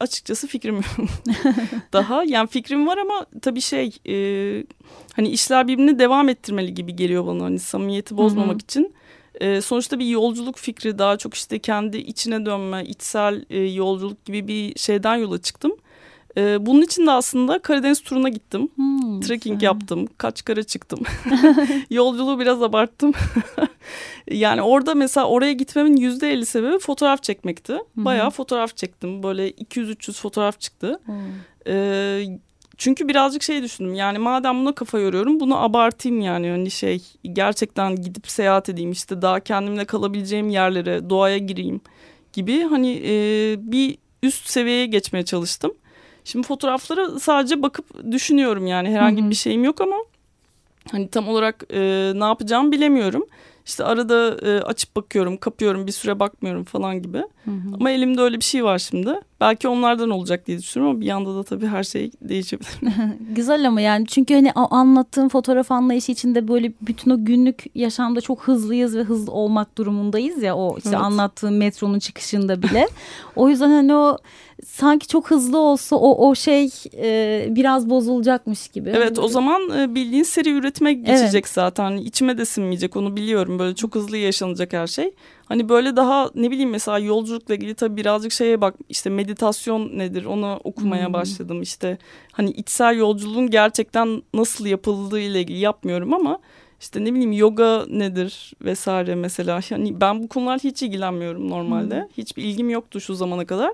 açıkçası 0.00 0.46
fikrim 0.46 0.76
yok 0.76 0.84
daha. 1.92 2.24
Yani 2.24 2.48
fikrim 2.48 2.86
var 2.86 2.98
ama 2.98 3.26
tabii 3.42 3.60
şey 3.60 3.96
e, 4.08 4.16
hani 5.12 5.28
işler 5.28 5.68
birbirini 5.68 5.98
devam 5.98 6.28
ettirmeli 6.28 6.74
gibi 6.74 6.96
geliyor 6.96 7.26
bana 7.26 7.44
hani 7.44 7.58
samimiyeti 7.58 8.16
bozmamak 8.16 8.50
Hı-hı. 8.50 8.58
için. 8.58 8.94
E, 9.40 9.60
sonuçta 9.60 9.98
bir 9.98 10.06
yolculuk 10.06 10.58
fikri 10.58 10.98
daha 10.98 11.16
çok 11.16 11.34
işte 11.34 11.58
kendi 11.58 11.96
içine 11.96 12.46
dönme, 12.46 12.84
içsel 12.84 13.44
e, 13.50 13.60
yolculuk 13.60 14.24
gibi 14.24 14.48
bir 14.48 14.78
şeyden 14.78 15.16
yola 15.16 15.38
çıktım. 15.42 15.72
E, 16.36 16.66
bunun 16.66 16.82
için 16.82 17.06
de 17.06 17.10
aslında 17.10 17.58
Karadeniz 17.58 18.02
turuna 18.02 18.28
gittim. 18.28 18.68
Hmm, 18.74 19.20
Trekking 19.20 19.56
güzel. 19.56 19.66
yaptım. 19.66 20.06
Kaç 20.18 20.42
kere 20.42 20.62
çıktım. 20.62 21.00
Yolculuğu 21.90 22.38
biraz 22.38 22.62
abarttım. 22.62 23.12
yani 24.30 24.62
orada 24.62 24.94
mesela 24.94 25.26
oraya 25.26 25.52
gitmemin 25.52 25.96
yüzde 25.96 26.32
elli 26.32 26.46
sebebi 26.46 26.78
fotoğraf 26.78 27.22
çekmekti. 27.22 27.78
Bayağı 27.96 28.30
fotoğraf 28.30 28.76
çektim. 28.76 29.22
Böyle 29.22 29.50
200-300 29.50 30.20
fotoğraf 30.20 30.60
çıktı. 30.60 31.00
Hmm. 31.04 31.14
E, 31.66 32.38
çünkü 32.78 33.08
birazcık 33.08 33.42
şey 33.42 33.62
düşündüm 33.62 33.94
yani 33.94 34.18
madem 34.18 34.60
buna 34.60 34.74
kafa 34.74 34.98
yoruyorum 34.98 35.40
bunu 35.40 35.62
abartayım 35.62 36.20
yani 36.20 36.50
hani 36.50 36.70
şey 36.70 37.02
gerçekten 37.32 37.96
gidip 37.96 38.30
seyahat 38.30 38.68
edeyim 38.68 38.92
işte 38.92 39.22
daha 39.22 39.40
kendimle 39.40 39.84
kalabileceğim 39.84 40.48
yerlere 40.48 41.10
doğaya 41.10 41.38
gireyim 41.38 41.80
gibi 42.32 42.62
hani 42.62 43.02
e, 43.04 43.12
bir 43.58 43.98
üst 44.22 44.48
seviyeye 44.48 44.86
geçmeye 44.86 45.24
çalıştım. 45.24 45.74
Şimdi 46.24 46.46
fotoğraflara 46.46 47.20
sadece 47.20 47.62
bakıp 47.62 48.10
düşünüyorum 48.12 48.66
yani 48.66 48.90
herhangi 48.90 49.22
Hı 49.22 49.26
-hı. 49.26 49.30
bir 49.30 49.34
şeyim 49.34 49.64
yok 49.64 49.80
ama 49.80 49.96
hani 50.90 51.08
tam 51.08 51.28
olarak 51.28 51.64
e, 51.70 51.80
ne 52.14 52.24
yapacağımı 52.24 52.72
bilemiyorum. 52.72 53.26
İşte 53.66 53.84
arada 53.84 54.36
e, 54.42 54.60
açıp 54.60 54.96
bakıyorum, 54.96 55.36
kapıyorum, 55.36 55.86
bir 55.86 55.92
süre 55.92 56.20
bakmıyorum 56.20 56.64
falan 56.64 57.02
gibi. 57.02 57.18
Hı 57.18 57.50
hı. 57.50 57.74
Ama 57.74 57.90
elimde 57.90 58.20
öyle 58.20 58.36
bir 58.36 58.44
şey 58.44 58.64
var 58.64 58.78
şimdi. 58.78 59.14
Belki 59.40 59.68
onlardan 59.68 60.10
olacak 60.10 60.46
diye 60.46 60.58
düşünüyorum 60.58 60.96
ama 60.96 61.00
bir 61.00 61.06
yanda 61.06 61.34
da 61.34 61.42
tabii 61.42 61.66
her 61.66 61.84
şey 61.84 62.10
değişebilir. 62.20 62.70
Güzel 63.34 63.68
ama 63.68 63.80
yani 63.80 64.06
çünkü 64.06 64.34
hani 64.34 64.52
anlattığın 64.52 65.28
fotoğraf 65.28 65.72
anlayışı 65.72 66.12
içinde 66.12 66.48
böyle 66.48 66.72
bütün 66.82 67.10
o 67.10 67.24
günlük 67.24 67.64
yaşamda 67.74 68.20
çok 68.20 68.42
hızlıyız 68.42 68.96
ve 68.96 69.02
hızlı 69.02 69.32
olmak 69.32 69.78
durumundayız 69.78 70.42
ya 70.42 70.56
o 70.56 70.76
işte 70.76 70.88
evet. 70.88 71.00
anlattığın 71.00 71.54
metronun 71.54 71.98
çıkışında 71.98 72.62
bile. 72.62 72.88
o 73.36 73.48
yüzden 73.48 73.68
hani 73.68 73.94
o 73.94 74.18
sanki 74.66 75.08
çok 75.08 75.30
hızlı 75.30 75.58
olsa 75.58 75.96
o 75.96 76.28
o 76.28 76.34
şey 76.34 76.70
e, 76.96 77.46
biraz 77.50 77.90
bozulacakmış 77.90 78.68
gibi. 78.68 78.90
Evet 78.90 79.18
o 79.18 79.28
zaman 79.28 79.80
e, 79.80 79.94
bildiğin 79.94 80.22
seri 80.22 80.50
üretime 80.50 80.92
geçecek 80.92 81.44
evet. 81.44 81.48
zaten. 81.48 81.96
İçime 81.96 82.38
de 82.38 82.44
sinmeyecek 82.44 82.96
onu 82.96 83.16
biliyorum. 83.16 83.58
Böyle 83.58 83.74
çok 83.74 83.94
hızlı 83.94 84.16
yaşanacak 84.16 84.72
her 84.72 84.86
şey. 84.86 85.14
Hani 85.44 85.68
böyle 85.68 85.96
daha 85.96 86.30
ne 86.34 86.50
bileyim 86.50 86.70
mesela 86.70 86.98
yolculukla 86.98 87.54
ilgili 87.54 87.74
tabii 87.74 87.96
birazcık 87.96 88.32
şeye 88.32 88.60
bak 88.60 88.74
işte 88.88 89.10
meditasyon 89.10 89.98
nedir 89.98 90.24
onu 90.24 90.60
okumaya 90.64 91.06
hmm. 91.06 91.12
başladım. 91.12 91.62
İşte 91.62 91.98
hani 92.32 92.50
içsel 92.50 92.96
yolculuğun 92.96 93.50
gerçekten 93.50 94.22
nasıl 94.34 94.66
yapıldığı 94.66 95.20
ile 95.20 95.40
ilgili 95.40 95.58
yapmıyorum 95.58 96.14
ama 96.14 96.38
işte 96.80 97.04
ne 97.04 97.14
bileyim 97.14 97.32
yoga 97.32 97.84
nedir 97.88 98.52
vesaire 98.62 99.14
mesela. 99.14 99.60
Hani 99.70 100.00
ben 100.00 100.22
bu 100.22 100.28
konular 100.28 100.60
hiç 100.60 100.82
ilgilenmiyorum 100.82 101.50
normalde. 101.50 102.00
Hmm. 102.00 102.08
Hiçbir 102.18 102.42
ilgim 102.42 102.70
yoktu 102.70 103.00
şu 103.00 103.14
zamana 103.14 103.44
kadar. 103.44 103.70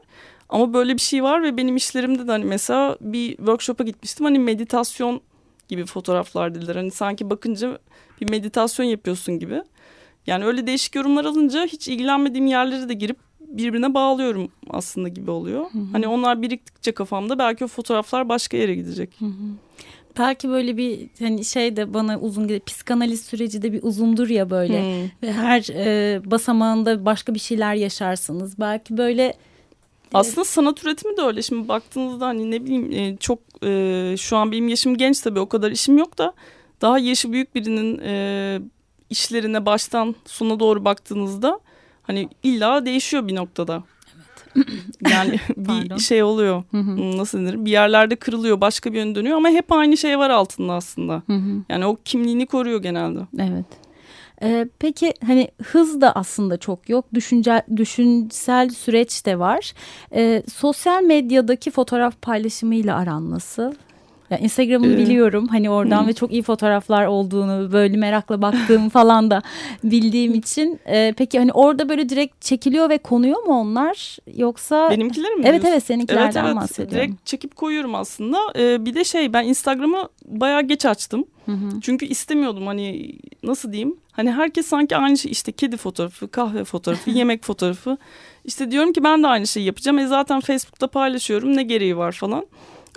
Ama 0.51 0.75
böyle 0.75 0.95
bir 0.95 1.01
şey 1.01 1.23
var 1.23 1.43
ve 1.43 1.57
benim 1.57 1.77
işlerimde 1.77 2.27
de 2.27 2.31
hani 2.31 2.45
mesela 2.45 2.97
bir 3.01 3.37
workshop'a 3.37 3.85
gitmiştim. 3.85 4.27
Hani 4.27 4.39
meditasyon 4.39 5.21
gibi 5.69 5.87
fotoğraflar 5.87 6.55
dediler. 6.55 6.77
Hani 6.77 6.91
sanki 6.91 7.31
bakınca 7.31 7.79
bir 8.21 8.31
meditasyon 8.31 8.87
yapıyorsun 8.87 9.39
gibi. 9.39 9.63
Yani 10.27 10.45
öyle 10.45 10.67
değişik 10.67 10.95
yorumlar 10.95 11.25
alınca 11.25 11.67
hiç 11.67 11.89
ilgilenmediğim 11.89 12.47
yerlere 12.47 12.89
de 12.89 12.95
girip 12.95 13.17
birbirine 13.41 13.95
bağlıyorum 13.95 14.49
aslında 14.71 15.09
gibi 15.09 15.31
oluyor. 15.31 15.61
Hı 15.73 15.79
hı. 15.79 15.83
Hani 15.93 16.09
onlar 16.09 16.43
biriktikçe 16.43 16.93
kafamda 16.93 17.39
belki 17.39 17.65
o 17.65 17.69
fotoğraflar 17.69 18.29
başka 18.29 18.57
yere 18.57 18.75
gidecek. 18.75 19.11
Hı 19.19 19.25
hı. 19.25 19.31
Belki 20.19 20.49
böyle 20.49 20.77
bir 20.77 21.09
hani 21.19 21.45
şey 21.45 21.77
de 21.77 21.95
bana 21.95 22.21
uzun 22.21 22.49
gelir. 22.49 22.61
Psikanaliz 22.61 23.21
süreci 23.25 23.63
de 23.63 23.73
bir 23.73 23.83
uzundur 23.83 24.29
ya 24.29 24.51
böyle. 24.51 24.83
Hmm. 24.83 25.11
Ve 25.23 25.33
her 25.33 25.67
e, 25.75 26.21
basamağında 26.31 27.05
başka 27.05 27.35
bir 27.35 27.39
şeyler 27.39 27.75
yaşarsınız. 27.75 28.59
Belki 28.59 28.97
böyle 28.97 29.35
aslında 30.15 30.45
sanat 30.45 30.85
üretimi 30.85 31.17
de 31.17 31.23
öyle. 31.23 31.43
Şimdi 31.43 31.69
baktığınızda 31.69 32.27
hani 32.27 32.51
ne 32.51 32.65
bileyim 32.65 32.93
e, 32.93 33.17
çok 33.17 33.39
e, 33.65 34.15
şu 34.19 34.37
an 34.37 34.53
benim 34.53 34.69
yaşım 34.69 34.97
genç 34.97 35.21
tabii 35.21 35.41
o 35.41 35.49
kadar 35.49 35.71
işim 35.71 35.99
yok 35.99 36.19
da 36.19 36.33
daha 36.81 36.99
yaşı 36.99 37.33
büyük 37.33 37.55
birinin 37.55 37.99
e, 38.05 38.61
işlerine 39.11 39.67
baştan 39.67 40.15
sona 40.27 40.61
doğru 40.61 40.85
baktığınızda 40.85 41.61
hani 42.03 42.29
illa 42.43 42.87
değişiyor 42.87 43.29
bir 43.29 43.35
noktada. 43.35 43.83
Evet. 44.57 44.67
yani 45.11 45.41
bir 45.57 45.99
şey 45.99 46.23
oluyor. 46.23 46.63
Nasıl 47.17 47.39
denir? 47.39 47.65
Bir 47.65 47.71
yerlerde 47.71 48.17
kırılıyor, 48.17 48.61
başka 48.61 48.93
bir 48.93 48.99
yön 48.99 49.15
dönüyor 49.15 49.37
ama 49.37 49.49
hep 49.49 49.73
aynı 49.73 49.97
şey 49.97 50.19
var 50.19 50.31
altında 50.31 50.73
aslında. 50.73 51.23
Yani 51.69 51.87
o 51.87 51.97
kimliğini 52.05 52.47
koruyor 52.47 52.83
genelde. 52.83 53.19
Evet. 53.39 53.67
Ee, 54.43 54.67
peki 54.79 55.15
hani 55.27 55.49
hız 55.63 56.01
da 56.01 56.13
aslında 56.13 56.57
çok 56.57 56.89
yok. 56.89 57.05
Düşünce, 57.15 57.63
düşünsel 57.77 58.69
süreç 58.71 59.27
de 59.27 59.39
var. 59.39 59.73
Ee, 60.15 60.43
sosyal 60.53 61.03
medyadaki 61.03 61.71
fotoğraf 61.71 62.23
paylaşımıyla 62.23 62.97
aran 62.97 63.31
nasıl? 63.31 63.73
Ya 64.31 64.39
Instagram'ını 64.39 64.95
Ee, 64.95 64.99
biliyorum 64.99 65.47
hani 65.49 65.71
oradan 65.71 66.03
hı. 66.05 66.07
ve 66.07 66.13
çok 66.13 66.33
iyi 66.33 66.43
fotoğraflar 66.43 67.07
olduğunu 67.07 67.73
böyle 67.73 67.97
merakla 67.97 68.43
baktığımı 68.43 68.89
falan 68.91 69.31
da 69.31 69.43
bildiğim 69.85 70.35
için. 70.35 70.81
Ee, 70.87 71.15
peki 71.17 71.39
hani 71.39 71.53
orada 71.53 71.89
böyle 71.89 72.09
direkt 72.09 72.43
çekiliyor 72.43 72.91
ve 72.91 72.99
konuyor 72.99 73.43
mu 73.43 73.61
onlar 73.61 74.17
yoksa? 74.37 74.91
Benimkiler 74.91 75.35
mi 75.35 75.43
Evet 75.47 75.65
evet 75.65 75.85
seninkilerden 75.85 76.25
Evet 76.25 76.37
evet 76.45 76.57
bahsediyorum. 76.57 76.97
direkt 77.09 77.27
çekip 77.27 77.57
koyuyorum 77.57 77.95
aslında. 77.95 78.39
Ee, 78.59 78.85
bir 78.87 78.95
de 78.95 79.05
şey 79.05 79.33
ben 79.33 79.45
Instagram'ı 79.45 80.09
bayağı 80.25 80.63
geç 80.63 80.87
açtım. 80.87 81.25
Hı 81.47 81.53
hı. 81.53 81.81
Çünkü 81.81 82.07
istemiyordum 82.07 82.67
hani 82.67 83.13
nasıl 83.43 83.73
diyeyim? 83.73 83.97
Hani 84.13 84.33
herkes 84.33 84.67
sanki 84.67 84.97
aynı 84.97 85.19
şey 85.19 85.31
işte 85.33 85.53
kedi 85.53 85.77
fotoğrafı, 85.77 86.29
kahve 86.31 86.65
fotoğrafı, 86.65 87.11
yemek 87.19 87.45
fotoğrafı. 87.45 87.97
İşte 88.45 88.71
diyorum 88.71 88.93
ki 88.93 89.05
ben 89.05 89.23
de 89.23 89.27
aynı 89.27 89.47
şeyi 89.47 89.67
yapacağım. 89.67 89.99
E 89.99 90.07
zaten 90.07 90.41
Facebook'ta 90.41 90.87
paylaşıyorum 90.87 91.57
ne 91.57 91.63
gereği 91.63 91.97
var 91.97 92.13
falan. 92.13 92.47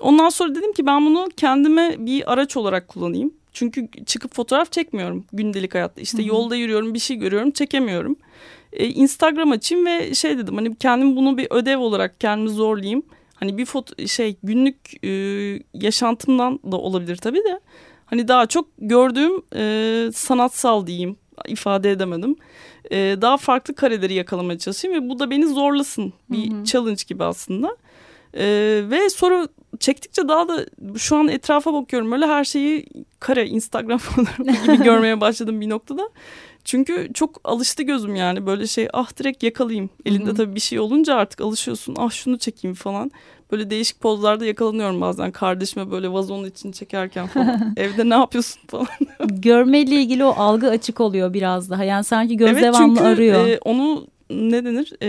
Ondan 0.02 0.30
sonra 0.30 0.56
dedim 0.56 0.74
ki 0.74 0.86
ben 0.86 1.06
bunu 1.06 1.30
kendime 1.38 1.96
bir 2.00 2.34
araç 2.34 2.58
olarak 2.58 2.88
kullanayım. 2.88 3.34
Çünkü 3.54 3.88
çıkıp 4.06 4.36
fotoğraf 4.36 4.72
çekmiyorum 4.72 5.26
gündelik 5.34 5.76
hayatta. 5.76 6.02
İşte 6.02 6.22
yolda 6.24 6.56
yürüyorum 6.56 6.94
bir 6.94 7.00
şey 7.00 7.18
görüyorum 7.18 7.52
çekemiyorum. 7.52 8.16
E, 8.74 8.88
Instagram 8.88 9.52
açayım 9.52 9.86
ve 9.86 10.14
şey 10.14 10.38
dedim 10.38 10.56
hani 10.56 10.76
kendim 10.76 11.16
bunu 11.16 11.38
bir 11.38 11.48
ödev 11.50 11.78
olarak 11.78 12.20
kendimi 12.20 12.50
zorlayayım. 12.50 13.04
Hani 13.36 13.58
bir 13.58 13.66
foto 13.66 14.08
şey 14.08 14.36
günlük 14.44 15.06
e, 15.06 15.10
yaşantımdan 15.74 16.60
da 16.72 16.78
olabilir 16.78 17.16
tabii 17.16 17.44
de. 17.44 17.60
Hani 18.06 18.28
daha 18.28 18.46
çok 18.46 18.68
gördüğüm 18.78 19.42
e, 19.56 20.12
sanatsal 20.14 20.88
diyeyim 20.88 21.16
ifade 21.48 21.92
edemedim. 21.92 22.36
E, 22.92 22.98
daha 22.98 23.38
farklı 23.38 23.76
kareleri 23.76 24.14
yakalamaya 24.14 24.60
çalışayım 24.60 25.04
ve 25.04 25.10
bu 25.10 25.20
da 25.20 25.30
beni 25.30 25.48
zorlasın. 25.48 26.14
Bir 26.30 26.66
challenge 26.66 27.04
gibi 27.08 27.24
aslında. 27.24 27.78
E, 28.34 28.46
ve 28.90 29.10
sonra 29.10 29.48
çektikçe 29.80 30.28
daha 30.28 30.48
da 30.48 30.66
şu 30.98 31.18
an 31.18 31.28
etrafa 31.28 31.74
bakıyorum 31.74 32.12
böyle 32.12 32.26
her 32.28 32.44
şeyi 32.44 32.86
kare 33.20 33.48
Instagram 33.48 33.98
fotoğrafı 34.00 34.44
gibi 34.44 34.84
görmeye 34.84 35.22
başladım 35.22 35.62
bir 35.62 35.70
noktada. 35.70 36.10
Çünkü 36.64 37.10
çok 37.14 37.42
alıştı 37.44 37.84
gözüm 37.84 38.16
yani 38.16 38.46
böyle 38.46 38.68
şey 38.68 38.88
ah 38.94 39.18
direkt 39.20 39.44
yakalayayım. 39.44 39.90
Elinde 40.06 40.34
tabii 40.34 40.56
bir 40.56 40.60
şey 40.60 40.80
olunca 40.80 41.16
artık 41.16 41.42
alışıyorsun 41.42 41.96
ah 41.98 42.12
şunu 42.12 42.38
çekeyim 42.38 42.76
falan. 42.76 43.12
Böyle 43.52 43.70
değişik 43.70 44.02
pozlarda 44.02 44.46
yakalanıyorum 44.46 45.02
bazen 45.02 45.32
kardeşime 45.32 45.92
böyle 45.92 46.14
vazonun 46.14 46.48
içini 46.48 46.74
çekerken 46.74 47.28
falan. 47.28 47.74
Evde 47.78 48.10
ne 48.10 48.14
yapıyorsun 48.14 48.62
falan. 48.68 48.88
Görmeyle 49.30 49.96
ilgili 49.96 50.26
o 50.26 50.30
algı 50.30 50.70
açık 50.70 51.00
oluyor 51.00 51.34
biraz 51.34 51.70
daha. 51.70 51.84
Yani 51.84 52.04
sanki 52.04 52.38
göz 52.38 52.56
devamlı 52.56 52.98
çünkü 52.98 53.10
arıyor. 53.10 53.48
e, 53.48 53.60
onu 53.66 54.08
ne 54.30 54.66
denir? 54.66 54.94
E, 55.02 55.08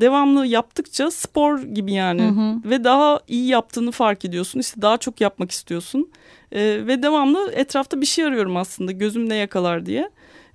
devamlı 0.00 0.46
yaptıkça 0.46 1.10
spor 1.10 1.62
gibi 1.62 1.92
yani. 1.92 2.22
Hı 2.22 2.28
hı. 2.28 2.70
ve 2.70 2.84
daha 2.84 3.20
iyi 3.28 3.46
yaptığını 3.46 3.90
fark 3.90 4.24
ediyorsun. 4.24 4.60
İşte 4.60 4.82
daha 4.82 4.96
çok 4.98 5.20
yapmak 5.20 5.50
istiyorsun. 5.50 6.10
E, 6.52 6.60
ve 6.86 7.02
devamlı 7.02 7.52
etrafta 7.52 8.00
bir 8.00 8.06
şey 8.06 8.24
arıyorum 8.24 8.56
aslında 8.56 8.92
gözüm 8.92 9.28
ne 9.28 9.34
yakalar 9.36 9.86
diye. 9.86 10.10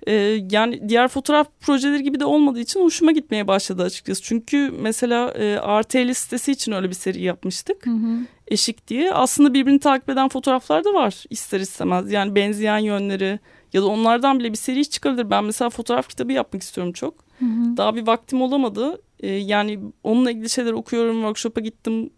E, 0.06 0.12
yani 0.50 0.88
diğer 0.88 1.08
fotoğraf 1.08 1.48
projeleri 1.60 2.02
gibi 2.02 2.20
de 2.20 2.24
olmadığı 2.24 2.60
için 2.60 2.80
hoşuma 2.80 3.12
gitmeye 3.12 3.48
başladı 3.48 3.82
açıkçası. 3.82 4.22
Çünkü 4.22 4.70
mesela 4.80 5.30
e, 5.30 5.56
RTL 5.82 6.14
sitesi 6.14 6.52
için 6.52 6.72
öyle 6.72 6.88
bir 6.88 6.94
seri 6.94 7.22
yapmıştık. 7.22 7.86
Hı 7.86 7.90
hı. 7.90 8.18
eşik 8.48 8.88
diye. 8.88 9.12
Aslında 9.12 9.54
birbirini 9.54 9.80
takip 9.80 10.08
eden 10.08 10.28
fotoğraflar 10.28 10.84
da 10.84 10.94
var 10.94 11.24
ister 11.30 11.60
istemez. 11.60 12.12
Yani 12.12 12.34
benzeyen 12.34 12.78
yönleri 12.78 13.38
ya 13.72 13.82
da 13.82 13.86
onlardan 13.86 14.38
bile 14.38 14.52
bir 14.52 14.56
seri 14.56 14.86
çıkabilir 14.90 15.30
ben 15.30 15.44
mesela 15.44 15.70
fotoğraf 15.70 16.08
kitabı 16.08 16.32
yapmak 16.32 16.62
istiyorum 16.62 16.92
çok 16.92 17.14
Hı 17.38 17.44
hı. 17.44 17.76
daha 17.76 17.96
bir 17.96 18.06
vaktim 18.06 18.42
olamadı. 18.42 19.00
Ee, 19.20 19.28
yani 19.28 19.80
onunla 20.04 20.30
ilgili 20.30 20.50
şeyler 20.50 20.72
okuyorum, 20.72 21.16
workshop'a 21.16 21.60
gittim 21.60 22.10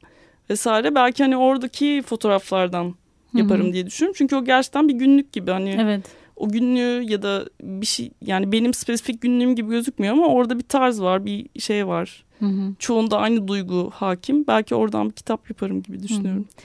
vesaire. 0.50 0.94
Belki 0.94 1.22
hani 1.22 1.36
oradaki 1.36 2.02
fotoğraflardan 2.06 2.94
yaparım 3.34 3.72
diye 3.72 3.86
düşünüyorum. 3.86 4.14
Çünkü 4.18 4.36
o 4.36 4.44
gerçekten 4.44 4.88
bir 4.88 4.94
günlük 4.94 5.32
gibi 5.32 5.50
hani 5.50 5.76
Evet. 5.80 6.04
o 6.36 6.48
günlüğü 6.48 7.10
ya 7.10 7.22
da 7.22 7.44
bir 7.62 7.86
şey 7.86 8.10
yani 8.22 8.52
benim 8.52 8.74
spesifik 8.74 9.20
günlüğüm 9.20 9.54
gibi 9.56 9.70
gözükmüyor 9.70 10.14
ama 10.14 10.26
orada 10.26 10.58
bir 10.58 10.64
tarz 10.64 11.00
var, 11.02 11.24
bir 11.24 11.60
şey 11.60 11.86
var. 11.86 12.24
Hı 12.38 12.46
hı. 12.46 12.74
Çoğunda 12.78 13.18
aynı 13.18 13.48
duygu 13.48 13.90
hakim. 13.94 14.46
Belki 14.46 14.74
oradan 14.74 15.08
bir 15.08 15.14
kitap 15.14 15.50
yaparım 15.50 15.82
gibi 15.82 16.02
düşünüyorum. 16.02 16.48
Ay, 16.48 16.64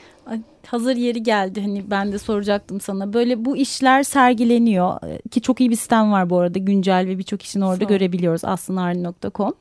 Hazır 0.67 0.95
yeri 0.95 1.23
geldi 1.23 1.61
hani 1.61 1.91
ben 1.91 2.11
de 2.11 2.19
soracaktım 2.19 2.81
sana. 2.81 3.13
Böyle 3.13 3.45
bu 3.45 3.57
işler 3.57 4.03
sergileniyor 4.03 4.97
Ee, 5.07 5.29
ki 5.29 5.41
çok 5.41 5.61
iyi 5.61 5.69
bir 5.69 5.75
sitem 5.75 6.11
var 6.11 6.29
bu 6.29 6.39
arada 6.39 6.59
güncel 6.59 7.05
ve 7.07 7.17
birçok 7.17 7.41
işini 7.41 7.65
orada 7.65 7.85
ol. 7.85 7.89
görebiliyoruz 7.89 8.45
aslınarni.com. 8.45 9.53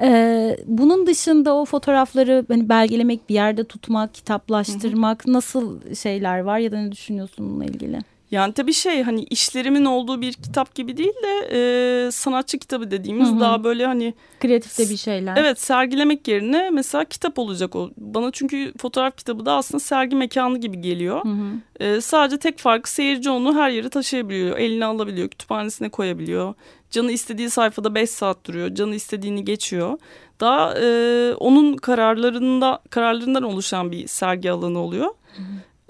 Ee, 0.00 0.56
bunun 0.66 1.06
dışında 1.06 1.54
o 1.54 1.64
fotoğrafları 1.64 2.44
hani 2.48 2.68
belgelemek, 2.68 3.28
bir 3.28 3.34
yerde 3.34 3.64
tutmak, 3.64 4.14
kitaplaştırmak 4.14 5.26
nasıl 5.26 5.94
şeyler 5.94 6.38
var 6.40 6.58
ya 6.58 6.72
da 6.72 6.78
ne 6.78 6.92
düşünüyorsun 6.92 7.48
bununla 7.50 7.64
ilgili? 7.64 7.98
Yani 8.30 8.52
tabii 8.52 8.72
şey 8.72 9.02
hani 9.02 9.22
işlerimin 9.22 9.84
olduğu 9.84 10.20
bir 10.20 10.32
kitap 10.32 10.74
gibi 10.74 10.96
değil 10.96 11.14
de 11.22 11.48
e, 11.52 12.10
sanatçı 12.10 12.58
kitabı 12.58 12.90
dediğimiz 12.90 13.28
Hı 13.28 13.32
hı. 13.32 13.40
daha 13.40 13.64
böyle 13.64 13.86
hani 13.86 14.14
Kreatifte 14.40 14.90
bir 14.90 14.96
şeyler. 14.96 15.36
Evet 15.36 15.60
sergilemek 15.60 16.28
yerine 16.28 16.70
mesela 16.70 17.04
kitap 17.04 17.38
olacak 17.38 17.76
o. 17.76 17.90
Bana 17.96 18.30
çünkü 18.32 18.72
fotoğraf 18.78 19.16
kitabı 19.16 19.46
da 19.46 19.52
aslında 19.52 19.80
sergi 19.80 20.16
mekanı 20.16 20.58
gibi 20.58 20.80
geliyor. 20.80 21.24
Hı 21.24 21.28
hı. 21.28 21.46
Ee, 21.80 22.00
sadece 22.00 22.38
tek 22.38 22.58
farkı 22.58 22.90
seyirci 22.90 23.30
onu 23.30 23.56
her 23.56 23.70
yere 23.70 23.88
taşıyabiliyor. 23.88 24.58
Eline 24.58 24.84
alabiliyor, 24.84 25.28
kütüphanesine 25.28 25.88
koyabiliyor. 25.88 26.54
Canı 26.90 27.12
istediği 27.12 27.50
sayfada 27.50 27.94
5 27.94 28.10
saat 28.10 28.46
duruyor. 28.46 28.74
Canı 28.74 28.94
istediğini 28.94 29.44
geçiyor. 29.44 29.98
Daha 30.40 30.74
e, 30.78 31.34
onun 31.34 31.76
kararlarında 31.76 32.82
kararlarından 32.90 33.42
oluşan 33.42 33.92
bir 33.92 34.06
sergi 34.06 34.50
alanı 34.50 34.78
oluyor. 34.78 35.10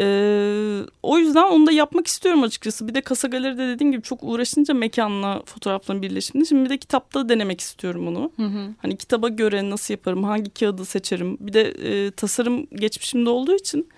Ee, 0.01 0.81
o 1.03 1.19
yüzden 1.19 1.43
onu 1.43 1.67
da 1.67 1.73
yapmak 1.73 2.07
istiyorum 2.07 2.43
açıkçası. 2.43 2.89
Bir 2.89 2.95
de 2.95 3.01
Kasa 3.01 3.29
Galeri'de 3.29 3.69
dediğim 3.69 3.93
gibi 3.93 4.03
çok 4.03 4.19
uğraşınca 4.23 4.75
mekanla 4.75 5.43
fotoğrafların 5.47 6.03
birleşiminde. 6.03 6.49
Şimdi 6.49 6.65
bir 6.65 6.71
de 6.71 6.79
kitapta 6.79 7.29
denemek 7.29 7.61
istiyorum 7.61 8.09
onu. 8.09 8.31
Hı 8.37 8.43
hı. 8.47 8.69
Hani 8.83 8.97
kitaba 8.97 9.29
göre 9.29 9.71
nasıl 9.71 9.95
yaparım, 9.95 10.25
hangi 10.25 10.51
kağıdı 10.51 10.85
seçerim. 10.85 11.37
Bir 11.41 11.53
de 11.53 11.63
e, 11.63 12.11
tasarım 12.11 12.67
geçmişimde 12.67 13.31
olduğu 13.31 13.55
için 13.55 13.89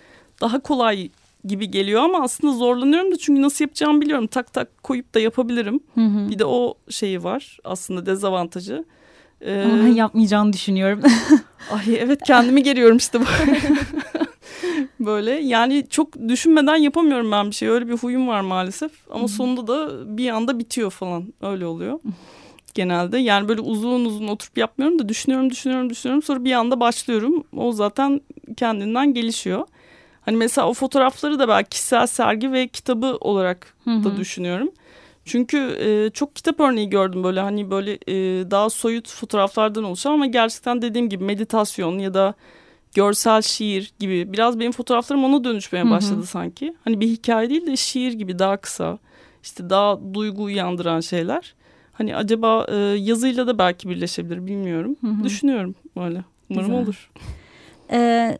daha 0.40 0.60
kolay 0.60 1.10
gibi 1.44 1.70
geliyor 1.70 2.02
ama 2.02 2.22
aslında 2.22 2.52
zorlanıyorum 2.52 3.12
da 3.12 3.16
çünkü 3.16 3.42
nasıl 3.42 3.64
yapacağımı 3.64 4.00
biliyorum. 4.00 4.26
Tak 4.26 4.52
tak 4.52 4.82
koyup 4.82 5.14
da 5.14 5.20
yapabilirim. 5.20 5.80
Hı 5.94 6.00
hı. 6.00 6.30
Bir 6.30 6.38
de 6.38 6.44
o 6.44 6.74
şeyi 6.90 7.24
var 7.24 7.58
aslında 7.64 8.06
dezavantajı. 8.06 8.84
Ee, 9.40 9.62
Ama 9.62 9.84
ben 9.84 9.94
yapmayacağını 9.94 10.52
düşünüyorum. 10.52 11.00
ay 11.70 11.96
evet 11.98 12.20
kendimi 12.26 12.62
geriyorum 12.62 12.96
işte. 12.96 13.18
Böyle 15.00 15.30
yani 15.30 15.86
çok 15.90 16.28
düşünmeden 16.28 16.76
yapamıyorum 16.76 17.32
ben 17.32 17.50
bir 17.50 17.54
şey. 17.54 17.68
Öyle 17.68 17.88
bir 17.88 17.96
huyum 17.98 18.28
var 18.28 18.40
maalesef. 18.40 18.92
Ama 19.10 19.28
sonunda 19.28 19.66
da 19.66 19.88
bir 20.18 20.28
anda 20.30 20.58
bitiyor 20.58 20.90
falan. 20.90 21.32
Öyle 21.42 21.66
oluyor. 21.66 22.00
Genelde 22.74 23.18
yani 23.18 23.48
böyle 23.48 23.60
uzun 23.60 24.04
uzun 24.04 24.28
oturup 24.28 24.58
yapmıyorum 24.58 24.98
da 24.98 25.08
düşünüyorum 25.08 25.50
düşünüyorum 25.50 25.90
düşünüyorum 25.90 26.22
sonra 26.22 26.44
bir 26.44 26.52
anda 26.52 26.80
başlıyorum. 26.80 27.44
O 27.56 27.72
zaten 27.72 28.20
kendinden 28.56 29.14
gelişiyor. 29.14 29.66
Hani 30.20 30.36
mesela 30.36 30.68
o 30.68 30.74
fotoğrafları 30.74 31.38
da 31.38 31.48
belki 31.48 31.68
kişisel 31.68 32.06
sergi 32.06 32.52
ve 32.52 32.68
kitabı 32.68 33.16
olarak 33.20 33.74
da 34.04 34.16
düşünüyorum. 34.16 34.70
Çünkü 35.24 35.58
e, 35.58 36.10
çok 36.10 36.36
kitap 36.36 36.60
örneği 36.60 36.90
gördüm 36.90 37.24
böyle 37.24 37.40
hani 37.40 37.70
böyle 37.70 37.92
e, 37.92 38.50
daha 38.50 38.70
soyut 38.70 39.08
fotoğraflardan 39.08 39.84
oluşan 39.84 40.12
ama 40.12 40.26
gerçekten 40.26 40.82
dediğim 40.82 41.08
gibi 41.08 41.24
meditasyon 41.24 41.98
ya 41.98 42.14
da 42.14 42.34
görsel 42.98 43.42
şiir 43.42 43.92
gibi 43.98 44.32
biraz 44.32 44.60
benim 44.60 44.72
fotoğraflarım 44.72 45.24
ona 45.24 45.44
dönüşmeye 45.44 45.90
başladı 45.90 46.26
sanki. 46.26 46.74
Hani 46.84 47.00
bir 47.00 47.08
hikaye 47.08 47.50
değil 47.50 47.66
de 47.66 47.76
şiir 47.76 48.12
gibi 48.12 48.38
daha 48.38 48.56
kısa 48.56 48.98
işte 49.42 49.70
daha 49.70 50.14
duygu 50.14 50.42
uyandıran 50.42 51.00
şeyler. 51.00 51.54
Hani 51.92 52.16
acaba 52.16 52.66
e, 52.68 52.76
yazıyla 52.76 53.46
da 53.46 53.58
belki 53.58 53.88
birleşebilir 53.88 54.46
bilmiyorum. 54.46 54.96
Düşünüyorum 55.24 55.74
öyle. 55.96 56.24
Umarım 56.50 56.68
Güzel. 56.68 56.82
olur. 56.82 57.10
Ee, 57.92 58.38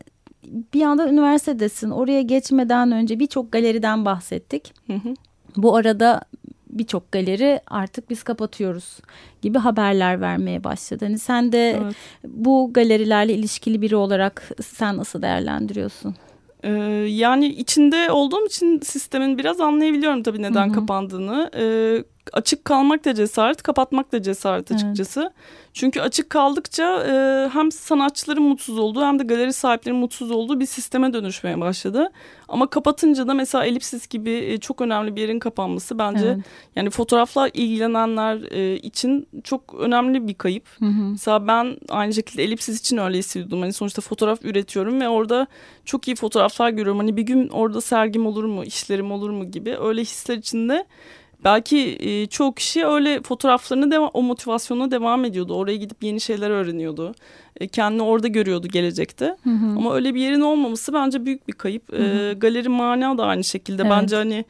bir 0.73 0.81
anda 0.81 1.09
üniversitedesin. 1.09 1.89
Oraya 1.89 2.21
geçmeden 2.21 2.91
önce 2.91 3.19
birçok 3.19 3.51
galeriden 3.51 4.05
bahsettik. 4.05 4.73
Hı 4.87 4.93
hı. 4.93 5.13
Bu 5.57 5.75
arada 5.75 6.21
birçok 6.69 7.11
galeri 7.11 7.61
artık 7.67 8.09
biz 8.09 8.23
kapatıyoruz 8.23 8.97
gibi 9.41 9.57
haberler 9.57 10.21
vermeye 10.21 10.63
başladı. 10.63 11.05
Hani 11.05 11.19
sen 11.19 11.51
de 11.51 11.69
Evet. 11.83 11.95
bu 12.27 12.69
galerilerle 12.73 13.33
ilişkili 13.33 13.81
biri 13.81 13.95
olarak 13.95 14.49
sen 14.61 14.97
nasıl 14.97 15.21
değerlendiriyorsun? 15.21 16.15
Ee, 16.63 16.69
yani 17.09 17.47
içinde 17.47 18.11
olduğum 18.11 18.45
için 18.45 18.79
sistemin 18.79 19.37
biraz 19.37 19.61
anlayabiliyorum 19.61 20.23
tabii 20.23 20.41
neden 20.41 20.67
Hı 20.67 20.71
hı. 20.71 20.75
kapandığını. 20.75 21.49
Ee, 21.57 22.03
açık 22.33 22.65
kalmak 22.65 23.05
da 23.05 23.15
cesaret, 23.15 23.63
kapatmak 23.63 24.11
da 24.11 24.21
cesaret 24.21 24.71
açıkçası. 24.71 25.21
Evet. 25.21 25.33
Çünkü 25.73 26.01
açık 26.01 26.29
kaldıkça 26.29 27.03
e, 27.07 27.49
hem 27.49 27.71
sanatçıların 27.71 28.43
mutsuz 28.43 28.79
olduğu 28.79 29.01
hem 29.01 29.19
de 29.19 29.23
galeri 29.23 29.53
sahiplerinin 29.53 30.01
mutsuz 30.01 30.31
olduğu 30.31 30.59
bir 30.59 30.65
sisteme 30.65 31.13
dönüşmeye 31.13 31.61
başladı. 31.61 32.11
Ama 32.47 32.67
kapatınca 32.67 33.27
da 33.27 33.33
mesela 33.33 33.65
elipsis 33.65 34.07
gibi 34.07 34.31
e, 34.31 34.57
çok 34.57 34.81
önemli 34.81 35.15
bir 35.15 35.21
yerin 35.21 35.39
kapanması 35.39 35.99
bence 35.99 36.25
evet. 36.25 36.45
yani 36.75 36.89
fotoğrafla 36.89 37.49
ilgilenenler 37.49 38.51
e, 38.51 38.75
için 38.75 39.27
çok 39.43 39.75
önemli 39.79 40.27
bir 40.27 40.33
kayıp. 40.33 40.67
Hı 40.79 40.85
hı. 40.85 41.03
Mesela 41.11 41.47
ben 41.47 41.77
aynı 41.89 42.13
şekilde 42.13 42.43
elipsis 42.43 42.79
için 42.79 42.97
öyle 42.97 43.17
hissediyordum. 43.17 43.61
Hani 43.61 43.73
sonuçta 43.73 44.01
fotoğraf 44.01 44.45
üretiyorum 44.45 45.01
ve 45.01 45.09
orada 45.09 45.47
çok 45.85 46.07
iyi 46.07 46.15
fotoğraflar 46.15 46.69
görüyorum. 46.69 46.99
Hani 46.99 47.17
bir 47.17 47.23
gün 47.23 47.49
orada 47.49 47.81
sergim 47.81 48.25
olur 48.25 48.43
mu, 48.43 48.63
işlerim 48.63 49.11
olur 49.11 49.29
mu 49.29 49.51
gibi 49.51 49.77
öyle 49.77 50.01
hisler 50.01 50.37
içinde 50.37 50.85
belki 51.43 51.97
e, 51.99 52.25
çoğu 52.27 52.53
kişi 52.53 52.85
öyle 52.85 53.21
fotoğraflarını 53.21 53.91
devam, 53.91 54.09
o 54.13 54.21
motivasyonuna 54.23 54.91
devam 54.91 55.25
ediyordu. 55.25 55.53
Oraya 55.53 55.77
gidip 55.77 56.03
yeni 56.03 56.21
şeyler 56.21 56.49
öğreniyordu. 56.49 57.15
E, 57.59 57.67
kendini 57.67 58.03
orada 58.03 58.27
görüyordu 58.27 58.67
gelecekte. 58.67 59.25
Hı 59.43 59.49
hı. 59.49 59.65
Ama 59.77 59.95
öyle 59.95 60.15
bir 60.15 60.21
yerin 60.21 60.41
olmaması 60.41 60.93
bence 60.93 61.25
büyük 61.25 61.47
bir 61.47 61.53
kayıp. 61.53 61.93
Hı 61.93 61.97
hı. 61.97 62.29
E, 62.29 62.33
galeri 62.33 62.69
mana 62.69 63.17
da 63.17 63.25
aynı 63.25 63.43
şekilde. 63.43 63.81
Evet. 63.81 63.91
Bence 63.91 64.15
hani 64.15 64.45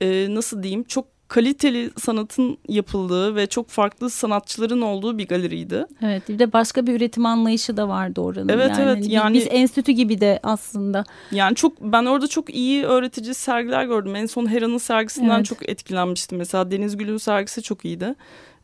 e, 0.00 0.34
nasıl 0.34 0.62
diyeyim 0.62 0.84
çok 0.84 1.17
kaliteli 1.28 1.90
sanatın 2.00 2.58
yapıldığı 2.68 3.34
ve 3.34 3.46
çok 3.46 3.68
farklı 3.68 4.10
sanatçıların 4.10 4.80
olduğu 4.80 5.18
bir 5.18 5.28
galeriydi. 5.28 5.86
Evet 6.02 6.28
bir 6.28 6.38
de 6.38 6.52
başka 6.52 6.86
bir 6.86 6.94
üretim 6.94 7.26
anlayışı 7.26 7.76
da 7.76 7.88
vardı 7.88 8.20
oranın. 8.20 8.48
Evet 8.48 8.70
yani. 8.70 8.82
evet 8.82 9.08
yani. 9.08 9.34
Biz 9.34 9.46
enstitü 9.50 9.92
gibi 9.92 10.20
de 10.20 10.40
aslında. 10.42 11.04
Yani 11.32 11.54
çok 11.54 11.80
ben 11.80 12.04
orada 12.04 12.26
çok 12.26 12.54
iyi 12.54 12.84
öğretici 12.84 13.34
sergiler 13.34 13.84
gördüm. 13.84 14.16
En 14.16 14.26
son 14.26 14.46
Hera'nın 14.46 14.78
sergisinden 14.78 15.36
evet. 15.36 15.46
çok 15.46 15.68
etkilenmiştim. 15.68 16.38
Mesela 16.38 16.70
Deniz 16.70 16.96
Gül'ün 16.96 17.16
sergisi 17.16 17.62
çok 17.62 17.84
iyiydi. 17.84 18.14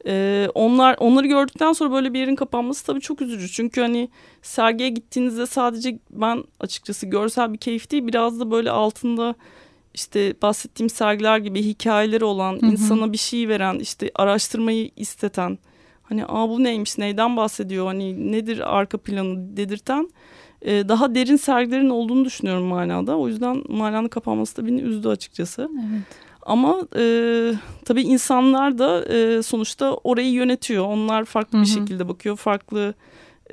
Ee, 0.06 0.48
onlar 0.54 0.96
onları 0.98 1.26
gördükten 1.26 1.72
sonra 1.72 1.92
böyle 1.92 2.14
bir 2.14 2.18
yerin 2.18 2.36
kapanması 2.36 2.86
tabii 2.86 3.00
çok 3.00 3.22
üzücü. 3.22 3.48
Çünkü 3.48 3.80
hani 3.80 4.08
sergiye 4.42 4.88
gittiğinizde 4.88 5.46
sadece 5.46 5.98
ben 6.10 6.44
açıkçası 6.60 7.06
görsel 7.06 7.52
bir 7.52 7.58
keyif 7.58 7.90
değil 7.90 8.06
biraz 8.06 8.40
da 8.40 8.50
böyle 8.50 8.70
altında 8.70 9.34
işte 9.94 10.34
bahsettiğim 10.42 10.90
sergiler 10.90 11.38
gibi 11.38 11.62
hikayeleri 11.62 12.24
olan, 12.24 12.52
hı 12.52 12.66
hı. 12.66 12.70
insana 12.70 13.12
bir 13.12 13.18
şey 13.18 13.48
veren, 13.48 13.78
işte 13.78 14.10
araştırmayı 14.14 14.90
isteten, 14.96 15.58
hani 16.02 16.26
aa 16.26 16.48
bu 16.48 16.64
neymiş, 16.64 16.98
neyden 16.98 17.36
bahsediyor, 17.36 17.86
hani 17.86 18.32
nedir 18.32 18.76
arka 18.76 18.98
planı 18.98 19.56
dedirten 19.56 20.08
e, 20.64 20.88
daha 20.88 21.14
derin 21.14 21.36
sergilerin 21.36 21.90
olduğunu 21.90 22.24
düşünüyorum 22.24 22.64
manada. 22.64 23.18
O 23.18 23.28
yüzden 23.28 23.62
mananın 23.68 24.08
kapanması 24.08 24.56
da 24.56 24.66
beni 24.66 24.80
üzdü 24.80 25.08
açıkçası. 25.08 25.68
Evet. 25.72 26.02
Ama 26.42 26.88
e, 26.96 27.04
tabii 27.84 28.02
insanlar 28.02 28.78
da 28.78 29.04
e, 29.04 29.42
sonuçta 29.42 29.94
orayı 29.94 30.32
yönetiyor. 30.32 30.84
Onlar 30.86 31.24
farklı 31.24 31.58
Hı-hı. 31.58 31.66
bir 31.66 31.70
şekilde 31.70 32.08
bakıyor, 32.08 32.36
farklı 32.36 32.94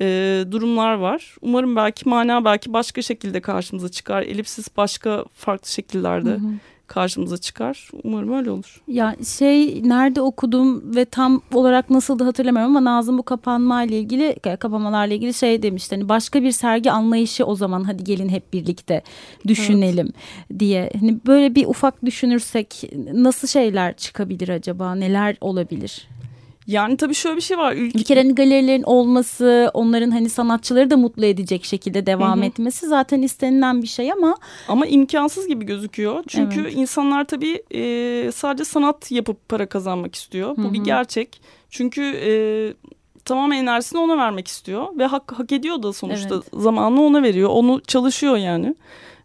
e, 0.02 0.46
durumlar 0.52 0.94
var. 0.94 1.36
Umarım 1.42 1.76
belki 1.76 2.10
mana 2.10 2.46
belki 2.46 2.74
başka 2.74 3.02
şekilde 3.02 3.42
karşımıza 3.42 3.90
çıkar. 3.90 4.22
Elipsiz 4.22 4.68
başka 4.78 5.26
farklı 5.34 5.70
şekillerde 5.70 6.30
hı 6.30 6.36
hı. 6.36 6.52
karşımıza 6.88 7.38
çıkar. 7.38 7.90
Umarım 8.04 8.34
öyle 8.34 8.52
olur. 8.52 8.82
Ya 8.88 9.16
şey 9.38 9.84
nerede 9.84 10.22
okudum 10.22 10.96
ve 10.96 11.06
tam 11.06 11.42
olarak 11.54 11.90
nasıldı 11.90 12.24
hatırlamıyorum 12.24 12.78
ama 12.78 12.98
Nazım 12.98 13.18
bu 13.18 13.24
kapanma 13.24 13.84
ile 13.84 14.00
ilgili 14.00 14.36
kapamalarla 14.60 15.14
ilgili 15.14 15.34
şey 15.34 15.64
demişti. 15.64 15.96
Hani 15.96 16.10
başka 16.10 16.44
bir 16.44 16.52
sergi 16.52 16.92
anlayışı 16.92 17.46
o 17.46 17.56
zaman 17.56 17.84
hadi 17.84 18.04
gelin 18.04 18.30
hep 18.30 18.54
birlikte 18.54 19.02
düşünelim 19.48 20.10
evet. 20.50 20.60
diye. 20.60 20.92
Hani 21.00 21.18
böyle 21.26 21.56
bir 21.56 21.66
ufak 21.66 22.06
düşünürsek 22.06 22.92
nasıl 23.14 23.48
şeyler 23.48 23.98
çıkabilir 23.98 24.50
acaba? 24.50 24.96
Neler 24.96 25.38
olabilir? 25.42 26.08
Yani 26.72 26.98
tabii 26.98 27.14
şöyle 27.14 27.36
bir 27.36 27.42
şey 27.42 27.58
var. 27.58 27.74
Ülke... 27.74 28.00
Bir 28.00 28.04
kere 28.04 28.20
hani 28.20 28.36
galerilerin 28.36 28.84
olması, 28.84 29.72
onların 29.74 30.12
hani 30.12 30.30
sanatçıları 30.30 30.90
da 30.90 30.98
mutlu 30.98 31.26
edecek 31.26 31.66
şekilde 31.66 32.06
devam 32.06 32.38
Hı-hı. 32.38 32.46
etmesi 32.46 32.88
zaten 32.88 33.22
istenilen 33.22 33.82
bir 33.82 33.88
şey 33.88 34.12
ama... 34.12 34.38
Ama 34.68 34.86
imkansız 34.86 35.48
gibi 35.48 35.66
gözüküyor. 35.66 36.24
Çünkü 36.28 36.62
evet. 36.62 36.74
insanlar 36.76 37.26
tabii 37.26 37.64
e, 37.74 38.32
sadece 38.32 38.66
sanat 38.66 39.12
yapıp 39.12 39.50
para 39.50 39.66
kazanmak 39.66 40.16
istiyor. 40.16 40.58
Bu 40.58 40.64
Hı-hı. 40.64 40.74
bir 40.74 40.84
gerçek. 40.84 41.42
Çünkü 41.70 42.02
e, 42.02 42.32
tamamen 43.26 43.58
enerjisini 43.58 44.00
ona 44.00 44.18
vermek 44.18 44.48
istiyor. 44.48 44.88
Ve 44.98 45.06
hak, 45.06 45.32
hak 45.32 45.52
ediyor 45.52 45.84
da 45.84 45.94
sonuçta 45.94 46.36
evet. 46.36 46.46
zamanını 46.54 47.02
ona 47.02 47.24
veriyor. 47.24 47.50
Onu 47.50 47.82
çalışıyor 47.88 48.38
yani. 48.38 48.76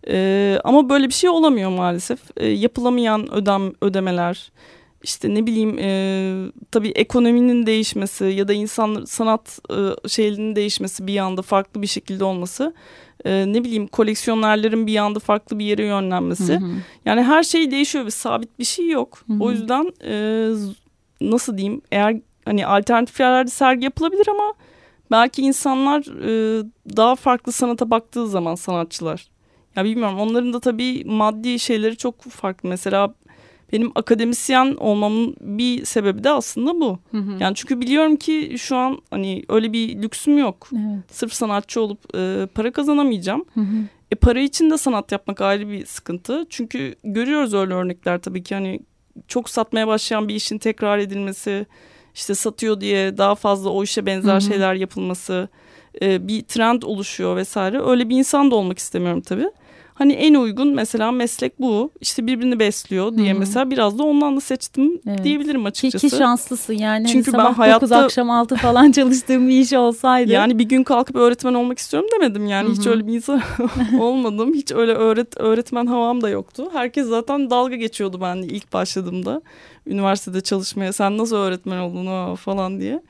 E, 0.09 0.59
ama 0.65 0.89
böyle 0.89 1.09
bir 1.09 1.15
şey 1.15 1.31
olamıyor 1.31 1.71
maalesef. 1.71 2.21
E, 2.37 2.49
yapılamayan 2.49 3.35
ödem 3.35 3.73
ödemeler 3.81 4.53
işte 5.03 5.35
ne 5.35 5.47
bileyim 5.47 5.79
e, 5.79 6.53
tabii 6.71 6.89
ekonominin 6.89 7.67
değişmesi 7.67 8.25
ya 8.25 8.49
da 8.49 8.53
insan 8.53 9.05
sanat 9.05 9.59
e, 9.71 10.09
şeylerinin 10.09 10.57
değişmesi 10.57 11.07
bir 11.07 11.19
anda 11.19 11.43
farklı 11.43 11.83
bir 11.83 11.87
şekilde 11.87 12.25
olması 12.25 12.75
e, 13.25 13.53
ne 13.53 13.65
bileyim 13.65 13.87
koleksiyonerlerin 13.87 14.87
bir 14.87 14.97
anda 14.97 15.19
farklı 15.19 15.59
bir 15.59 15.65
yere 15.65 15.87
yönlenmesi 15.87 16.55
hı 16.55 16.59
hı. 16.59 16.71
yani 17.05 17.23
her 17.23 17.43
şey 17.43 17.71
değişiyor 17.71 18.05
ve 18.07 18.11
sabit 18.11 18.59
bir 18.59 18.65
şey 18.65 18.89
yok 18.89 19.19
hı 19.27 19.33
hı. 19.33 19.43
o 19.43 19.51
yüzden 19.51 19.93
e, 20.05 20.49
nasıl 21.21 21.59
diyeyim 21.59 21.81
eğer 21.93 22.21
hani 22.45 22.67
alternatif 22.67 23.21
yerlerde 23.21 23.51
sergi 23.51 23.85
yapılabilir 23.85 24.29
ama 24.29 24.55
belki 25.11 25.43
insanlar 25.43 26.01
e, 26.01 26.65
daha 26.97 27.17
farklı 27.17 27.53
sanata 27.53 27.91
baktığı 27.91 28.29
zaman 28.29 28.55
sanatçılar 28.55 29.29
ya 29.77 29.85
bilmiyorum 29.85 30.19
onların 30.19 30.53
da 30.53 30.61
tabii 30.61 31.05
maddi 31.05 31.59
şeyleri 31.59 31.97
çok 31.97 32.23
farklı 32.23 32.69
mesela 32.69 33.15
benim 33.73 33.93
akademisyen 33.95 34.77
olmamın 34.81 35.37
bir 35.41 35.85
sebebi 35.85 36.25
de 36.25 36.31
aslında 36.31 36.81
bu. 36.81 36.99
Hı 37.11 37.19
hı. 37.19 37.37
Yani 37.41 37.55
çünkü 37.55 37.81
biliyorum 37.81 38.17
ki 38.17 38.55
şu 38.59 38.77
an 38.77 38.99
hani 39.11 39.45
öyle 39.49 39.73
bir 39.73 40.03
lüksüm 40.03 40.39
yok. 40.39 40.69
Evet. 40.73 41.05
Sırf 41.11 41.33
sanatçı 41.33 41.81
olup 41.81 42.17
e, 42.17 42.47
para 42.55 42.73
kazanamayacağım. 42.73 43.45
Hı 43.55 43.61
hı. 43.61 43.77
E 44.11 44.15
para 44.15 44.41
için 44.41 44.71
de 44.71 44.79
sanat 44.79 45.13
yapmak 45.13 45.41
ayrı 45.41 45.69
bir 45.69 45.87
sıkıntı. 45.87 46.47
Çünkü 46.51 46.95
görüyoruz 47.05 47.55
öyle 47.55 47.75
örnekler 47.75 48.19
tabii 48.19 48.43
ki 48.43 48.55
hani 48.55 48.81
çok 49.29 49.51
satmaya 49.51 49.87
başlayan 49.87 50.29
bir 50.29 50.35
işin 50.35 50.59
tekrar 50.59 50.99
edilmesi, 50.99 51.67
işte 52.15 52.35
satıyor 52.35 52.81
diye 52.81 53.19
daha 53.19 53.35
fazla 53.35 53.71
o 53.71 53.83
işe 53.83 54.07
benzer 54.07 54.33
hı 54.33 54.37
hı. 54.37 54.41
şeyler 54.41 54.75
yapılması, 54.75 55.49
e, 56.03 56.29
bir 56.29 56.43
trend 56.43 56.83
oluşuyor 56.83 57.37
vesaire. 57.37 57.83
Öyle 57.83 58.09
bir 58.09 58.17
insan 58.17 58.51
da 58.51 58.55
olmak 58.55 58.79
istemiyorum 58.79 59.21
tabii. 59.21 59.51
Hani 59.99 60.13
en 60.13 60.35
uygun 60.35 60.69
mesela 60.69 61.13
meslek 61.13 61.61
bu. 61.61 61.91
İşte 62.01 62.27
birbirini 62.27 62.59
besliyor 62.59 63.17
diye 63.17 63.31
Hı-hı. 63.31 63.39
mesela 63.39 63.71
biraz 63.71 63.99
da 63.99 64.03
ondan 64.03 64.37
da 64.37 64.41
seçtim 64.41 65.01
evet. 65.09 65.25
diyebilirim 65.25 65.67
açıkçası. 65.67 66.09
Ki, 66.09 66.17
şanslısın 66.17 66.73
yani. 66.73 67.07
Çünkü 67.09 67.33
hani 67.33 67.45
ben 67.45 67.53
hayatta 67.53 67.81
9 67.81 67.93
akşam 67.93 68.31
6 68.31 68.57
falan 68.57 68.93
çalıştığım 68.93 69.49
bir 69.49 69.61
iş 69.61 69.73
olsaydı. 69.73 70.33
Yani 70.33 70.59
bir 70.59 70.65
gün 70.65 70.85
kalkıp 70.85 71.17
öğretmen 71.17 71.55
olmak 71.55 71.79
istiyorum 71.79 72.09
demedim 72.15 72.47
yani. 72.47 72.67
Hı-hı. 72.67 72.77
Hiç 72.77 72.87
öyle 72.87 73.07
bir 73.07 73.15
insan 73.15 73.43
olmadım. 74.01 74.55
Hiç 74.55 74.73
öyle 74.73 74.93
öğret 74.93 75.37
öğretmen 75.37 75.87
havam 75.87 76.23
da 76.23 76.29
yoktu. 76.29 76.69
Herkes 76.73 77.07
zaten 77.07 77.51
dalga 77.51 77.77
geçiyordu 77.77 78.19
ben 78.21 78.37
ilk 78.37 78.73
başladığımda. 78.73 79.43
Üniversitede 79.87 80.41
çalışmaya 80.41 80.93
sen 80.93 81.19
nasıl 81.19 81.37
öğretmen 81.37 81.79
oldun 81.79 82.35
falan 82.35 82.81
diye. 82.81 83.03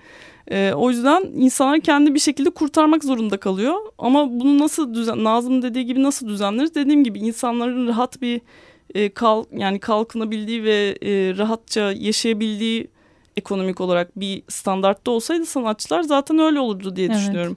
E, 0.51 0.73
o 0.73 0.91
yüzden 0.91 1.23
insanlar 1.35 1.81
kendi 1.81 2.15
bir 2.15 2.21
şekilde 2.21 2.51
kurtarmak 2.51 3.05
zorunda 3.05 3.37
kalıyor. 3.37 3.75
Ama 3.99 4.41
bunu 4.41 4.59
nasıl 4.59 4.95
düzen, 4.95 5.25
Nazım 5.25 5.63
dediği 5.63 5.87
gibi 5.87 6.03
nasıl 6.03 6.29
düzenleriz? 6.29 6.75
Dediğim 6.75 7.05
gibi 7.05 7.19
insanların 7.19 7.89
rahat 7.89 8.23
bir 8.23 8.41
e, 8.95 9.09
kal 9.09 9.45
yani 9.53 9.79
kalkınabildiği 9.79 10.65
ve 10.65 10.99
e, 11.03 11.37
rahatça 11.37 11.93
yaşayabildiği 11.93 12.89
ekonomik 13.37 13.81
olarak 13.81 14.21
bir 14.21 14.43
standartta 14.49 15.11
olsaydı 15.11 15.47
sanatçılar 15.47 16.03
zaten 16.03 16.39
öyle 16.39 16.61
olurdu 16.61 16.97
diye 16.97 17.07
evet. 17.07 17.17
düşünüyorum. 17.17 17.57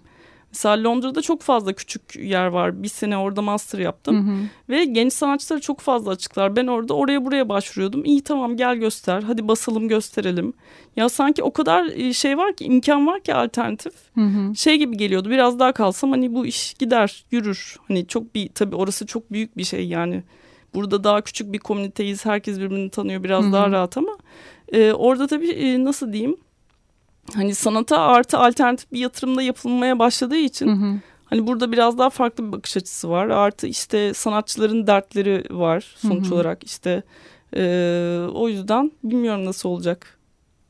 Mesela 0.52 0.84
Londra'da 0.84 1.22
çok 1.22 1.42
fazla 1.42 1.74
küçük 1.74 2.16
yer 2.16 2.48
var. 2.48 2.84
Bir 2.84 2.88
sene 2.88 3.18
orada 3.18 3.42
master 3.42 3.80
yaptım. 3.80 4.28
Hı 4.28 4.32
hı. 4.32 4.38
Ve 4.70 4.86
genç 4.86 5.14
sanatçıları 5.14 5.62
çok 5.62 5.80
fazla 5.80 6.12
açıklar. 6.12 6.56
Ben 6.56 6.68
orada 6.68 6.94
oraya 6.94 7.26
buraya 7.26 7.50
başvuruyordum. 7.50 8.06
İyi 8.06 8.22
tamam 8.22 8.58
gel 8.58 8.76
göster. 8.76 9.22
Hadi 9.22 9.48
basalım 9.48 9.88
gösterelim. 9.88 10.54
Ya 10.96 11.10
sanki 11.10 11.44
o 11.44 11.54
kadar 11.54 11.86
e, 11.86 12.14
şey 12.14 12.38
var 12.38 12.56
ki 12.56 12.66
imkan 12.66 13.08
var 13.08 13.20
ki 13.20 13.34
alternatif. 13.34 13.94
Hı 14.16 14.22
hı. 14.22 14.56
Şey 14.56 14.78
gibi 14.78 14.98
geliyordu. 14.98 15.30
Biraz 15.30 15.60
daha 15.60 15.72
kalsam 15.72 16.12
hani 16.12 16.34
bu 16.34 16.46
iş 16.46 16.74
gider, 16.74 17.26
yürür. 17.32 17.78
Hani 17.88 18.08
çok 18.08 18.36
bir 18.36 18.50
tabii 18.50 18.76
orası 18.76 19.06
çok 19.06 19.32
büyük 19.32 19.58
bir 19.58 19.64
şey 19.64 19.88
yani. 19.88 20.24
Burada 20.74 21.04
daha 21.04 21.22
küçük 21.22 21.54
bir 21.54 21.60
komüniteyiz. 21.60 22.26
Herkes 22.26 22.60
birbirini 22.60 22.90
tanıyor. 22.90 23.24
Biraz 23.24 23.44
hı 23.44 23.48
hı. 23.48 23.54
daha 23.54 23.72
rahat 23.72 23.98
ama 23.98 24.18
e, 24.74 24.94
orada 24.94 25.28
tabii 25.28 25.50
e, 25.50 25.84
nasıl 25.84 26.14
diyeyim? 26.14 26.38
Hani 27.36 27.56
sanata 27.56 28.00
artı 28.00 28.38
alternatif 28.38 28.92
bir 28.92 29.00
yatırımda 29.00 29.42
yapılmaya 29.42 30.00
başladığı 30.00 30.38
için 30.38 30.68
hı 30.68 30.86
hı. 30.86 31.00
hani 31.26 31.48
burada 31.48 31.72
biraz 31.72 31.98
daha 31.98 32.10
farklı 32.10 32.48
bir 32.48 32.52
bakış 32.52 32.78
açısı 32.78 33.10
var. 33.10 33.30
Artı 33.30 33.68
işte 33.68 34.14
sanatçıların 34.14 34.88
dertleri 34.88 35.44
var 35.50 35.96
sonuç 35.98 36.26
hı 36.26 36.30
hı. 36.30 36.36
olarak 36.36 36.64
işte 36.64 37.04
e, 37.56 38.26
o 38.34 38.50
yüzden 38.50 38.92
bilmiyorum 39.04 39.46
nasıl 39.46 39.70
olacak. 39.70 40.20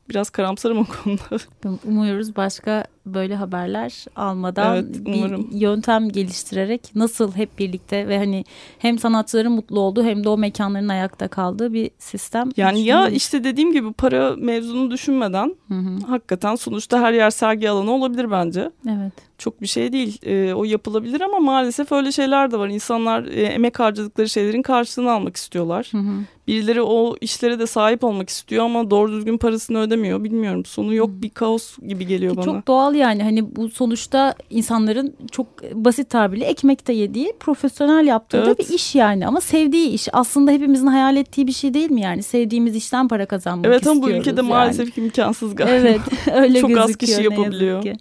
Biraz 0.08 0.30
karamsarım 0.30 0.78
o 0.78 0.84
konuda. 0.84 1.44
Umuyoruz 1.84 2.36
başka 2.36 2.84
böyle 3.06 3.36
haberler 3.36 4.04
almadan 4.16 4.76
Evet, 4.76 4.96
umarım. 5.06 5.50
bir 5.50 5.56
yöntem 5.56 6.08
geliştirerek 6.08 6.80
nasıl 6.94 7.32
hep 7.32 7.58
birlikte 7.58 8.08
ve 8.08 8.18
hani 8.18 8.44
hem 8.78 8.98
sanatçıların 8.98 9.52
mutlu 9.52 9.80
olduğu 9.80 10.04
hem 10.04 10.24
de 10.24 10.28
o 10.28 10.38
mekanların 10.38 10.88
ayakta 10.88 11.28
kaldığı 11.28 11.72
bir 11.72 11.90
sistem. 11.98 12.48
Yani 12.56 12.80
ya 12.82 13.08
işte 13.08 13.44
dediğim 13.44 13.72
gibi 13.72 13.92
para 13.92 14.36
mevzunu 14.36 14.90
düşünmeden 14.90 15.54
Hı 15.68 15.74
hı, 15.74 16.06
hakikaten 16.06 16.54
sonuçta 16.54 17.00
her 17.00 17.12
yer 17.12 17.30
sergi 17.30 17.70
alanı 17.70 17.90
olabilir 17.90 18.30
bence. 18.30 18.70
evet. 18.88 19.12
Çok 19.38 19.62
bir 19.62 19.66
şey 19.66 19.92
değil. 19.92 20.18
Ee, 20.26 20.52
o 20.54 20.64
yapılabilir 20.64 21.20
ama 21.20 21.38
maalesef 21.38 21.92
öyle 21.92 22.12
şeyler 22.12 22.50
de 22.50 22.58
var. 22.58 22.68
İnsanlar 22.68 23.24
e, 23.24 23.42
emek 23.42 23.80
harcadıkları 23.80 24.28
şeylerin 24.28 24.62
karşılığını 24.62 25.10
almak 25.12 25.36
istiyorlar. 25.36 25.88
Hı 25.92 25.98
hı. 25.98 26.10
Birileri 26.46 26.82
o 26.82 27.16
işlere 27.20 27.58
de 27.58 27.66
sahip 27.66 28.04
olmak 28.04 28.28
istiyor 28.28 28.64
ama 28.64 28.90
doğru 28.90 29.12
düzgün 29.12 29.38
parasını 29.38 29.78
ödemiyor. 29.78 30.24
Bilmiyorum. 30.24 30.64
Sonu 30.64 30.94
yok 30.94 31.10
bir 31.12 31.30
kaos 31.30 31.78
gibi 31.88 32.06
geliyor 32.06 32.36
bana. 32.36 32.44
Çok 32.44 32.66
doğal 32.66 32.89
yani 32.94 33.22
hani 33.22 33.56
bu 33.56 33.68
sonuçta 33.70 34.34
insanların 34.50 35.14
çok 35.32 35.46
basit 35.72 36.10
tabirle 36.10 36.44
ekmekte 36.44 36.92
yediği 36.92 37.32
profesyonel 37.40 38.06
yaptığı 38.06 38.38
da 38.42 38.46
Evet. 38.46 38.58
bir 38.58 38.74
iş 38.74 38.94
yani 38.94 39.26
ama 39.26 39.40
sevdiği 39.40 39.88
iş 39.88 40.08
aslında 40.12 40.50
hepimizin 40.50 40.86
hayal 40.86 41.16
ettiği 41.16 41.46
bir 41.46 41.52
şey 41.52 41.74
değil 41.74 41.90
mi 41.90 42.00
yani 42.00 42.22
sevdiğimiz 42.22 42.76
işten 42.76 43.08
para 43.08 43.26
kazanmak 43.26 43.66
Evet 43.66 43.86
ama 43.86 43.94
bu 43.96 43.98
istiyoruz 44.00 44.26
ülkede 44.26 44.40
yani. 44.40 44.48
maalesef 44.50 44.98
imkansız 44.98 45.54
galiba. 45.54 45.74
Evet 45.74 46.00
öyle 46.34 46.60
Çok 46.60 46.78
az 46.78 46.96
kişi 46.96 47.12
ne 47.12 47.16
yazık 47.22 47.38
yapabiliyor. 47.38 47.82
ki. 47.82 47.96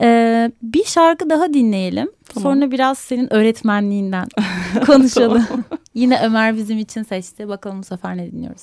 Ee, 0.00 0.50
bir 0.62 0.84
şarkı 0.84 1.30
daha 1.30 1.54
dinleyelim. 1.54 2.10
Tamam. 2.34 2.42
Sonra 2.52 2.70
biraz 2.70 2.98
senin 2.98 3.32
öğretmenliğinden 3.32 4.26
konuşalım. 4.86 5.44
Yine 5.94 6.20
Ömer 6.24 6.56
bizim 6.56 6.78
için 6.78 7.02
seçti. 7.02 7.48
Bakalım 7.48 7.78
bu 7.78 7.84
sefer 7.84 8.16
ne 8.16 8.32
dinliyoruz? 8.32 8.62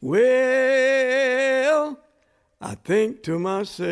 Well, 0.00 1.94
I 2.58 2.74
think 2.74 3.22
to 3.24 3.38
myself, 3.38 3.86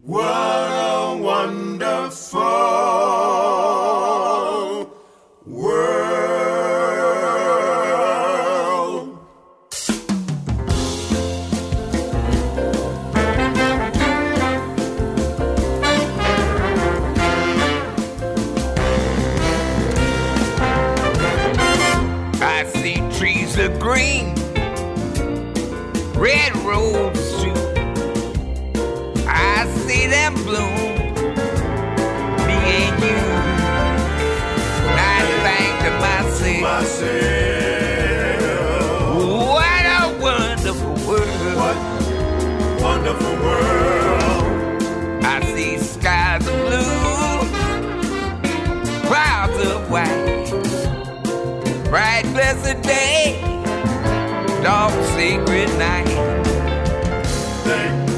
what 0.00 0.24
a 0.24 1.18
wonderful 1.20 2.40
sacred 55.16 55.70
night. 55.78 56.06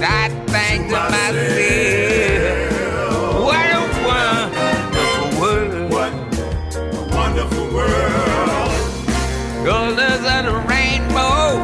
I 0.03 0.29
think 0.51 0.89
to 0.89 0.99
myself, 1.15 2.59
what 3.47 3.69
a 3.71 3.87
wonderful 4.09 5.29
world. 5.41 5.91
what 5.95 6.13
a 6.13 7.07
wonderful 7.15 7.67
world. 7.77 8.75
Colors 9.65 10.25
of 10.35 10.43
the 10.49 10.57
rainbow, 10.67 11.63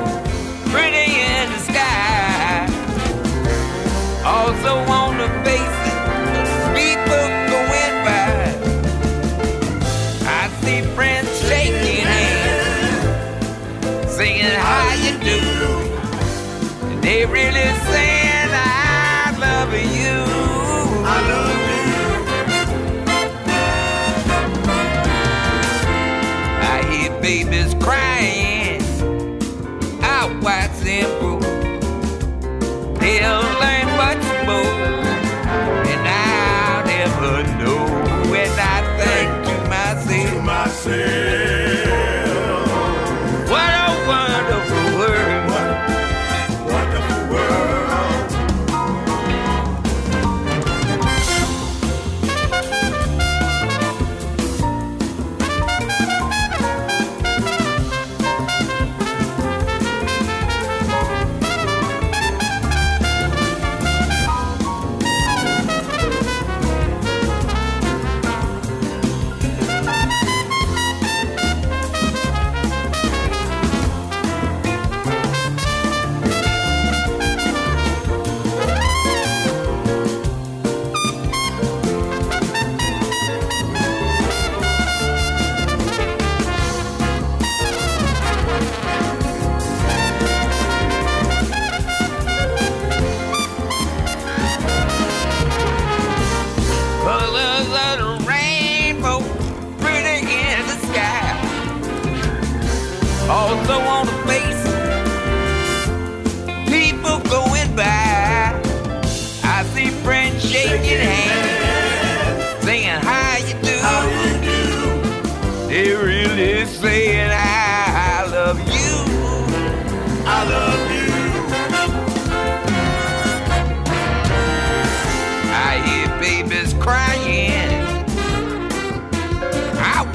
pretty 0.70 1.06
in 1.18 1.44
the 1.50 1.60
sky. 1.68 2.70
Also 4.24 4.72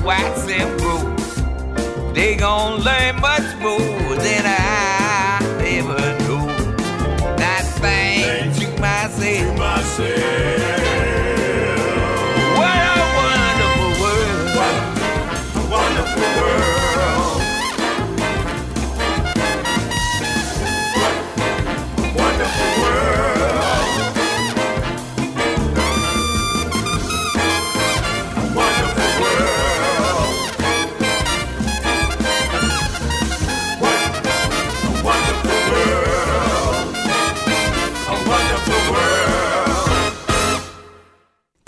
wax 0.10 0.50
and 0.50 0.80
groove. 0.80 2.16
They 2.16 2.36
gon' 2.36 2.82
learn 2.82 3.22
much 3.22 3.48
more 3.62 3.89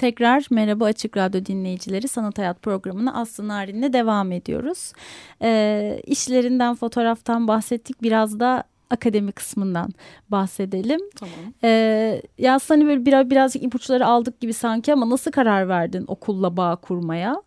Tekrar 0.02 0.46
merhaba 0.50 0.86
Açık 0.86 1.18
Radyo 1.18 1.46
dinleyicileri 1.46 2.08
Sanat 2.08 2.38
Hayat 2.38 2.62
programına 2.62 3.14
Aslı 3.14 3.48
Narin'le 3.48 3.94
devam 3.94 4.32
ediyoruz. 4.32 4.94
Ee, 5.42 6.02
işlerinden 6.06 6.76
fotoğraftan 6.76 7.48
bahsettik 7.48 8.02
biraz 8.02 8.40
da 8.40 8.64
akademi 8.90 9.32
kısmından 9.32 9.90
bahsedelim. 10.30 11.00
Tamam. 11.16 11.36
Ee, 11.64 12.22
ya 12.38 12.56
aslında 12.56 12.80
hani 12.80 12.90
böyle 12.90 13.06
biraz, 13.06 13.30
birazcık 13.30 13.64
ipuçları 13.64 14.06
aldık 14.06 14.40
gibi 14.40 14.54
sanki 14.54 14.94
ama 14.94 15.10
nasıl 15.10 15.32
karar 15.32 15.70
verdin 15.70 16.06
okulla 16.08 16.58
bağ 16.58 16.76
kurmaya? 16.76 17.42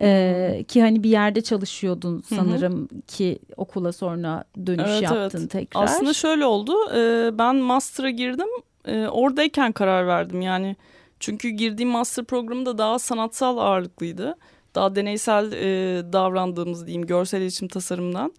Ee, 0.00 0.64
ki 0.68 0.82
hani 0.82 1.02
bir 1.02 1.10
yerde 1.10 1.40
çalışıyordun 1.40 2.22
sanırım 2.34 2.88
ki 3.06 3.38
okula 3.56 3.92
sonra 3.92 4.44
dönüş 4.66 4.84
Evet, 4.88 5.02
yaptın 5.02 5.38
evet. 5.40 5.50
tekrar. 5.50 5.84
Aslında 5.84 6.12
şöyle 6.12 6.46
oldu. 6.46 6.72
e, 6.96 7.30
ben 7.38 7.56
master'a 7.56 8.10
girdim. 8.10 8.48
E, 8.84 9.06
oradayken 9.06 9.72
karar 9.72 10.06
verdim 10.06 10.40
yani. 10.40 10.76
Çünkü 11.20 11.48
girdiğim 11.48 11.90
master 11.90 12.24
programı 12.24 12.66
da 12.66 12.78
daha 12.78 12.98
sanatsal 12.98 13.58
ağırlıklıydı. 13.58 14.36
Daha 14.74 14.94
deneysel 14.94 15.52
e, 15.52 16.12
davrandığımız 16.12 16.86
diyeyim 16.86 17.06
görsel 17.06 17.40
iletişim 17.40 17.68
tasarımdan. 17.68 18.32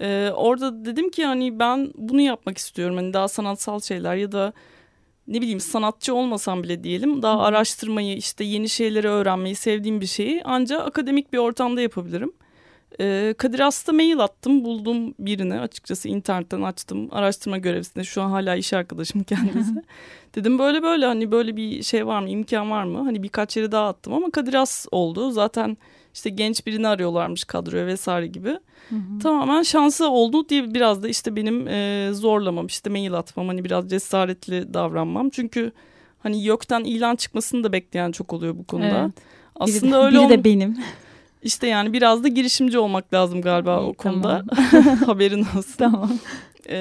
E, 0.00 0.30
orada 0.34 0.84
dedim 0.84 1.10
ki 1.10 1.24
hani 1.24 1.58
ben 1.58 1.92
bunu 1.94 2.20
yapmak 2.20 2.58
istiyorum. 2.58 2.96
Hani 2.96 3.12
daha 3.12 3.28
sanatsal 3.28 3.80
şeyler 3.80 4.16
ya 4.16 4.32
da 4.32 4.52
ne 5.28 5.40
bileyim 5.40 5.60
sanatçı 5.60 6.14
olmasam 6.14 6.62
bile 6.62 6.84
diyelim 6.84 7.22
daha 7.22 7.40
araştırmayı 7.42 8.16
işte 8.16 8.44
yeni 8.44 8.68
şeyleri 8.68 9.08
öğrenmeyi 9.08 9.54
sevdiğim 9.54 10.00
bir 10.00 10.06
şeyi 10.06 10.42
ancak 10.44 10.86
akademik 10.88 11.32
bir 11.32 11.38
ortamda 11.38 11.80
yapabilirim. 11.80 12.32
Ee, 13.00 13.34
Kadir 13.38 13.58
Has'ta 13.58 13.92
mail 13.92 14.18
attım 14.18 14.64
buldum 14.64 15.14
birini 15.18 15.60
açıkçası 15.60 16.08
internetten 16.08 16.62
açtım 16.62 17.08
araştırma 17.12 17.58
görevlisinde 17.58 18.04
şu 18.04 18.22
an 18.22 18.30
hala 18.30 18.56
iş 18.56 18.72
arkadaşım 18.72 19.22
kendisi. 19.24 19.74
Dedim 20.34 20.58
böyle 20.58 20.82
böyle 20.82 21.06
hani 21.06 21.32
böyle 21.32 21.56
bir 21.56 21.82
şey 21.82 22.06
var 22.06 22.22
mı 22.22 22.28
imkan 22.28 22.70
var 22.70 22.84
mı 22.84 22.98
hani 22.98 23.22
birkaç 23.22 23.56
yere 23.56 23.72
daha 23.72 23.88
attım 23.88 24.12
ama 24.12 24.30
Kadir 24.30 24.54
Has 24.54 24.86
oldu 24.90 25.30
zaten 25.30 25.76
işte 26.14 26.30
genç 26.30 26.66
birini 26.66 26.88
arıyorlarmış 26.88 27.44
kadroya 27.44 27.86
vesaire 27.86 28.26
gibi. 28.26 28.58
Tamamen 29.22 29.62
şansı 29.62 30.08
oldu 30.08 30.48
diye 30.48 30.74
biraz 30.74 31.02
da 31.02 31.08
işte 31.08 31.36
benim 31.36 31.68
e, 31.68 32.08
zorlamam 32.12 32.66
işte 32.66 32.90
mail 32.90 33.14
atmam 33.14 33.46
hani 33.48 33.64
biraz 33.64 33.90
cesaretli 33.90 34.74
davranmam. 34.74 35.30
Çünkü 35.30 35.72
hani 36.18 36.44
YÖK'ten 36.44 36.84
ilan 36.84 37.16
çıkmasını 37.16 37.64
da 37.64 37.72
bekleyen 37.72 38.12
çok 38.12 38.32
oluyor 38.32 38.58
bu 38.58 38.64
konuda. 38.64 39.00
Evet. 39.00 39.12
Aslında 39.56 39.96
biri, 39.96 40.04
öyle 40.04 40.18
biri 40.18 40.28
de 40.28 40.44
benim. 40.44 40.78
İşte 41.44 41.66
yani 41.66 41.92
biraz 41.92 42.24
da 42.24 42.28
girişimci 42.28 42.78
olmak 42.78 43.14
lazım 43.14 43.42
galiba 43.42 43.76
İyi, 43.80 43.86
o 43.86 43.92
konuda. 43.94 44.44
tamam. 44.70 44.96
Haberin 45.06 45.40
olsun. 45.56 45.74
tamam. 45.78 46.10
Ee, 46.68 46.76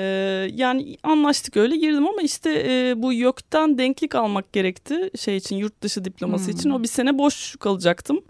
yani 0.54 0.98
anlaştık 1.04 1.58
öyle 1.58 1.78
girdim 1.78 2.08
ama 2.08 2.22
işte 2.22 2.64
e, 2.68 2.94
bu 3.02 3.14
YÖK'ten 3.14 3.78
denklik 3.78 4.16
almak 4.16 4.54
gerekti 4.54 5.10
şey 5.20 5.38
için 5.38 5.56
yurt 5.56 5.82
dışı 5.82 6.06
diploması 6.06 6.46
Hmm. 6.52 6.58
için. 6.58 6.70
O 6.70 6.84
bir 6.84 6.88
sene 6.88 7.18
boş 7.18 7.56
kalacaktım. 7.56 8.22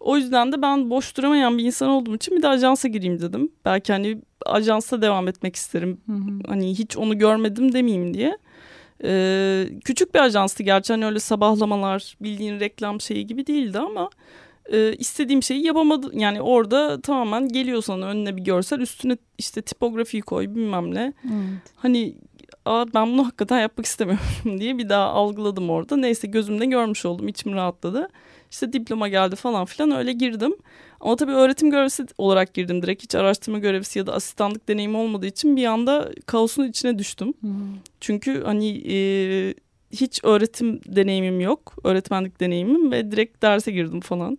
O 0.00 0.16
yüzden 0.16 0.52
de 0.52 0.62
ben 0.62 0.90
boş 0.90 1.16
duramayan 1.16 1.58
bir 1.58 1.64
insan 1.64 1.88
olduğum 1.88 2.14
için 2.16 2.36
bir 2.36 2.42
de 2.42 2.48
ajansa 2.48 2.88
gireyim 2.88 3.20
dedim. 3.20 3.52
Belki 3.64 3.92
hani 3.92 4.18
ajansa 4.46 5.02
devam 5.02 5.28
etmek 5.28 5.56
isterim. 5.56 6.00
Hı 6.06 6.12
hı. 6.12 6.30
Hani 6.48 6.78
hiç 6.78 6.96
onu 6.96 7.18
görmedim 7.18 7.72
demeyeyim 7.72 8.14
diye. 8.14 8.38
Ee, 9.04 9.66
küçük 9.84 10.14
bir 10.14 10.20
ajanstı 10.20 10.62
gerçi 10.62 10.92
hani 10.92 11.06
öyle 11.06 11.18
sabahlamalar 11.20 12.16
bildiğin 12.20 12.60
reklam 12.60 13.00
şeyi 13.00 13.26
gibi 13.26 13.46
değildi 13.46 13.78
ama 13.78 14.10
e, 14.72 14.96
istediğim 14.96 15.42
şeyi 15.42 15.66
yapamadım. 15.66 16.18
Yani 16.18 16.42
orada 16.42 17.00
tamamen 17.00 17.48
geliyor 17.48 17.82
sana 17.82 18.06
önüne 18.06 18.36
bir 18.36 18.42
görsel 18.42 18.80
üstüne 18.80 19.16
işte 19.38 19.62
tipografiyi 19.62 20.22
koy 20.22 20.54
bilmem 20.54 20.94
ne. 20.94 21.12
Evet. 21.24 21.72
Hani 21.76 22.14
Aa, 22.64 22.86
ben 22.94 23.12
bunu 23.12 23.26
hakikaten 23.26 23.60
yapmak 23.60 23.86
istemiyorum 23.86 24.24
diye 24.60 24.78
bir 24.78 24.88
daha 24.88 25.06
algıladım 25.06 25.70
orada. 25.70 25.96
Neyse 25.96 26.26
gözümde 26.26 26.66
görmüş 26.66 27.04
oldum 27.04 27.28
içim 27.28 27.52
rahatladı. 27.52 28.08
İşte 28.50 28.72
diploma 28.72 29.08
geldi 29.08 29.36
falan 29.36 29.64
filan 29.64 29.90
öyle 29.90 30.12
girdim. 30.12 30.54
Ama 31.00 31.16
tabii 31.16 31.32
öğretim 31.32 31.70
görevlisi 31.70 32.06
olarak 32.18 32.54
girdim 32.54 32.82
direkt. 32.82 33.02
Hiç 33.02 33.14
araştırma 33.14 33.58
görevlisi 33.58 33.98
ya 33.98 34.06
da 34.06 34.14
asistanlık 34.14 34.68
deneyimi 34.68 34.96
olmadığı 34.96 35.26
için 35.26 35.56
bir 35.56 35.64
anda 35.64 36.10
kaosun 36.26 36.64
içine 36.64 36.98
düştüm. 36.98 37.28
Hı. 37.28 37.48
Çünkü 38.00 38.42
hani 38.44 38.82
e, 38.92 39.54
hiç 39.92 40.20
öğretim 40.24 40.80
deneyimim 40.86 41.40
yok. 41.40 41.74
Öğretmenlik 41.84 42.40
deneyimim 42.40 42.92
ve 42.92 43.10
direkt 43.10 43.42
derse 43.42 43.72
girdim 43.72 44.00
falan. 44.00 44.38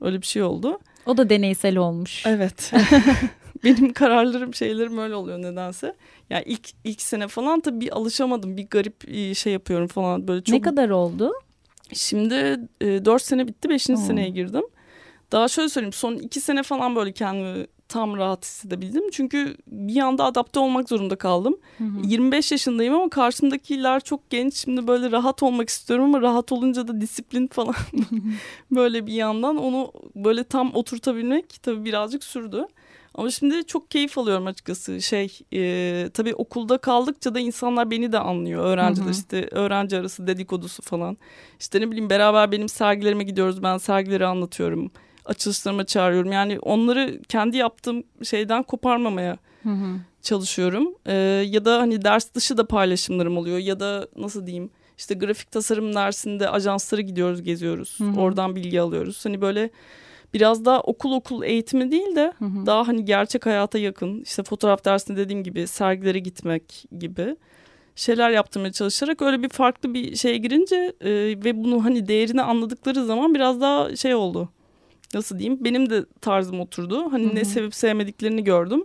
Öyle 0.00 0.20
bir 0.20 0.26
şey 0.26 0.42
oldu. 0.42 0.78
O 1.06 1.16
da 1.16 1.30
deneysel 1.30 1.76
olmuş. 1.76 2.26
Evet. 2.26 2.72
Benim 3.64 3.92
kararlarım 3.92 4.54
şeylerim 4.54 4.98
öyle 4.98 5.14
oluyor 5.14 5.42
nedense. 5.42 5.94
Yani 6.30 6.42
ilk 6.46 6.68
ilk 6.84 7.02
sene 7.02 7.28
falan 7.28 7.60
tabii 7.60 7.80
bir 7.80 7.96
alışamadım. 7.96 8.56
Bir 8.56 8.66
garip 8.66 9.08
e, 9.08 9.34
şey 9.34 9.52
yapıyorum 9.52 9.86
falan 9.86 10.28
böyle 10.28 10.44
çok. 10.44 10.54
Ne 10.54 10.60
kadar 10.60 10.90
oldu? 10.90 11.32
Şimdi 11.92 12.60
e, 12.80 13.04
4 13.04 13.22
sene 13.22 13.48
bitti 13.48 13.68
5. 13.68 13.90
Oo. 13.90 13.96
seneye 13.96 14.28
girdim. 14.28 14.64
Daha 15.32 15.48
şöyle 15.48 15.68
söyleyeyim 15.68 15.92
son 15.92 16.14
2 16.14 16.40
sene 16.40 16.62
falan 16.62 16.96
böyle 16.96 17.12
kendimi 17.12 17.66
tam 17.90 18.16
rahat 18.16 18.44
hissedebildim. 18.44 19.10
Çünkü 19.10 19.56
bir 19.66 20.00
anda 20.00 20.24
adapte 20.24 20.60
olmak 20.60 20.88
zorunda 20.88 21.16
kaldım. 21.16 21.56
Hı 21.78 21.84
hı. 21.84 21.88
25 22.04 22.52
yaşındayım 22.52 22.94
ama 22.94 23.10
karşımdakiler 23.10 24.00
çok 24.00 24.30
genç. 24.30 24.54
Şimdi 24.54 24.86
böyle 24.86 25.10
rahat 25.10 25.42
olmak 25.42 25.68
istiyorum 25.68 26.04
ama 26.04 26.20
rahat 26.20 26.52
olunca 26.52 26.88
da 26.88 27.00
disiplin 27.00 27.46
falan 27.46 27.74
böyle 28.70 29.06
bir 29.06 29.12
yandan 29.12 29.56
onu 29.56 29.92
böyle 30.16 30.44
tam 30.44 30.74
oturtabilmek 30.74 31.62
tabii 31.62 31.84
birazcık 31.84 32.24
sürdü. 32.24 32.66
Ama 33.14 33.30
şimdi 33.30 33.66
çok 33.66 33.90
keyif 33.90 34.18
alıyorum 34.18 34.46
açıkçası. 34.46 35.02
Şey 35.02 35.38
e, 35.52 36.10
tabii 36.14 36.34
okulda 36.34 36.78
kaldıkça 36.78 37.34
da 37.34 37.40
insanlar 37.40 37.90
beni 37.90 38.12
de 38.12 38.18
anlıyor. 38.18 38.64
Öğrenciler 38.64 39.04
Hı 39.04 39.08
hı. 39.08 39.12
işte 39.12 39.48
öğrenci 39.50 39.96
arası 39.98 40.26
dedikodusu 40.26 40.82
falan. 40.82 41.16
İşte 41.60 41.80
ne 41.80 41.90
bileyim 41.90 42.10
beraber 42.10 42.52
benim 42.52 42.68
sergilerime 42.68 43.24
gidiyoruz. 43.24 43.62
Ben 43.62 43.78
sergileri 43.78 44.26
anlatıyorum. 44.26 44.90
Açılışlarıma 45.30 45.86
çağırıyorum. 45.86 46.32
Yani 46.32 46.58
onları 46.58 47.20
kendi 47.28 47.56
yaptığım 47.56 48.02
şeyden 48.22 48.62
koparmamaya 48.62 49.36
Hı 49.62 49.68
hı. 49.68 49.96
çalışıyorum. 50.22 50.94
Ee, 51.06 51.12
ya 51.46 51.64
da 51.64 51.78
hani 51.78 52.04
ders 52.04 52.34
dışı 52.34 52.56
da 52.56 52.66
paylaşımlarım 52.66 53.36
oluyor. 53.36 53.58
Ya 53.58 53.80
da 53.80 54.08
nasıl 54.16 54.46
diyeyim 54.46 54.70
işte 54.98 55.14
grafik 55.14 55.50
tasarım 55.50 55.94
dersinde 55.94 56.48
ajanslara 56.48 57.00
gidiyoruz 57.00 57.42
geziyoruz. 57.42 58.00
Hı 58.00 58.04
hı. 58.04 58.20
Oradan 58.20 58.56
bilgi 58.56 58.80
alıyoruz. 58.80 59.24
Hani 59.24 59.40
böyle 59.40 59.70
biraz 60.34 60.64
daha 60.64 60.80
okul 60.80 61.12
okul 61.12 61.42
eğitimi 61.42 61.90
değil 61.90 62.16
de 62.16 62.32
Hı 62.38 62.44
hı. 62.44 62.66
daha 62.66 62.88
hani 62.88 63.04
gerçek 63.04 63.46
hayata 63.46 63.78
yakın. 63.78 64.20
işte 64.22 64.42
fotoğraf 64.42 64.84
dersinde 64.84 65.18
dediğim 65.18 65.42
gibi 65.44 65.66
sergilere 65.66 66.18
gitmek 66.18 66.84
gibi 66.98 67.36
şeyler 67.96 68.30
yaptırmaya 68.30 68.72
çalışarak 68.72 69.22
öyle 69.22 69.42
bir 69.42 69.48
farklı 69.48 69.94
bir 69.94 70.16
şeye 70.16 70.36
girince 70.36 70.92
e, 71.00 71.10
ve 71.44 71.64
bunu 71.64 71.84
hani 71.84 72.08
değerini 72.08 72.42
anladıkları 72.42 73.04
zaman 73.04 73.34
biraz 73.34 73.60
daha 73.60 73.96
şey 73.96 74.14
oldu. 74.14 74.48
Nasıl 75.14 75.38
diyeyim? 75.38 75.64
Benim 75.64 75.90
de 75.90 76.04
tarzım 76.20 76.60
oturdu. 76.60 77.12
Hani 77.12 77.26
Hı 77.26 77.30
hı. 77.30 77.34
ne 77.34 77.44
sevip 77.44 77.74
sevmediklerini 77.74 78.44
gördüm. 78.44 78.84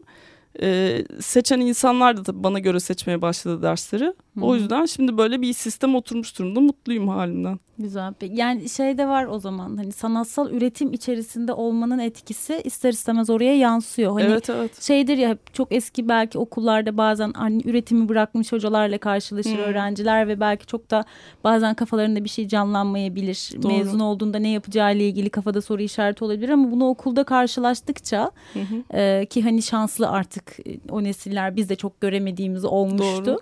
E, 0.61 1.03
seçen 1.21 1.59
insanlar 1.59 2.17
da 2.17 2.23
tabii 2.23 2.43
bana 2.43 2.59
göre 2.59 2.79
seçmeye 2.79 3.21
başladı 3.21 3.61
dersleri. 3.61 4.05
Hı 4.05 4.41
O 4.41 4.55
yüzden 4.55 4.85
şimdi 4.85 5.17
böyle 5.17 5.41
bir 5.41 5.53
sistem 5.53 5.95
oturmuş 5.95 6.39
durumda. 6.39 6.59
Mutluyum 6.59 7.07
halimden. 7.07 7.59
Güzel. 7.77 8.13
Yani 8.21 8.69
şey 8.69 8.97
de 8.97 9.07
var 9.07 9.25
o 9.25 9.39
zaman 9.39 9.77
hani 9.77 9.91
sanatsal 9.91 10.51
üretim 10.51 10.93
içerisinde 10.93 11.53
olmanın 11.53 11.99
etkisi 11.99 12.61
ister 12.63 12.93
istemez 12.93 13.29
oraya 13.29 13.57
yansıyor. 13.57 14.11
Hani 14.11 14.23
evet 14.23 14.49
evet. 14.49 14.81
şeydir 14.81 15.17
ya 15.17 15.37
çok 15.53 15.71
eski 15.71 16.09
belki 16.09 16.37
okullarda 16.37 16.97
bazen 16.97 17.33
hani 17.33 17.61
üretimi 17.65 18.09
bırakmış 18.09 18.51
hocalarla 18.51 18.97
karşılaşır 18.97 19.55
Hmm. 19.55 19.63
öğrenciler 19.63 20.27
ve 20.27 20.39
belki 20.39 20.65
çok 20.65 20.91
da 20.91 21.05
bazen 21.43 21.73
kafalarında 21.73 22.23
bir 22.23 22.29
şey 22.29 22.47
canlanmayabilir. 22.47 23.51
Doğru. 23.61 23.71
Mezun 23.71 23.99
olduğunda 23.99 24.39
ne 24.39 24.49
yapacağı 24.49 24.95
ile 24.95 25.07
ilgili 25.07 25.29
kafada 25.29 25.61
soru 25.61 25.81
işareti 25.81 26.23
olabilir 26.23 26.49
ama 26.49 26.71
bunu 26.71 26.87
okulda 26.87 27.23
karşılaştıkça 27.23 28.31
Hı 28.53 28.59
hı. 28.59 28.97
e, 28.97 29.25
ki 29.25 29.41
hani 29.41 29.61
şanslı 29.61 30.09
artık 30.09 30.44
e, 30.65 30.77
o 30.89 31.03
nesiller 31.03 31.55
biz 31.55 31.69
de 31.69 31.75
çok 31.75 32.01
göremediğimiz 32.01 32.65
olmuştu. 32.65 33.25
Doğru. 33.25 33.39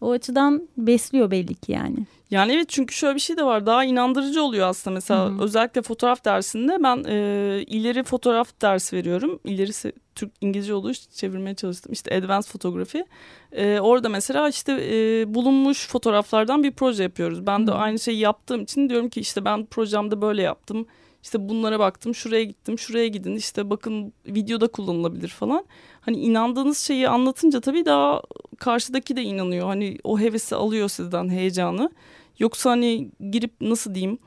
O 0.00 0.10
açıdan 0.10 0.68
besliyor 0.76 1.30
belli 1.30 1.54
ki 1.54 1.72
yani. 1.72 1.96
Yani 2.30 2.52
evet 2.52 2.68
çünkü 2.68 2.94
şöyle 2.94 3.14
bir 3.14 3.20
şey 3.20 3.36
de 3.36 3.44
var 3.44 3.66
daha 3.66 3.84
inandırıcı 3.84 4.42
oluyor 4.42 4.68
aslında 4.68 4.94
mesela 4.94 5.24
Hı 5.26 5.28
hı. 5.28 5.42
özellikle 5.42 5.82
fotoğraf 5.82 6.24
dersinde 6.24 6.78
ben 6.82 7.04
e, 7.08 7.62
ileri 7.66 8.02
fotoğraf 8.02 8.60
ders 8.62 8.92
veriyorum. 8.92 9.40
İlerisi 9.44 9.92
Türk 10.14 10.32
İngilizce 10.40 10.74
olduğu 10.74 10.90
için 10.90 11.10
çevirmeye 11.14 11.54
çalıştım 11.54 11.92
işte 11.92 12.16
advanced 12.16 12.50
fotoğrafi. 12.50 13.04
E, 13.52 13.80
orada 13.80 14.08
mesela 14.08 14.48
işte 14.48 14.72
e, 14.72 15.24
bulunmuş 15.34 15.88
fotoğraflardan 15.88 16.62
bir 16.62 16.72
proje 16.72 17.02
yapıyoruz. 17.02 17.46
Ben 17.46 17.66
de 17.66 17.70
Hı. 17.70 17.74
aynı 17.74 17.98
şeyi 17.98 18.18
yaptığım 18.18 18.62
için 18.62 18.88
diyorum 18.88 19.08
ki 19.08 19.20
işte 19.20 19.44
ben 19.44 19.66
projemde 19.66 20.20
böyle 20.20 20.42
yaptım. 20.42 20.86
İşte 21.28 21.48
bunlara 21.48 21.78
baktım, 21.78 22.14
şuraya 22.14 22.44
gittim, 22.44 22.78
şuraya 22.78 23.06
gidin. 23.06 23.36
İşte 23.36 23.70
bakın 23.70 24.12
videoda 24.26 24.66
kullanılabilir 24.68 25.28
falan. 25.28 25.64
Hani 26.00 26.16
inandığınız 26.16 26.78
şeyi 26.78 27.08
anlatınca 27.08 27.60
tabii 27.60 27.84
daha 27.84 28.22
karşıdaki 28.58 29.16
de 29.16 29.22
inanıyor. 29.22 29.66
Hani 29.66 29.98
o 30.04 30.20
hevesi 30.20 30.54
alıyor 30.56 30.88
sizden 30.88 31.28
heyecanı. 31.28 31.90
Yoksa 32.38 32.70
hani 32.70 33.10
girip 33.30 33.60
nasıl 33.60 33.94
diyeyim? 33.94 34.18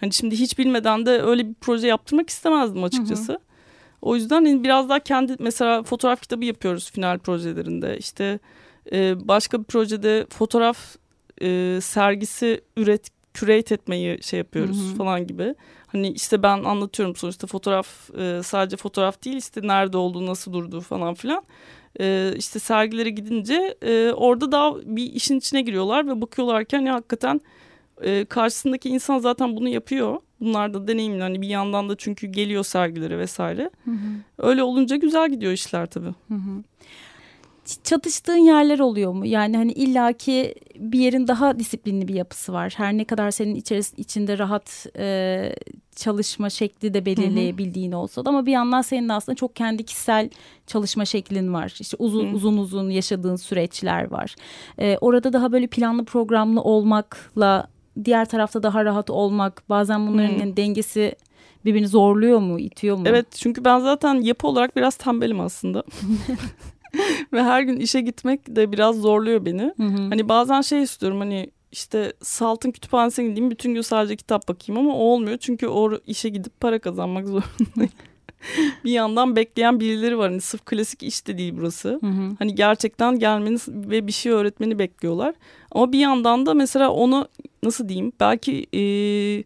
Hani 0.00 0.12
şimdi 0.12 0.36
hiç 0.36 0.58
bilmeden 0.58 1.06
de 1.06 1.22
öyle 1.22 1.48
bir 1.48 1.54
proje 1.54 1.86
yaptırmak 1.86 2.30
istemezdim 2.30 2.84
açıkçası. 2.84 3.38
O 4.02 4.14
yüzden 4.14 4.44
hani 4.44 4.64
biraz 4.64 4.88
daha 4.88 5.00
kendi 5.00 5.36
mesela 5.38 5.82
fotoğraf 5.82 6.22
kitabı 6.22 6.44
yapıyoruz 6.44 6.90
final 6.90 7.18
projelerinde. 7.18 7.98
İşte 7.98 8.38
e, 8.92 9.28
başka 9.28 9.58
bir 9.58 9.64
projede 9.64 10.26
fotoğraf 10.30 10.96
e, 11.42 11.78
sergisi 11.82 12.60
üret 12.76 13.16
curate 13.36 13.74
etmeyi 13.74 14.22
şey 14.22 14.38
yapıyoruz 14.38 14.88
Hı 14.88 14.92
hı. 14.92 14.96
falan 14.96 15.26
gibi. 15.26 15.54
Hani 15.96 16.08
işte 16.08 16.42
ben 16.42 16.64
anlatıyorum 16.64 17.16
sonuçta 17.16 17.46
fotoğraf 17.46 18.10
e, 18.18 18.40
sadece 18.44 18.76
fotoğraf 18.76 19.24
değil 19.24 19.36
işte 19.36 19.60
nerede 19.64 19.96
olduğu 19.96 20.26
nasıl 20.26 20.52
durduğu 20.52 20.80
falan 20.80 21.14
filan. 21.14 21.42
E, 22.00 22.32
işte 22.36 22.58
sergilere 22.58 23.10
gidince 23.10 23.76
e, 23.82 24.12
orada 24.12 24.52
daha 24.52 24.74
bir 24.84 25.12
işin 25.12 25.38
içine 25.38 25.62
giriyorlar 25.62 26.06
ve 26.08 26.20
bakıyorlarken 26.20 26.80
ya 26.80 26.94
hakikaten 26.94 27.40
e, 28.02 28.24
karşısındaki 28.24 28.88
insan 28.88 29.18
zaten 29.18 29.56
bunu 29.56 29.68
yapıyor. 29.68 30.20
Bunlar 30.40 30.74
da 30.74 30.88
deneyimli 30.88 31.22
hani 31.22 31.42
bir 31.42 31.48
yandan 31.48 31.88
da 31.88 31.96
çünkü 31.96 32.26
geliyor 32.26 32.64
sergilere 32.64 33.18
vesaire. 33.18 33.70
Öyle 34.38 34.62
olunca 34.62 34.96
güzel 34.96 35.30
gidiyor 35.30 35.52
işler 35.52 35.86
tabii. 35.86 36.14
Ç- 36.30 36.62
Çatıştığın 37.84 38.36
yerler 38.36 38.78
oluyor 38.78 39.12
mu? 39.12 39.26
Yani 39.26 39.56
hani 39.56 39.72
illaki 39.72 40.54
bir 40.78 40.98
yerin 40.98 41.28
daha 41.28 41.58
disiplinli 41.58 42.08
bir 42.08 42.14
yapısı 42.14 42.52
var. 42.52 42.74
Her 42.76 42.92
ne 42.92 43.04
kadar 43.04 43.30
senin 43.30 43.54
içeris 43.54 43.94
içinde 43.96 44.38
rahat 44.38 44.86
e, 44.98 45.52
çalışma 45.96 46.50
şekli 46.50 46.94
de 46.94 47.06
belirleyebildiğin 47.06 47.92
olsa 47.92 48.24
da 48.24 48.30
ama 48.30 48.46
bir 48.46 48.52
yandan 48.52 48.82
senin 48.82 49.08
de 49.08 49.12
aslında 49.12 49.36
çok 49.36 49.56
kendi 49.56 49.84
kişisel 49.84 50.30
çalışma 50.66 51.04
şeklin 51.04 51.54
var. 51.54 51.74
İşte 51.80 51.96
uzun 52.00 52.30
Hı. 52.30 52.34
uzun 52.36 52.56
uzun 52.56 52.90
yaşadığın 52.90 53.36
süreçler 53.36 54.10
var. 54.10 54.34
E, 54.78 54.98
orada 55.00 55.32
daha 55.32 55.52
böyle 55.52 55.66
planlı 55.66 56.04
programlı 56.04 56.60
olmakla 56.60 57.66
diğer 58.04 58.28
tarafta 58.28 58.62
daha 58.62 58.84
rahat 58.84 59.10
olmak 59.10 59.62
bazen 59.68 60.06
bunların 60.06 60.34
Hı. 60.34 60.38
hani 60.38 60.56
dengesi 60.56 61.16
birbirini 61.64 61.88
zorluyor 61.88 62.38
mu, 62.38 62.58
itiyor 62.60 62.96
mu? 62.96 63.02
Evet 63.06 63.26
çünkü 63.32 63.64
ben 63.64 63.78
zaten 63.80 64.14
yapı 64.14 64.46
olarak 64.46 64.76
biraz 64.76 64.96
tembelim 64.96 65.40
aslında. 65.40 65.84
Ve 67.32 67.42
her 67.42 67.62
gün 67.62 67.76
işe 67.76 68.00
gitmek 68.00 68.56
de 68.56 68.72
biraz 68.72 68.96
zorluyor 68.96 69.44
beni. 69.44 69.72
Hı 69.76 69.82
hı. 69.82 70.08
Hani 70.08 70.28
bazen 70.28 70.60
şey 70.60 70.82
istiyorum 70.82 71.18
hani 71.18 71.50
işte 71.72 72.12
Salt'ın 72.22 72.70
kütüphanesine 72.70 73.28
gideyim 73.28 73.50
bütün 73.50 73.74
gün 73.74 73.80
sadece 73.80 74.16
kitap 74.16 74.48
bakayım 74.48 74.80
ama 74.80 74.96
o 74.96 74.98
olmuyor. 74.98 75.38
Çünkü 75.38 75.66
o 75.66 75.98
işe 76.06 76.28
gidip 76.28 76.60
para 76.60 76.78
kazanmak 76.78 77.26
zorundayım. 77.26 77.92
bir 78.84 78.90
yandan 78.90 79.36
bekleyen 79.36 79.80
birileri 79.80 80.18
var. 80.18 80.30
Hani 80.30 80.40
sırf 80.40 80.64
klasik 80.64 81.02
iş 81.02 81.26
de 81.26 81.38
değil 81.38 81.54
burası. 81.56 81.88
Hı 82.00 82.06
hı. 82.06 82.30
Hani 82.38 82.54
gerçekten 82.54 83.18
gelmeni 83.18 83.58
ve 83.68 84.06
bir 84.06 84.12
şey 84.12 84.32
öğretmeni 84.32 84.78
bekliyorlar. 84.78 85.34
Ama 85.72 85.92
bir 85.92 85.98
yandan 85.98 86.46
da 86.46 86.54
mesela 86.54 86.90
onu 86.90 87.28
nasıl 87.62 87.88
diyeyim 87.88 88.12
belki 88.20 88.66
eee, 88.72 89.44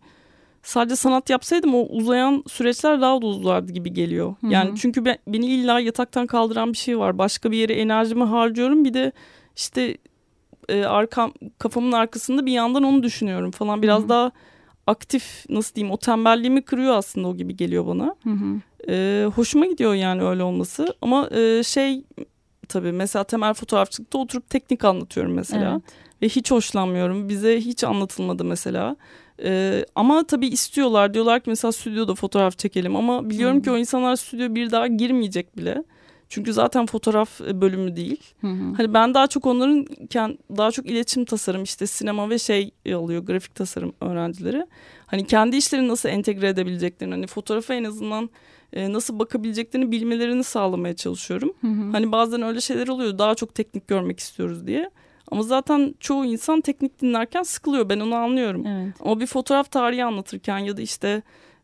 sadece 0.63 0.97
sanat 0.97 1.31
yapsaydım 1.31 1.75
o 1.75 1.87
uzayan 1.87 2.45
süreçler 2.49 3.01
daha 3.01 3.23
da 3.23 3.27
uzardı 3.27 3.73
gibi 3.73 3.93
geliyor. 3.93 4.35
Hı 4.41 4.47
hı. 4.47 4.51
Yani 4.51 4.79
çünkü 4.79 5.05
ben, 5.05 5.19
beni 5.27 5.47
illa 5.47 5.81
yataktan 5.81 6.27
kaldıran 6.27 6.73
bir 6.73 6.79
şey 6.79 6.99
var. 6.99 7.19
Başka 7.19 7.51
bir 7.51 7.57
yere 7.57 7.73
enerjimi 7.73 8.25
harcıyorum. 8.25 8.85
Bir 8.85 8.95
de 8.95 9.13
işte 9.57 9.97
e, 10.69 10.85
arkam 10.85 11.33
kafamın 11.59 11.93
arkasında 11.93 12.47
bir 12.47 12.53
yandan 12.53 12.83
onu 12.83 13.03
düşünüyorum 13.03 13.51
falan. 13.51 13.83
Biraz 13.83 14.01
Hı 14.01 14.05
hı. 14.05 14.09
daha 14.09 14.31
aktif 14.87 15.45
nasıl 15.49 15.75
diyeyim 15.75 15.95
o 15.95 15.97
tembelliğimi 15.97 16.63
kırıyor 16.63 16.95
aslında 16.95 17.29
o 17.29 17.37
gibi 17.37 17.57
geliyor 17.57 17.87
bana. 17.87 18.15
Ee, 18.89 19.27
hoşuma 19.35 19.67
gidiyor 19.67 19.95
yani 19.95 20.23
öyle 20.23 20.43
olması. 20.43 20.95
Ama 21.03 21.29
e, 21.31 21.63
şey 21.63 22.05
tabii 22.69 22.93
mesela 22.93 23.25
temel 23.25 23.55
fotoğrafçılıkta 23.55 24.19
oturup 24.19 24.51
teknik 24.51 24.85
anlatıyorum 24.85 25.33
mesela. 25.33 25.71
Evet. 25.73 25.83
Ve 26.23 26.29
hiç 26.29 26.51
hoşlanmıyorum. 26.51 27.29
Bize 27.29 27.61
hiç 27.61 27.85
anlatılmadı 27.85 28.45
mesela. 28.45 28.97
Ee, 29.45 29.85
ama 29.95 30.27
tabii 30.27 30.47
istiyorlar. 30.47 31.15
Diyorlar 31.15 31.41
ki 31.41 31.51
mesela 31.51 31.73
stüdyoda 31.73 32.15
fotoğraf 32.15 32.59
çekelim. 32.59 32.97
Ama 32.97 33.31
biliyorum 33.31 33.59
Hı. 33.59 33.63
ki 33.63 33.71
o 33.71 33.77
insanlar 33.77 34.17
stüdyo 34.17 34.55
bir 34.55 34.71
daha 34.71 34.87
girmeyecek 34.87 35.57
bile. 35.57 35.85
Çünkü 36.29 36.53
zaten 36.53 36.87
fotoğraf 36.87 37.41
e, 37.41 37.61
bölümü 37.61 37.97
değil. 37.97 38.21
Hı 38.41 38.47
hı. 38.47 38.75
Hani 38.77 38.95
ben 38.95 39.15
daha 39.15 39.27
çok 39.27 39.47
onların 39.47 39.87
daha 40.57 40.71
çok 40.71 40.87
iletişim 40.87 41.25
tasarım 41.25 41.63
işte 41.63 41.87
sinema 41.87 42.31
ve 42.31 42.39
şey 42.39 42.71
alıyor 42.95 43.23
grafik 43.23 43.55
tasarım 43.55 43.93
öğrencileri. 44.01 44.67
Hani 45.07 45.27
kendi 45.27 45.57
işlerini 45.57 45.89
nasıl 45.89 46.09
entegre 46.09 46.49
edebileceklerini 46.49 47.15
hani 47.15 47.27
fotoğrafa 47.27 47.75
en 47.75 47.85
azından 47.85 48.31
e, 48.73 48.93
nasıl 48.93 49.19
bakabileceklerini 49.19 49.93
bilmelerini 49.93 50.45
sağlamaya 50.45 50.97
çalışıyorum. 50.97 51.53
Hı 51.61 51.67
hı. 51.67 51.91
Hani 51.93 52.13
bazen 52.13 52.43
öyle 52.43 52.61
şeyler 52.61 52.89
oluyor 52.89 53.19
daha 53.19 53.35
çok 53.35 53.55
teknik 53.55 53.89
görmek 53.89 54.21
istiyoruz 54.21 54.67
diye. 54.67 54.91
Ama 55.31 55.43
zaten 55.43 55.95
çoğu 56.01 56.25
insan 56.25 56.61
teknik 56.61 57.01
dinlerken 57.03 57.43
sıkılıyor 57.43 57.89
ben 57.89 58.01
onu 58.01 58.15
anlıyorum. 58.15 58.67
Evet. 58.67 58.95
Ama 59.01 59.21
bir 59.21 59.27
fotoğraf 59.27 59.71
tarihi 59.71 60.05
anlatırken 60.05 60.59
ya 60.59 60.77
da 60.77 60.83
işte 60.83 61.23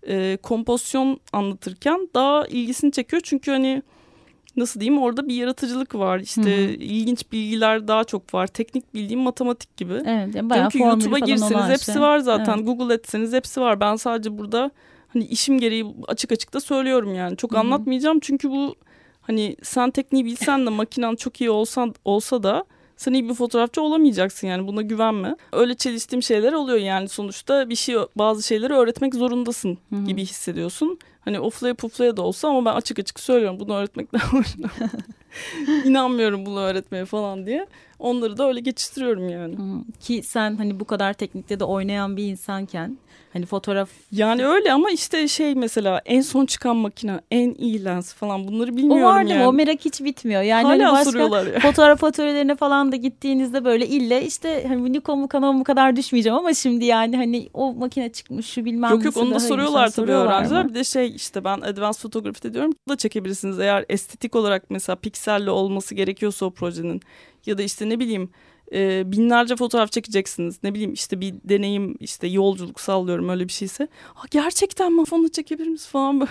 e, 0.08 0.38
kompozisyon 0.42 1.20
anlatırken 1.32 2.08
daha 2.14 2.46
ilgisini 2.46 2.92
çekiyor. 2.92 3.22
Çünkü 3.24 3.50
hani 3.50 3.82
nasıl 4.56 4.80
diyeyim 4.80 5.02
orada 5.02 5.28
bir 5.28 5.34
yaratıcılık 5.34 5.94
var. 5.94 6.18
İşte 6.18 6.42
Hı 6.42 6.46
hı. 6.46 6.70
ilginç 6.70 7.32
bilgiler 7.32 7.88
daha 7.88 8.04
çok 8.04 8.34
var. 8.34 8.46
Teknik 8.46 8.94
bildiğim 8.94 9.20
matematik 9.20 9.76
gibi. 9.76 9.94
Evet. 9.94 10.34
Yani 10.34 10.50
bayağı 10.50 10.70
Çünkü 10.70 10.84
YouTube'a 10.84 11.18
girseniz 11.18 11.68
hepsi 11.68 11.92
şey. 11.92 12.02
var 12.02 12.18
zaten. 12.18 12.56
Evet. 12.56 12.66
Google 12.66 12.94
etseniz 12.94 13.32
hepsi 13.32 13.60
var. 13.60 13.80
Ben 13.80 13.96
sadece 13.96 14.38
burada 14.38 14.70
hani 15.08 15.24
işim 15.24 15.58
gereği 15.58 15.86
açık 16.08 16.32
açık 16.32 16.54
da 16.54 16.60
söylüyorum 16.60 17.14
yani. 17.14 17.36
Çok 17.36 17.52
Hı 17.52 17.56
hı. 17.56 17.60
anlatmayacağım 17.60 18.20
çünkü 18.20 18.50
bu 18.50 18.74
hani 19.20 19.56
sen 19.62 19.90
tekniği 19.90 20.24
bilsen 20.24 20.66
de 20.66 20.70
makinen 20.70 21.16
çok 21.16 21.40
iyi 21.40 21.50
olsan 21.50 21.94
olsa 22.04 22.42
da 22.42 22.64
sen 22.96 23.12
iyi 23.12 23.28
bir 23.28 23.34
fotoğrafçı 23.34 23.82
olamayacaksın 23.82 24.46
yani 24.46 24.66
buna 24.66 24.82
güvenme. 24.82 25.36
Öyle 25.52 25.74
çeliştiğim 25.74 26.22
şeyler 26.22 26.52
oluyor 26.52 26.78
yani 26.78 27.08
sonuçta 27.08 27.68
bir 27.70 27.76
şey 27.76 27.96
bazı 28.16 28.42
şeyleri 28.42 28.72
öğretmek 28.74 29.14
zorundasın 29.14 29.78
Hı 29.90 29.96
hı. 29.96 30.04
gibi 30.04 30.22
hissediyorsun. 30.22 30.98
Hani 31.26 31.40
oflaya 31.40 31.74
puflaya 31.74 32.16
da 32.16 32.22
olsa 32.22 32.48
ama 32.48 32.64
ben 32.70 32.76
açık 32.76 32.98
açık 32.98 33.20
söylüyorum 33.20 33.60
bunu 33.60 33.74
öğretmekten. 33.74 34.20
İnanmıyorum 35.84 36.46
bunu 36.46 36.60
öğretmeye 36.60 37.04
falan 37.04 37.46
diye. 37.46 37.66
Onları 37.98 38.38
da 38.38 38.48
öyle 38.48 38.60
geçiştiriyorum 38.60 39.28
yani. 39.28 39.56
Hı. 39.56 40.00
Ki 40.00 40.22
sen 40.22 40.56
hani 40.56 40.80
bu 40.80 40.84
kadar 40.84 41.12
teknikte 41.12 41.60
de 41.60 41.64
oynayan 41.64 42.16
bir 42.16 42.24
insanken 42.24 42.98
hani 43.32 43.46
fotoğraf 43.46 43.90
Yani 44.12 44.46
öyle 44.46 44.72
ama 44.72 44.90
işte 44.90 45.28
şey 45.28 45.54
mesela 45.54 46.00
en 46.04 46.20
son 46.20 46.46
çıkan 46.46 46.76
makine, 46.76 47.20
en 47.30 47.54
iyi 47.54 47.84
lens 47.84 48.14
falan 48.14 48.48
bunları 48.48 48.72
o 48.72 48.76
bilmiyorum 48.76 49.04
var 49.04 49.18
değil 49.20 49.30
yani. 49.30 49.42
mi? 49.42 49.48
O 49.48 49.52
merak 49.52 49.84
hiç 49.84 50.00
bitmiyor. 50.00 50.42
Yani 50.42 50.62
Hala 50.62 50.92
hani 50.92 51.06
başka 51.06 51.50
ya. 51.50 51.60
fotoğraf 51.60 52.04
atölyelerine 52.04 52.56
falan 52.56 52.92
da 52.92 52.96
gittiğinizde 52.96 53.64
böyle 53.64 53.86
ille 53.86 54.24
işte 54.26 54.64
hani 54.68 54.92
Nikon 54.92 55.18
mu 55.18 55.28
Canon 55.32 55.56
mu 55.56 55.64
kadar 55.64 55.96
düşmeyeceğim 55.96 56.38
ama 56.38 56.54
şimdi 56.54 56.84
yani 56.84 57.16
hani 57.16 57.48
o 57.54 57.74
makine 57.74 58.12
çıkmış 58.12 58.46
şu 58.46 58.64
bilmem 58.64 58.90
Yok 58.90 59.04
yok 59.04 59.16
onu 59.16 59.34
da 59.34 59.40
soruyorlar 59.40 59.86
tabii 59.86 59.92
soruyorlar 59.92 60.26
öğrenciler. 60.26 60.62
mı? 60.64 60.68
Bir 60.70 60.74
de 60.74 60.84
şey 60.84 61.15
işte 61.16 61.44
ben 61.44 61.60
advanced 61.60 62.00
photography 62.02 62.54
diyorum. 62.54 62.72
Bu 62.88 62.92
da 62.92 62.96
çekebilirsiniz. 62.96 63.58
Eğer 63.58 63.84
estetik 63.88 64.36
olarak 64.36 64.70
mesela 64.70 64.96
pikselli 64.96 65.50
olması 65.50 65.94
gerekiyorsa 65.94 66.46
o 66.46 66.50
projenin. 66.50 67.00
Ya 67.46 67.58
da 67.58 67.62
işte 67.62 67.88
ne 67.88 67.98
bileyim 67.98 68.30
e, 68.72 69.12
binlerce 69.12 69.56
fotoğraf 69.56 69.92
çekeceksiniz. 69.92 70.58
Ne 70.62 70.74
bileyim 70.74 70.92
işte 70.92 71.20
bir 71.20 71.34
deneyim 71.44 71.96
işte 72.00 72.26
yolculuk 72.26 72.80
sallıyorum 72.80 73.28
öyle 73.28 73.48
bir 73.48 73.52
şeyse. 73.52 73.88
Ha, 74.14 74.24
gerçekten 74.30 74.92
mi 74.92 75.04
onu 75.10 75.28
çekebilir 75.28 75.66
miyiz 75.66 75.86
falan 75.86 76.20
böyle. 76.20 76.30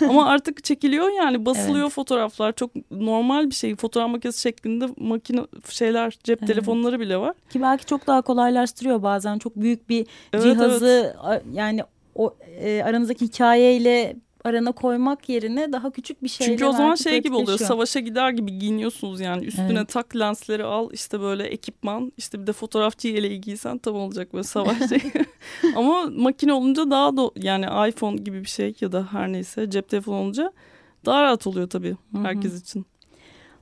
Ama 0.08 0.26
artık 0.26 0.64
çekiliyor 0.64 1.08
yani 1.16 1.46
basılıyor 1.46 1.84
Evet. 1.84 1.92
fotoğraflar. 1.94 2.52
Çok 2.52 2.70
normal 2.90 3.50
bir 3.50 3.54
şey. 3.54 3.76
Fotoğraf 3.76 4.10
makinesi 4.10 4.40
şeklinde 4.40 4.86
makine 4.96 5.40
şeyler 5.68 6.18
cep 6.24 6.38
Evet. 6.38 6.48
telefonları 6.48 7.00
bile 7.00 7.16
var. 7.16 7.34
Ki 7.50 7.62
belki 7.62 7.86
çok 7.86 8.06
daha 8.06 8.22
kolaylaştırıyor 8.22 9.02
bazen 9.02 9.38
çok 9.38 9.56
büyük 9.56 9.88
bir 9.88 10.06
Evet, 10.32 10.44
cihazı 10.44 11.16
a- 11.22 11.40
yani 11.52 11.82
o 12.20 12.36
e, 12.60 12.82
aranızdaki 12.84 13.24
hikayeyle 13.24 14.16
arana 14.44 14.72
koymak 14.72 15.28
yerine 15.28 15.72
daha 15.72 15.90
küçük 15.90 16.22
bir 16.22 16.28
şeyle 16.28 16.52
Çünkü 16.52 16.64
o 16.64 16.72
zaman 16.72 16.94
şey 16.94 17.22
gibi 17.22 17.34
oluyor. 17.34 17.58
Savaşa 17.58 18.00
gider 18.00 18.30
gibi 18.30 18.58
giyiniyorsunuz 18.58 19.20
yani. 19.20 19.44
Üstüne 19.44 19.78
Evet. 19.78 19.88
tak 19.88 20.16
lensleri 20.16 20.64
al 20.64 20.88
işte 20.92 21.20
böyle 21.20 21.44
ekipman. 21.44 22.12
işte 22.16 22.40
bir 22.40 22.46
de 22.46 22.52
fotoğrafçı 22.52 23.08
yeleği 23.08 23.40
giysen 23.40 23.78
tam 23.78 23.94
olacak 23.94 24.32
böyle 24.32 24.44
savaş 24.44 24.88
şeyi. 24.88 25.12
Ama 25.76 26.06
makine 26.16 26.52
olunca 26.52 26.90
daha 26.90 27.16
da 27.16 27.30
yani 27.36 27.90
iPhone 27.90 28.16
gibi 28.16 28.40
bir 28.40 28.48
şey 28.48 28.74
ya 28.80 28.92
da 28.92 29.08
her 29.12 29.32
neyse 29.32 29.70
cep 29.70 29.88
telefonu 29.88 30.16
olunca 30.16 30.52
daha 31.04 31.22
rahat 31.22 31.46
oluyor 31.46 31.68
tabii 31.68 31.96
hı. 32.12 32.18
herkes 32.22 32.62
için. 32.62 32.86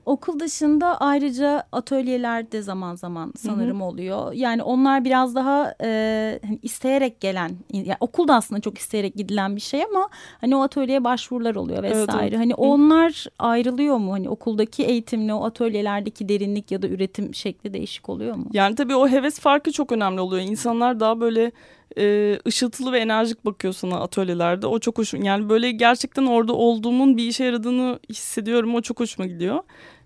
Okul 0.09 0.39
dışında 0.39 0.97
ayrıca 0.97 1.63
atölyeler 1.71 2.51
de 2.51 2.61
zaman 2.61 2.95
zaman 2.95 3.33
sanırım 3.37 3.81
oluyor. 3.81 4.33
Yani 4.33 4.63
onlar 4.63 5.05
biraz 5.05 5.35
daha 5.35 5.73
e, 5.83 6.39
hani 6.45 6.59
isteyerek 6.63 7.21
gelen, 7.21 7.51
yani 7.73 7.95
okulda 7.99 8.35
aslında 8.35 8.61
çok 8.61 8.77
isteyerek 8.77 9.15
gidilen 9.15 9.55
bir 9.55 9.61
şey 9.61 9.83
ama 9.83 10.09
hani 10.41 10.55
o 10.55 10.61
atölyeye 10.61 11.03
başvurular 11.03 11.55
oluyor 11.55 11.83
Evet, 11.83 11.95
vesaire. 11.95 12.27
evet. 12.27 12.39
Hani 12.39 12.53
Hı. 12.53 12.57
onlar 12.57 13.25
ayrılıyor 13.39 13.97
mu? 13.97 14.13
Hani 14.13 14.29
okuldaki 14.29 14.83
eğitimle 14.83 15.33
o 15.33 15.43
atölyelerdeki 15.45 16.29
derinlik 16.29 16.71
ya 16.71 16.81
da 16.81 16.87
üretim 16.87 17.35
şekli 17.35 17.73
değişik 17.73 18.09
oluyor 18.09 18.35
mu? 18.35 18.45
Yani 18.53 18.75
tabii 18.75 18.95
o 18.95 19.07
heves 19.07 19.39
farkı 19.39 19.71
çok 19.71 19.91
önemli 19.91 20.21
oluyor. 20.21 20.43
İnsanlar 20.43 20.99
daha 20.99 21.19
böyle 21.19 21.51
e, 21.97 22.37
ışıltılı 22.47 22.91
ve 22.91 22.99
enerjik 22.99 23.45
bakıyor 23.45 23.73
sana 23.73 23.99
atölyelerde. 23.99 24.67
O 24.67 24.79
çok 24.79 24.97
hoş. 24.97 25.13
Yani 25.13 25.49
böyle 25.49 25.71
gerçekten 25.71 26.25
orada 26.25 26.53
olduğumun 26.53 27.17
bir 27.17 27.27
işe 27.27 27.43
yaradığını 27.43 27.99
hissediyorum. 28.09 28.75
O 28.75 28.81
çok 28.81 28.99
hoşuma 28.99 29.27
gidiyor. 29.27 29.59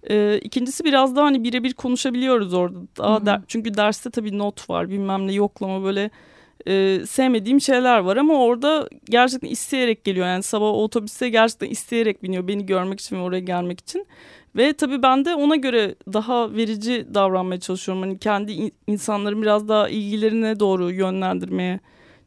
E, 0.10 0.40
ikincisi 0.44 0.84
biraz 0.84 1.16
daha 1.16 1.26
hani 1.26 1.44
birebir 1.44 1.74
konuşabiliyoruz 1.74 2.54
orada. 2.54 2.80
Daha 2.98 3.26
der- 3.26 3.42
çünkü 3.48 3.74
derste 3.74 4.10
tabii 4.10 4.38
not 4.38 4.70
var 4.70 4.90
bilmem 4.90 5.28
ne 5.28 5.34
yoklama 5.34 5.84
böyle 5.84 6.10
e, 6.68 7.00
sevmediğim 7.06 7.62
şeyler 7.62 8.00
var 8.00 8.18
ama 8.18 8.34
orada 8.34 8.90
gerçekten 9.06 9.50
isteyerek 9.50 10.04
geliyor. 10.04 10.28
Yani 10.28 10.44
sabah 10.44 10.68
otobüse 10.70 11.30
gerçekten 11.30 11.70
isteyerek 11.70 12.24
biniyor 12.24 12.48
beni 12.48 12.66
görmek 12.66 13.00
için 13.00 13.16
ve 13.16 13.22
oraya 13.22 13.40
gelmek 13.40 13.80
için. 13.80 14.06
Ve 14.56 14.74
tabii 14.74 15.04
ben 15.04 15.26
de 15.26 15.36
ona 15.36 15.56
göre 15.56 15.96
daha 16.14 16.54
verici 16.56 17.08
davranmaya 17.14 17.60
çalışıyorum. 17.60 18.04
Hani 18.04 18.20
kendi 18.20 18.52
in- 18.52 18.74
insanların 18.88 19.42
biraz 19.42 19.68
daha 19.68 19.90
ilgilerine 19.90 20.60
doğru 20.60 20.92
yönlendirmeye 20.92 21.80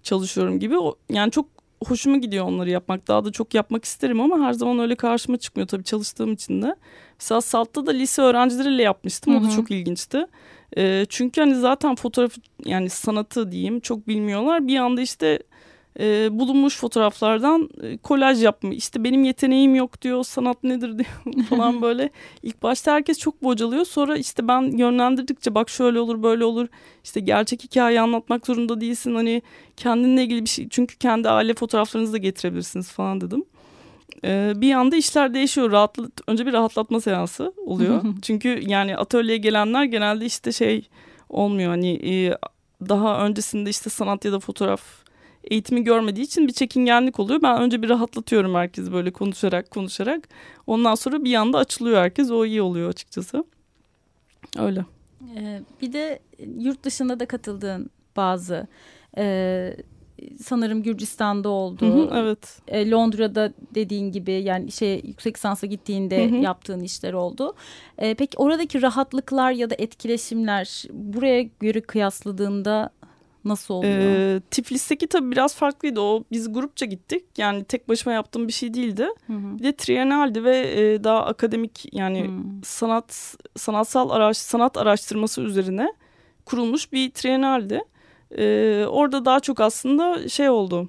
çalışıyorum 0.03 0.61
gibi. 0.61 0.79
O, 0.79 0.95
yani 1.11 1.31
çok 1.31 1.47
hoşuma 1.85 2.17
gidiyor 2.17 2.45
onları 2.45 2.71
yapmak. 2.71 3.09
Daha 3.09 3.25
da 3.25 3.33
çok 3.33 3.55
yapmak 3.55 3.85
isterim 3.85 4.21
ama 4.21 4.47
her 4.47 4.53
zaman 4.53 4.79
öyle 4.79 4.95
karşıma 4.95 5.37
çıkmıyor 5.37 5.69
tabii 5.69 5.85
çalıştığım 5.85 6.33
için 6.33 6.63
de. 6.63 6.77
Mesela 7.21 7.41
Salt'ta 7.41 7.87
da 7.87 7.91
lise 7.91 8.23
öğrencileriyle 8.23 8.83
yapmıştım. 8.83 9.37
O 9.37 9.41
da 9.43 9.47
Hı 9.47 9.51
hı. 9.51 9.57
çok 9.57 9.71
ilginçti. 9.71 10.27
Ee, 10.77 11.07
çünkü 11.09 11.41
hani 11.41 11.55
zaten 11.55 11.95
fotoğraf 11.95 12.33
yani 12.65 12.91
sanatı 12.91 13.53
diyeyim 13.53 13.81
çok 13.81 14.09
bilmiyorlar. 14.09 14.67
Bir 14.67 14.77
anda 14.77 15.01
işte 15.01 15.39
e, 16.01 16.39
bulunmuş 16.39 16.77
fotoğraflardan 16.77 17.69
e, 17.83 17.97
kolaj 17.97 18.43
yapma. 18.45 18.75
İşte 18.75 19.05
benim 19.05 19.25
yeteneğim 19.25 19.75
yok 19.75 20.03
diyor. 20.03 20.25
Sanat 20.25 20.65
nedir 20.65 20.99
diyor 20.99 21.45
falan 21.49 21.83
böyle. 21.83 22.11
İlk 22.43 22.63
başta 22.63 22.93
herkes 22.93 23.19
çok 23.19 23.43
bocalıyor. 23.43 23.85
Sonra 23.85 24.17
işte 24.17 24.49
ben 24.49 24.63
yönlendirdikçe 24.79 25.55
bak 25.55 25.71
şöyle 25.71 26.01
olur 26.01 26.23
böyle 26.23 26.45
olur. 26.45 26.69
İşte 27.05 27.21
gerçek 27.21 27.65
hikayeyi 27.65 28.01
anlatmak 28.01 28.47
zorunda 28.47 28.81
değilsin. 28.81 29.15
Hani 29.15 29.43
kendinle 29.77 30.23
ilgili 30.23 30.45
bir 30.45 30.49
şey. 30.49 30.69
Çünkü 30.69 30.99
kendi 30.99 31.29
aile 31.29 31.55
fotoğraflarınızı 31.55 32.13
da 32.13 32.19
getirebilirsiniz 32.19 32.91
falan 32.91 33.21
dedim. 33.21 33.45
Ee, 34.25 34.53
bir 34.57 34.73
anda 34.73 34.97
işler 34.97 35.35
değişiyor. 35.35 35.71
Rahatlat, 35.71 36.11
önce 36.27 36.47
bir 36.47 36.53
rahatlatma 36.53 37.01
seansı 37.01 37.53
oluyor. 37.67 38.05
Çünkü 38.23 38.61
yani 38.67 38.97
atölyeye 38.97 39.39
gelenler 39.39 39.85
genelde 39.85 40.27
işte 40.27 40.53
şey 40.53 40.89
olmuyor. 41.29 41.71
Hani 41.71 41.93
e, 41.93 42.37
daha 42.89 43.27
öncesinde 43.27 43.71
işte 43.71 43.91
sanat 43.91 44.25
ya 44.25 44.33
da 44.33 44.41
fotoğraf 44.41 45.06
eğitimi 45.51 45.85
görmediği 45.85 46.25
için 46.25 46.49
bir 46.49 46.53
çekingenlik 46.53 47.21
oluyor. 47.21 47.43
Ben 47.43 47.63
önce 47.63 47.83
bir 47.83 47.89
rahatlatıyorum 47.89 48.55
herkesi 48.55 48.93
böyle 48.93 49.11
konuşarak 49.11 49.71
konuşarak. 49.71 50.29
Ondan 50.67 50.95
sonra 50.95 51.25
bir 51.25 51.35
anda 51.35 51.59
açılıyor 51.59 51.99
herkes. 51.99 52.31
O 52.31 52.45
iyi 52.45 52.63
oluyor 52.63 52.91
açıkçası. 52.91 53.45
Öyle. 54.59 54.85
Ee, 55.37 55.61
bir 55.83 55.93
de 55.93 56.19
yurt 56.59 56.85
dışında 56.85 57.21
da 57.21 57.27
katıldığın 57.27 57.91
bazı 58.17 58.67
e, 59.19 59.77
sanırım 60.45 60.83
Gürcistan'da 60.83 61.49
oldu. 61.49 61.87
Hı 61.87 62.03
hı, 62.03 62.11
evet. 62.15 62.59
E, 62.69 62.91
Londra'da 62.91 63.53
dediğin 63.75 64.13
gibi 64.13 64.33
yani 64.33 64.73
şey 64.73 65.03
yüksek 65.05 65.37
lisansa 65.37 65.67
gittiğinde 65.67 66.31
Hı 66.31 66.37
hı. 66.37 66.37
yaptığın 66.37 66.81
işler 66.81 67.13
oldu. 67.13 67.55
E, 67.99 68.15
peki 68.15 68.39
oradaki 68.39 68.83
rahatlıklar 68.83 69.53
ya 69.53 69.71
da 69.71 69.75
etkileşimler 69.79 70.85
buraya 70.93 71.43
göre 71.43 71.81
kıyasladığında 71.81 72.91
nasıl 73.49 73.75
oluyor? 73.75 73.93
Ee, 74.37 74.41
Tiflis'teki 74.51 75.07
tabii 75.07 75.31
biraz 75.31 75.55
farklıydı. 75.55 76.01
O 76.01 76.25
biz 76.33 76.53
grupça 76.53 76.87
gittik. 76.87 77.25
Yani 77.39 77.65
tek 77.65 77.89
başıma 77.89 78.13
yaptığım 78.15 78.49
bir 78.49 78.53
şey 78.53 78.75
değildi. 78.75 79.09
Hı 79.27 79.33
hı. 79.33 79.59
Bir 79.59 79.63
de 79.65 79.77
trienaldi 79.77 80.45
ve 80.45 80.59
e, 80.59 81.05
daha 81.05 81.25
akademik 81.25 81.95
yani 81.95 82.25
Hmm. 82.25 82.65
sanat 82.65 83.37
sanatsal 83.57 84.11
araş 84.11 84.37
sanat 84.37 84.77
araştırması 84.77 85.41
üzerine 85.41 85.93
kurulmuş 86.45 86.93
bir 86.93 87.11
trienaldi. 87.11 87.81
Ee, 88.39 88.85
orada 88.89 89.25
daha 89.25 89.41
çok 89.41 89.61
aslında 89.61 90.29
şey 90.29 90.49
oldu. 90.51 90.89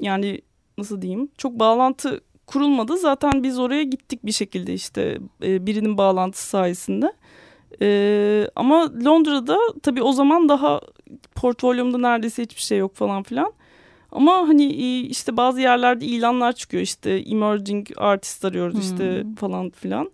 Yani 0.00 0.40
nasıl 0.78 1.02
diyeyim? 1.02 1.28
Çok 1.38 1.52
bağlantı 1.58 2.20
kurulmadı. 2.46 2.96
Zaten 2.96 3.42
biz 3.42 3.58
oraya 3.58 3.82
gittik 3.82 4.26
bir 4.26 4.32
şekilde 4.32 4.74
işte 4.74 5.18
e, 5.42 5.66
birinin 5.66 5.98
bağlantısı 5.98 6.46
sayesinde. 6.48 7.12
Ee, 7.82 8.48
ama 8.56 8.92
Londra'da 9.04 9.58
tabii 9.82 10.02
o 10.02 10.12
zaman 10.12 10.48
daha 10.48 10.80
portfolyomda 11.34 11.98
neredeyse 11.98 12.42
hiçbir 12.42 12.60
şey 12.62 12.78
yok 12.78 12.94
falan 12.94 13.22
filan. 13.22 13.52
Ama 14.12 14.32
hani 14.32 14.64
e, 14.64 15.00
işte 15.00 15.36
bazı 15.36 15.60
yerlerde 15.60 16.04
ilanlar 16.06 16.52
çıkıyor 16.52 16.82
işte 16.82 17.10
emerging 17.10 17.88
artist 17.96 18.44
arıyoruz 18.44 18.78
işte 18.78 19.22
Hmm. 19.22 19.34
falan 19.34 19.70
filan. 19.70 20.10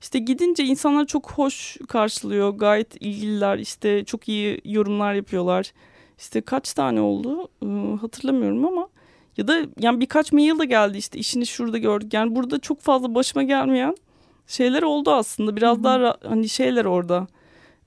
İşte 0.00 0.18
gidince 0.18 0.64
insanlar 0.64 1.06
çok 1.06 1.32
hoş 1.32 1.76
karşılıyor. 1.88 2.50
Gayet 2.50 2.96
ilgililer 3.02 3.58
işte 3.58 4.04
çok 4.04 4.28
iyi 4.28 4.60
yorumlar 4.64 5.14
yapıyorlar. 5.14 5.72
İşte 6.18 6.40
kaç 6.40 6.72
tane 6.72 7.00
oldu 7.00 7.48
hatırlamıyorum 8.00 8.66
ama 8.66 8.88
ya 9.36 9.48
da 9.48 9.58
yani 9.80 10.00
birkaç 10.00 10.32
mail 10.32 10.58
de 10.58 10.64
geldi 10.64 10.98
işte 10.98 11.18
işini 11.18 11.46
şurada 11.46 11.78
gördük. 11.78 12.14
Yani 12.14 12.36
burada 12.36 12.58
çok 12.58 12.80
fazla 12.80 13.14
başıma 13.14 13.42
gelmeyen 13.42 13.96
şeyler 14.46 14.82
oldu 14.82 15.10
aslında. 15.10 15.56
Biraz 15.56 15.84
daha 15.84 15.96
ra- 15.98 16.28
hani 16.28 16.48
şeyler 16.48 16.84
orada. 16.84 17.26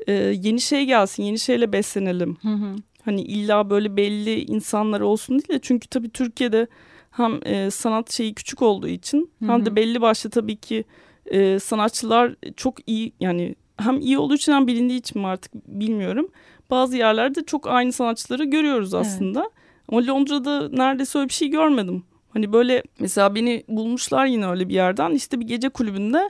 Ee, 0.08 0.14
yeni 0.14 0.62
şey 0.62 0.86
gelsin, 0.86 1.24
yeni 1.24 1.40
şeyle 1.40 1.74
beslenelim. 1.74 2.38
Hı 2.42 2.48
hı. 2.50 2.76
Hani 3.06 3.22
illa 3.22 3.70
böyle 3.70 3.98
belli 3.98 4.42
insanlar 4.44 5.02
olsun 5.02 5.40
değil 5.40 5.50
de 5.50 5.60
çünkü 5.62 5.88
tabii 5.88 6.10
Türkiye'de 6.10 6.68
hem 7.12 7.40
e, 7.46 7.72
sanat 7.72 8.12
şeyi 8.12 8.34
küçük 8.34 8.62
olduğu 8.62 8.88
için 8.88 9.32
Hı 9.40 9.46
hem 9.46 9.62
hı. 9.62 9.66
de 9.66 9.76
belli 9.76 10.02
başlı 10.02 10.30
tabii 10.30 10.56
ki 10.56 10.84
e, 11.26 11.60
sanatçılar 11.60 12.36
çok 12.58 12.90
iyi 12.90 13.14
yani 13.20 13.56
hem 13.78 14.00
iyi 14.00 14.18
olduğu 14.18 14.36
için 14.36 14.52
hem 14.52 14.68
bilindiği 14.68 15.00
için 15.00 15.22
mi 15.22 15.28
artık 15.28 15.52
bilmiyorum. 15.68 16.28
Bazı 16.70 16.98
yerlerde 16.98 17.44
çok 17.46 17.68
aynı 17.68 17.92
sanatçıları 17.92 18.44
görüyoruz 18.44 18.94
Evet. 18.94 19.06
aslında. 19.06 19.50
Ama 19.88 20.08
Londra'da 20.08 20.70
neredeyse 20.70 21.20
öyle 21.20 21.30
bir 21.30 21.34
şey 21.34 21.48
görmedim. 21.48 22.04
Hani 22.30 22.54
böyle 22.54 22.84
mesela 23.00 23.36
beni 23.36 23.64
bulmuşlar 23.68 24.26
yine 24.26 24.48
öyle 24.48 24.70
bir 24.70 24.74
yerden. 24.74 25.12
İşte 25.12 25.40
bir 25.40 25.48
gece 25.48 25.70
kulübünde 25.70 26.30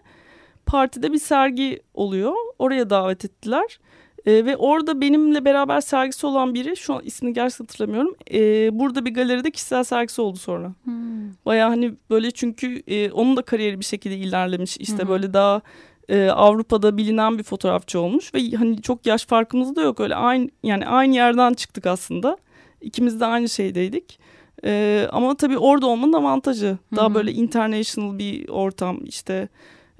partide 0.66 1.14
bir 1.14 1.20
sergi 1.20 1.82
oluyor. 1.94 2.34
Oraya 2.60 2.90
davet 2.90 3.26
ettiler. 3.26 3.80
Ee, 4.26 4.46
ve 4.46 4.58
orada 4.58 5.02
benimle 5.02 5.46
beraber 5.46 5.82
sergisi 5.82 6.28
olan 6.28 6.54
biri 6.54 6.78
şu 6.78 6.94
an 6.94 7.02
ismini 7.04 7.34
gerçekten 7.34 7.66
hatırlamıyorum. 7.66 8.16
Ee, 8.34 8.80
burada 8.80 9.06
bir 9.06 9.14
galeride 9.14 9.52
kişisel 9.52 9.84
sergisi 9.84 10.22
oldu 10.22 10.38
sonra. 10.38 10.74
Hmm. 10.84 11.32
Baya 11.46 11.70
hani 11.70 11.94
böyle 12.10 12.32
çünkü 12.32 12.84
e, 12.88 13.12
onun 13.12 13.38
da 13.38 13.42
kariyeri 13.42 13.80
bir 13.80 13.86
şekilde 13.86 14.18
ilerlemiş. 14.18 14.78
İşte 14.78 15.04
hı. 15.04 15.08
böyle 15.08 15.34
daha 15.34 15.62
e, 16.10 16.30
Avrupa'da 16.30 16.98
bilinen 16.98 17.38
bir 17.38 17.44
fotoğrafçı 17.44 18.00
olmuş 18.00 18.34
ve 18.34 18.52
hani 18.52 18.82
çok 18.82 19.06
yaş 19.06 19.26
farkımız 19.26 19.76
da 19.76 19.82
yok. 19.82 20.00
Öyle 20.00 20.16
aynı 20.16 20.50
yani 20.64 20.88
aynı 20.88 21.16
yerden 21.16 21.54
çıktık 21.54 21.86
aslında. 21.86 22.38
İkimiz 22.82 23.20
de 23.20 23.26
aynı 23.26 23.50
şeydeydik. 23.50 24.20
E, 24.66 25.08
ama 25.12 25.36
tabii 25.36 25.58
orada 25.58 25.88
olmanın 25.88 26.14
avantajı. 26.14 26.78
Daha 26.96 27.14
böyle 27.14 27.32
international 27.32 28.18
bir 28.18 28.50
ortam 28.50 29.00
işte 29.06 29.50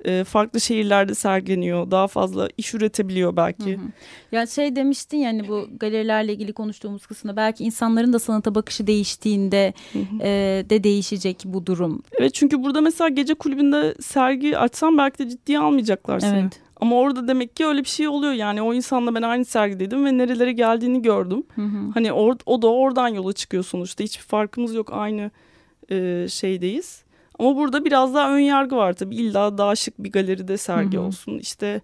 e, 0.06 0.24
farklı 0.24 0.62
şehirlerde 0.62 1.16
sergileniyor. 1.16 1.92
Daha 1.92 2.08
fazla 2.08 2.50
iş 2.58 2.74
üretebiliyor 2.74 3.36
belki. 3.36 3.72
Hı 3.78 3.82
hı. 3.82 3.86
Ya 4.32 4.48
şey 4.48 4.76
demiştin 4.76 5.18
yani 5.18 5.48
bu 5.48 5.68
galerilerle 5.80 6.34
ilgili 6.34 6.54
konuştuğumuz 6.54 7.06
kısımda 7.06 7.36
belki 7.36 7.64
insanların 7.64 8.14
da 8.14 8.20
sanata 8.20 8.56
bakışı 8.56 8.88
değiştiğinde 8.88 9.74
Hı 9.94 10.00
hı. 10.00 10.04
e, 10.22 10.66
de 10.70 10.84
değişecek 10.84 11.42
bu 11.46 11.66
durum. 11.66 12.04
Evet 12.20 12.34
çünkü 12.34 12.64
burada 12.64 12.82
mesela 12.82 13.10
gece 13.10 13.34
kulübünde 13.34 13.96
sergi 14.02 14.58
açsam 14.58 14.98
belki 14.98 15.18
de 15.20 15.30
ciddiye 15.30 15.60
almayacaklar 15.60 16.20
seni. 16.20 16.40
Evet. 16.40 16.62
Ama 16.82 16.96
orada 16.96 17.28
demek 17.28 17.56
ki 17.56 17.66
öyle 17.66 17.80
bir 17.84 17.90
şey 17.90 18.08
oluyor. 18.08 18.34
Yani 18.34 18.62
o 18.62 18.74
insanla 18.74 19.16
ben 19.16 19.22
aynı 19.22 19.46
sergideydim 19.46 20.06
ve 20.06 20.18
nerelere 20.18 20.52
geldiğini 20.52 21.02
gördüm. 21.02 21.44
Hı 21.56 21.62
hı. 21.62 21.92
Hani 21.94 22.08
or- 22.08 22.42
o 22.46 22.62
da 22.62 22.68
oradan 22.68 23.08
yola 23.08 23.34
çıkıyor 23.34 23.64
sonuçta. 23.64 24.04
Hiçbir 24.04 24.24
farkımız 24.24 24.76
yok. 24.76 24.90
Aynı 24.94 25.32
e, 25.92 26.26
şeydeyiz. 26.30 27.04
Ama 27.40 27.56
burada 27.56 27.86
biraz 27.86 28.14
daha 28.14 28.34
ön 28.36 28.40
yargı 28.40 28.76
var 28.76 28.94
tabii. 28.94 29.16
İlla 29.16 29.58
daha 29.58 29.76
şık 29.76 30.00
bir 30.04 30.12
galeride 30.12 30.58
sergi 30.58 30.98
Hı 30.98 31.02
hı. 31.02 31.06
olsun. 31.06 31.38
İşte 31.40 31.82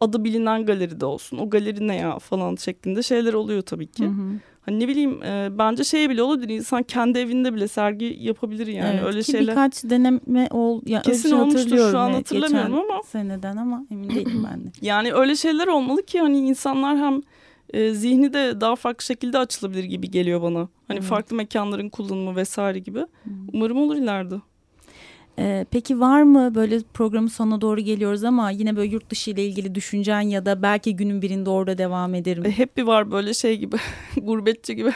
adı 0.00 0.24
bilinen 0.24 0.66
galeride 0.66 1.06
olsun. 1.06 1.38
O 1.38 1.50
galeri 1.50 1.88
ne 1.88 1.96
ya 1.96 2.18
falan 2.18 2.56
şeklinde 2.56 3.02
şeyler 3.02 3.32
oluyor 3.32 3.62
tabii 3.62 3.86
ki. 3.86 4.04
Hı 4.04 4.08
hı. 4.08 4.26
Hani 4.66 4.80
ne 4.80 4.88
bileyim 4.88 5.22
e, 5.22 5.48
bence 5.58 5.84
şey 5.84 6.10
bile 6.10 6.22
olabilir. 6.22 6.48
İnsan 6.54 6.82
kendi 6.82 7.18
evinde 7.18 7.54
bile 7.54 7.68
sergi 7.68 8.16
yapabilir 8.20 8.66
yani. 8.66 8.94
Evet, 8.96 9.04
Öyle 9.06 9.22
ki 9.22 9.32
şeyler. 9.32 9.48
birkaç 9.48 9.84
deneme 9.84 10.48
ol 10.50 10.82
ya 10.86 11.02
Kesin 11.02 11.28
şey 11.28 11.38
olmuştur, 11.38 11.76
şu 11.90 11.98
an 11.98 12.12
hatırlamıyorum 12.12 12.72
geçen 12.72 12.88
ama. 12.90 13.02
seneden 13.02 13.56
ama 13.56 13.84
emin 13.90 14.14
değilim 14.14 14.46
ben 14.52 14.64
de. 14.64 14.68
Yani 14.82 15.12
öyle 15.12 15.36
şeyler 15.36 15.66
olmalı 15.66 16.02
ki 16.02 16.20
hani 16.20 16.38
insanlar 16.38 16.98
hem 16.98 17.20
e, 17.74 17.94
zihni 17.94 18.32
de 18.32 18.60
daha 18.60 18.76
farklı 18.76 19.04
şekilde 19.04 19.38
açılabilir 19.38 19.84
gibi 19.84 20.10
geliyor 20.10 20.42
bana. 20.42 20.58
Hani 20.88 20.98
Evet. 20.98 21.02
farklı 21.08 21.36
mekanların 21.36 21.88
kullanımı 21.88 22.36
vesaire 22.36 22.78
gibi. 22.78 23.06
Umarım 23.52 23.78
olur 23.78 23.96
ileride. 23.96 24.34
Ee, 25.38 25.66
peki 25.70 26.00
var 26.00 26.22
mı 26.22 26.54
böyle 26.54 26.80
programın 26.94 27.26
sonuna 27.26 27.60
doğru 27.60 27.80
geliyoruz 27.80 28.24
ama 28.24 28.50
yine 28.50 28.76
böyle 28.76 28.92
yurt 28.92 29.10
dışı 29.10 29.30
ile 29.30 29.46
ilgili 29.46 29.74
düşüncen 29.74 30.20
ya 30.20 30.46
da 30.46 30.62
belki 30.62 30.96
günün 30.96 31.22
birinde 31.22 31.50
orada 31.50 31.78
devam 31.78 32.14
ederim. 32.14 32.46
E, 32.46 32.50
hep 32.50 32.76
bir 32.76 32.82
var 32.82 33.10
böyle 33.10 33.34
şey 33.34 33.58
gibi 33.58 33.76
gurbetçi 34.16 34.76
gibi. 34.76 34.92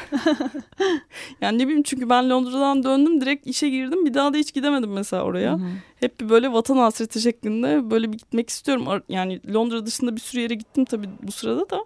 yani 1.41 1.59
ne 1.59 1.65
bileyim 1.65 1.83
çünkü 1.83 2.09
ben 2.09 2.31
Londra'dan 2.31 2.83
döndüm 2.83 3.21
direkt 3.21 3.47
işe 3.47 3.69
girdim 3.69 4.07
bir 4.07 4.15
daha 4.15 4.35
da 4.35 4.37
hiç 4.37 4.55
gidemedim 4.55 4.93
mesela 4.93 5.23
oraya. 5.23 5.53
Hı 5.53 5.57
hı. 5.57 5.69
Hep 5.97 6.21
bir 6.21 6.29
böyle 6.29 6.53
vatan 6.53 6.77
hasreti 6.77 7.21
şeklinde 7.21 7.91
böyle 7.91 8.13
bir 8.13 8.19
gitmek 8.19 8.51
istiyorum. 8.51 9.03
Yani 9.09 9.41
Londra 9.55 9.87
dışında 9.87 10.17
bir 10.17 10.21
sürü 10.21 10.41
yere 10.41 10.55
gittim 10.55 10.85
tabii 10.85 11.09
bu 11.23 11.33
sırada 11.33 11.71
da. 11.71 11.85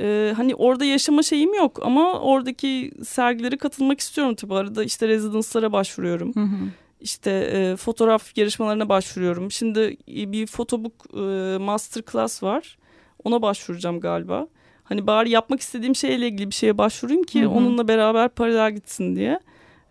Ee, 0.00 0.32
hani 0.36 0.54
orada 0.54 0.84
yaşama 0.84 1.22
şeyim 1.22 1.54
yok 1.54 1.78
ama 1.82 2.20
oradaki 2.20 2.92
sergilere 3.04 3.56
katılmak 3.56 4.00
istiyorum 4.00 4.34
tabii. 4.34 4.54
Arada 4.54 4.84
işte 4.84 5.08
rezidanslara 5.08 5.72
başvuruyorum. 5.72 6.34
Hı 6.34 6.40
hı. 6.40 6.56
İşte 7.00 7.30
e, 7.30 7.76
fotoğraf 7.76 8.38
yarışmalarına 8.38 8.88
başvuruyorum. 8.88 9.50
Şimdi 9.50 9.96
e, 10.16 10.32
bir 10.32 10.46
fotobook 10.46 10.92
e, 11.14 11.58
masterclass 11.58 12.42
var. 12.42 12.78
Ona 13.24 13.42
başvuracağım 13.42 14.00
galiba. 14.00 14.46
Hani 14.84 15.06
bari 15.06 15.30
yapmak 15.30 15.60
istediğim 15.60 15.94
şeyle 15.96 16.26
ilgili 16.28 16.50
bir 16.50 16.54
şeye 16.54 16.78
başvurayım 16.78 17.22
ki 17.22 17.42
Hı 17.42 17.46
hı. 17.46 17.50
onunla 17.50 17.88
beraber 17.88 18.28
paralel 18.28 18.74
gitsin 18.74 19.16
diye. 19.16 19.40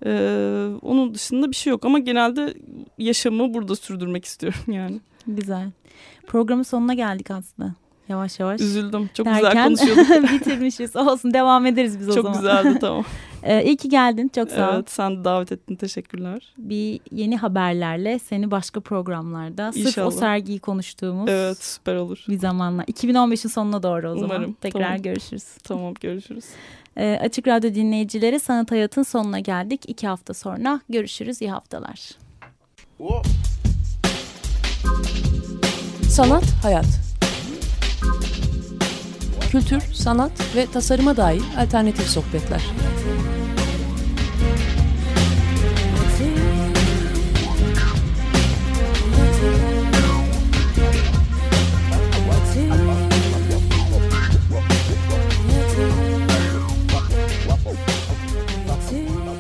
Ee, 0.06 0.68
onun 0.82 1.14
dışında 1.14 1.52
bir 1.52 1.56
şey 1.56 1.72
yok 1.72 1.86
ama 1.86 2.00
genelde 2.00 2.54
yaşamı 2.98 3.54
burada 3.54 3.76
sürdürmek 3.76 4.26
istiyorum 4.26 4.60
yani. 4.68 5.00
Güzel. 5.28 5.72
Programın 6.28 6.64
sonuna 6.64 6.94
geldik 6.94 7.32
aslında. 7.32 7.76
Yavaş 8.10 8.40
yavaş. 8.40 8.62
Üzüldüm. 8.62 9.10
Çok 9.14 9.26
güzel 9.26 9.44
Derken 9.44 9.64
konuşuyorduk. 9.76 10.32
bitirmişiz. 10.32 10.96
Olsun 10.96 11.34
devam 11.34 11.66
ederiz 11.66 12.00
biz 12.00 12.10
o 12.10 12.14
Çok 12.14 12.24
zaman. 12.24 12.40
güzeldi 12.40 12.78
tamam. 12.82 13.06
Ee, 13.44 13.64
iyi 13.64 13.78
ki 13.78 13.90
geldin. 13.90 14.32
Çok 14.36 14.52
sağ 14.52 14.70
ol. 14.70 14.76
evet 14.76 14.92
sen 14.92 15.24
davet 15.26 15.52
ettin. 15.52 15.76
Teşekkürler. 15.76 16.54
Bir 16.58 17.00
yeni 17.12 17.38
haberlerle 17.38 18.20
seni 18.20 18.52
başka 18.52 18.80
programlarda 18.80 19.72
sırf 19.72 19.86
o 19.86 19.88
İnşallah. 19.90 20.12
sergiyi 20.12 20.60
konuştuğumuz 20.60 21.30
Evet 21.30 21.64
süper 21.64 21.96
olur. 21.96 22.26
bir 22.30 22.40
zamanla. 22.40 22.84
2015'in 22.84 23.50
sonuna 23.50 23.84
doğru 23.84 24.10
o 24.12 24.16
zaman. 24.16 24.36
Umarım. 24.36 24.54
Tekrar 24.62 24.82
Tamam. 24.82 25.02
görüşürüz. 25.02 25.44
Tamam 25.64 25.94
görüşürüz. 26.02 26.46
Ee, 26.98 27.20
Açık 27.22 27.48
Radyo 27.48 27.74
dinleyicileri 27.74 28.40
Sanat 28.40 28.72
Hayat'ın 28.72 29.04
sonuna 29.04 29.40
geldik. 29.40 29.82
İki 29.88 30.08
hafta 30.08 30.34
sonra 30.34 30.82
görüşürüz. 30.90 31.42
İyi 31.42 31.52
haftalar. 31.52 32.10
Sanat, 36.10 36.44
hayat. 36.64 36.86
Kültür, 39.52 39.82
sanat 39.94 40.32
ve 40.56 40.66
tasarıma 40.66 41.18
dair 41.18 41.42
alternatif 41.60 42.08
sohbetler. 42.08 42.62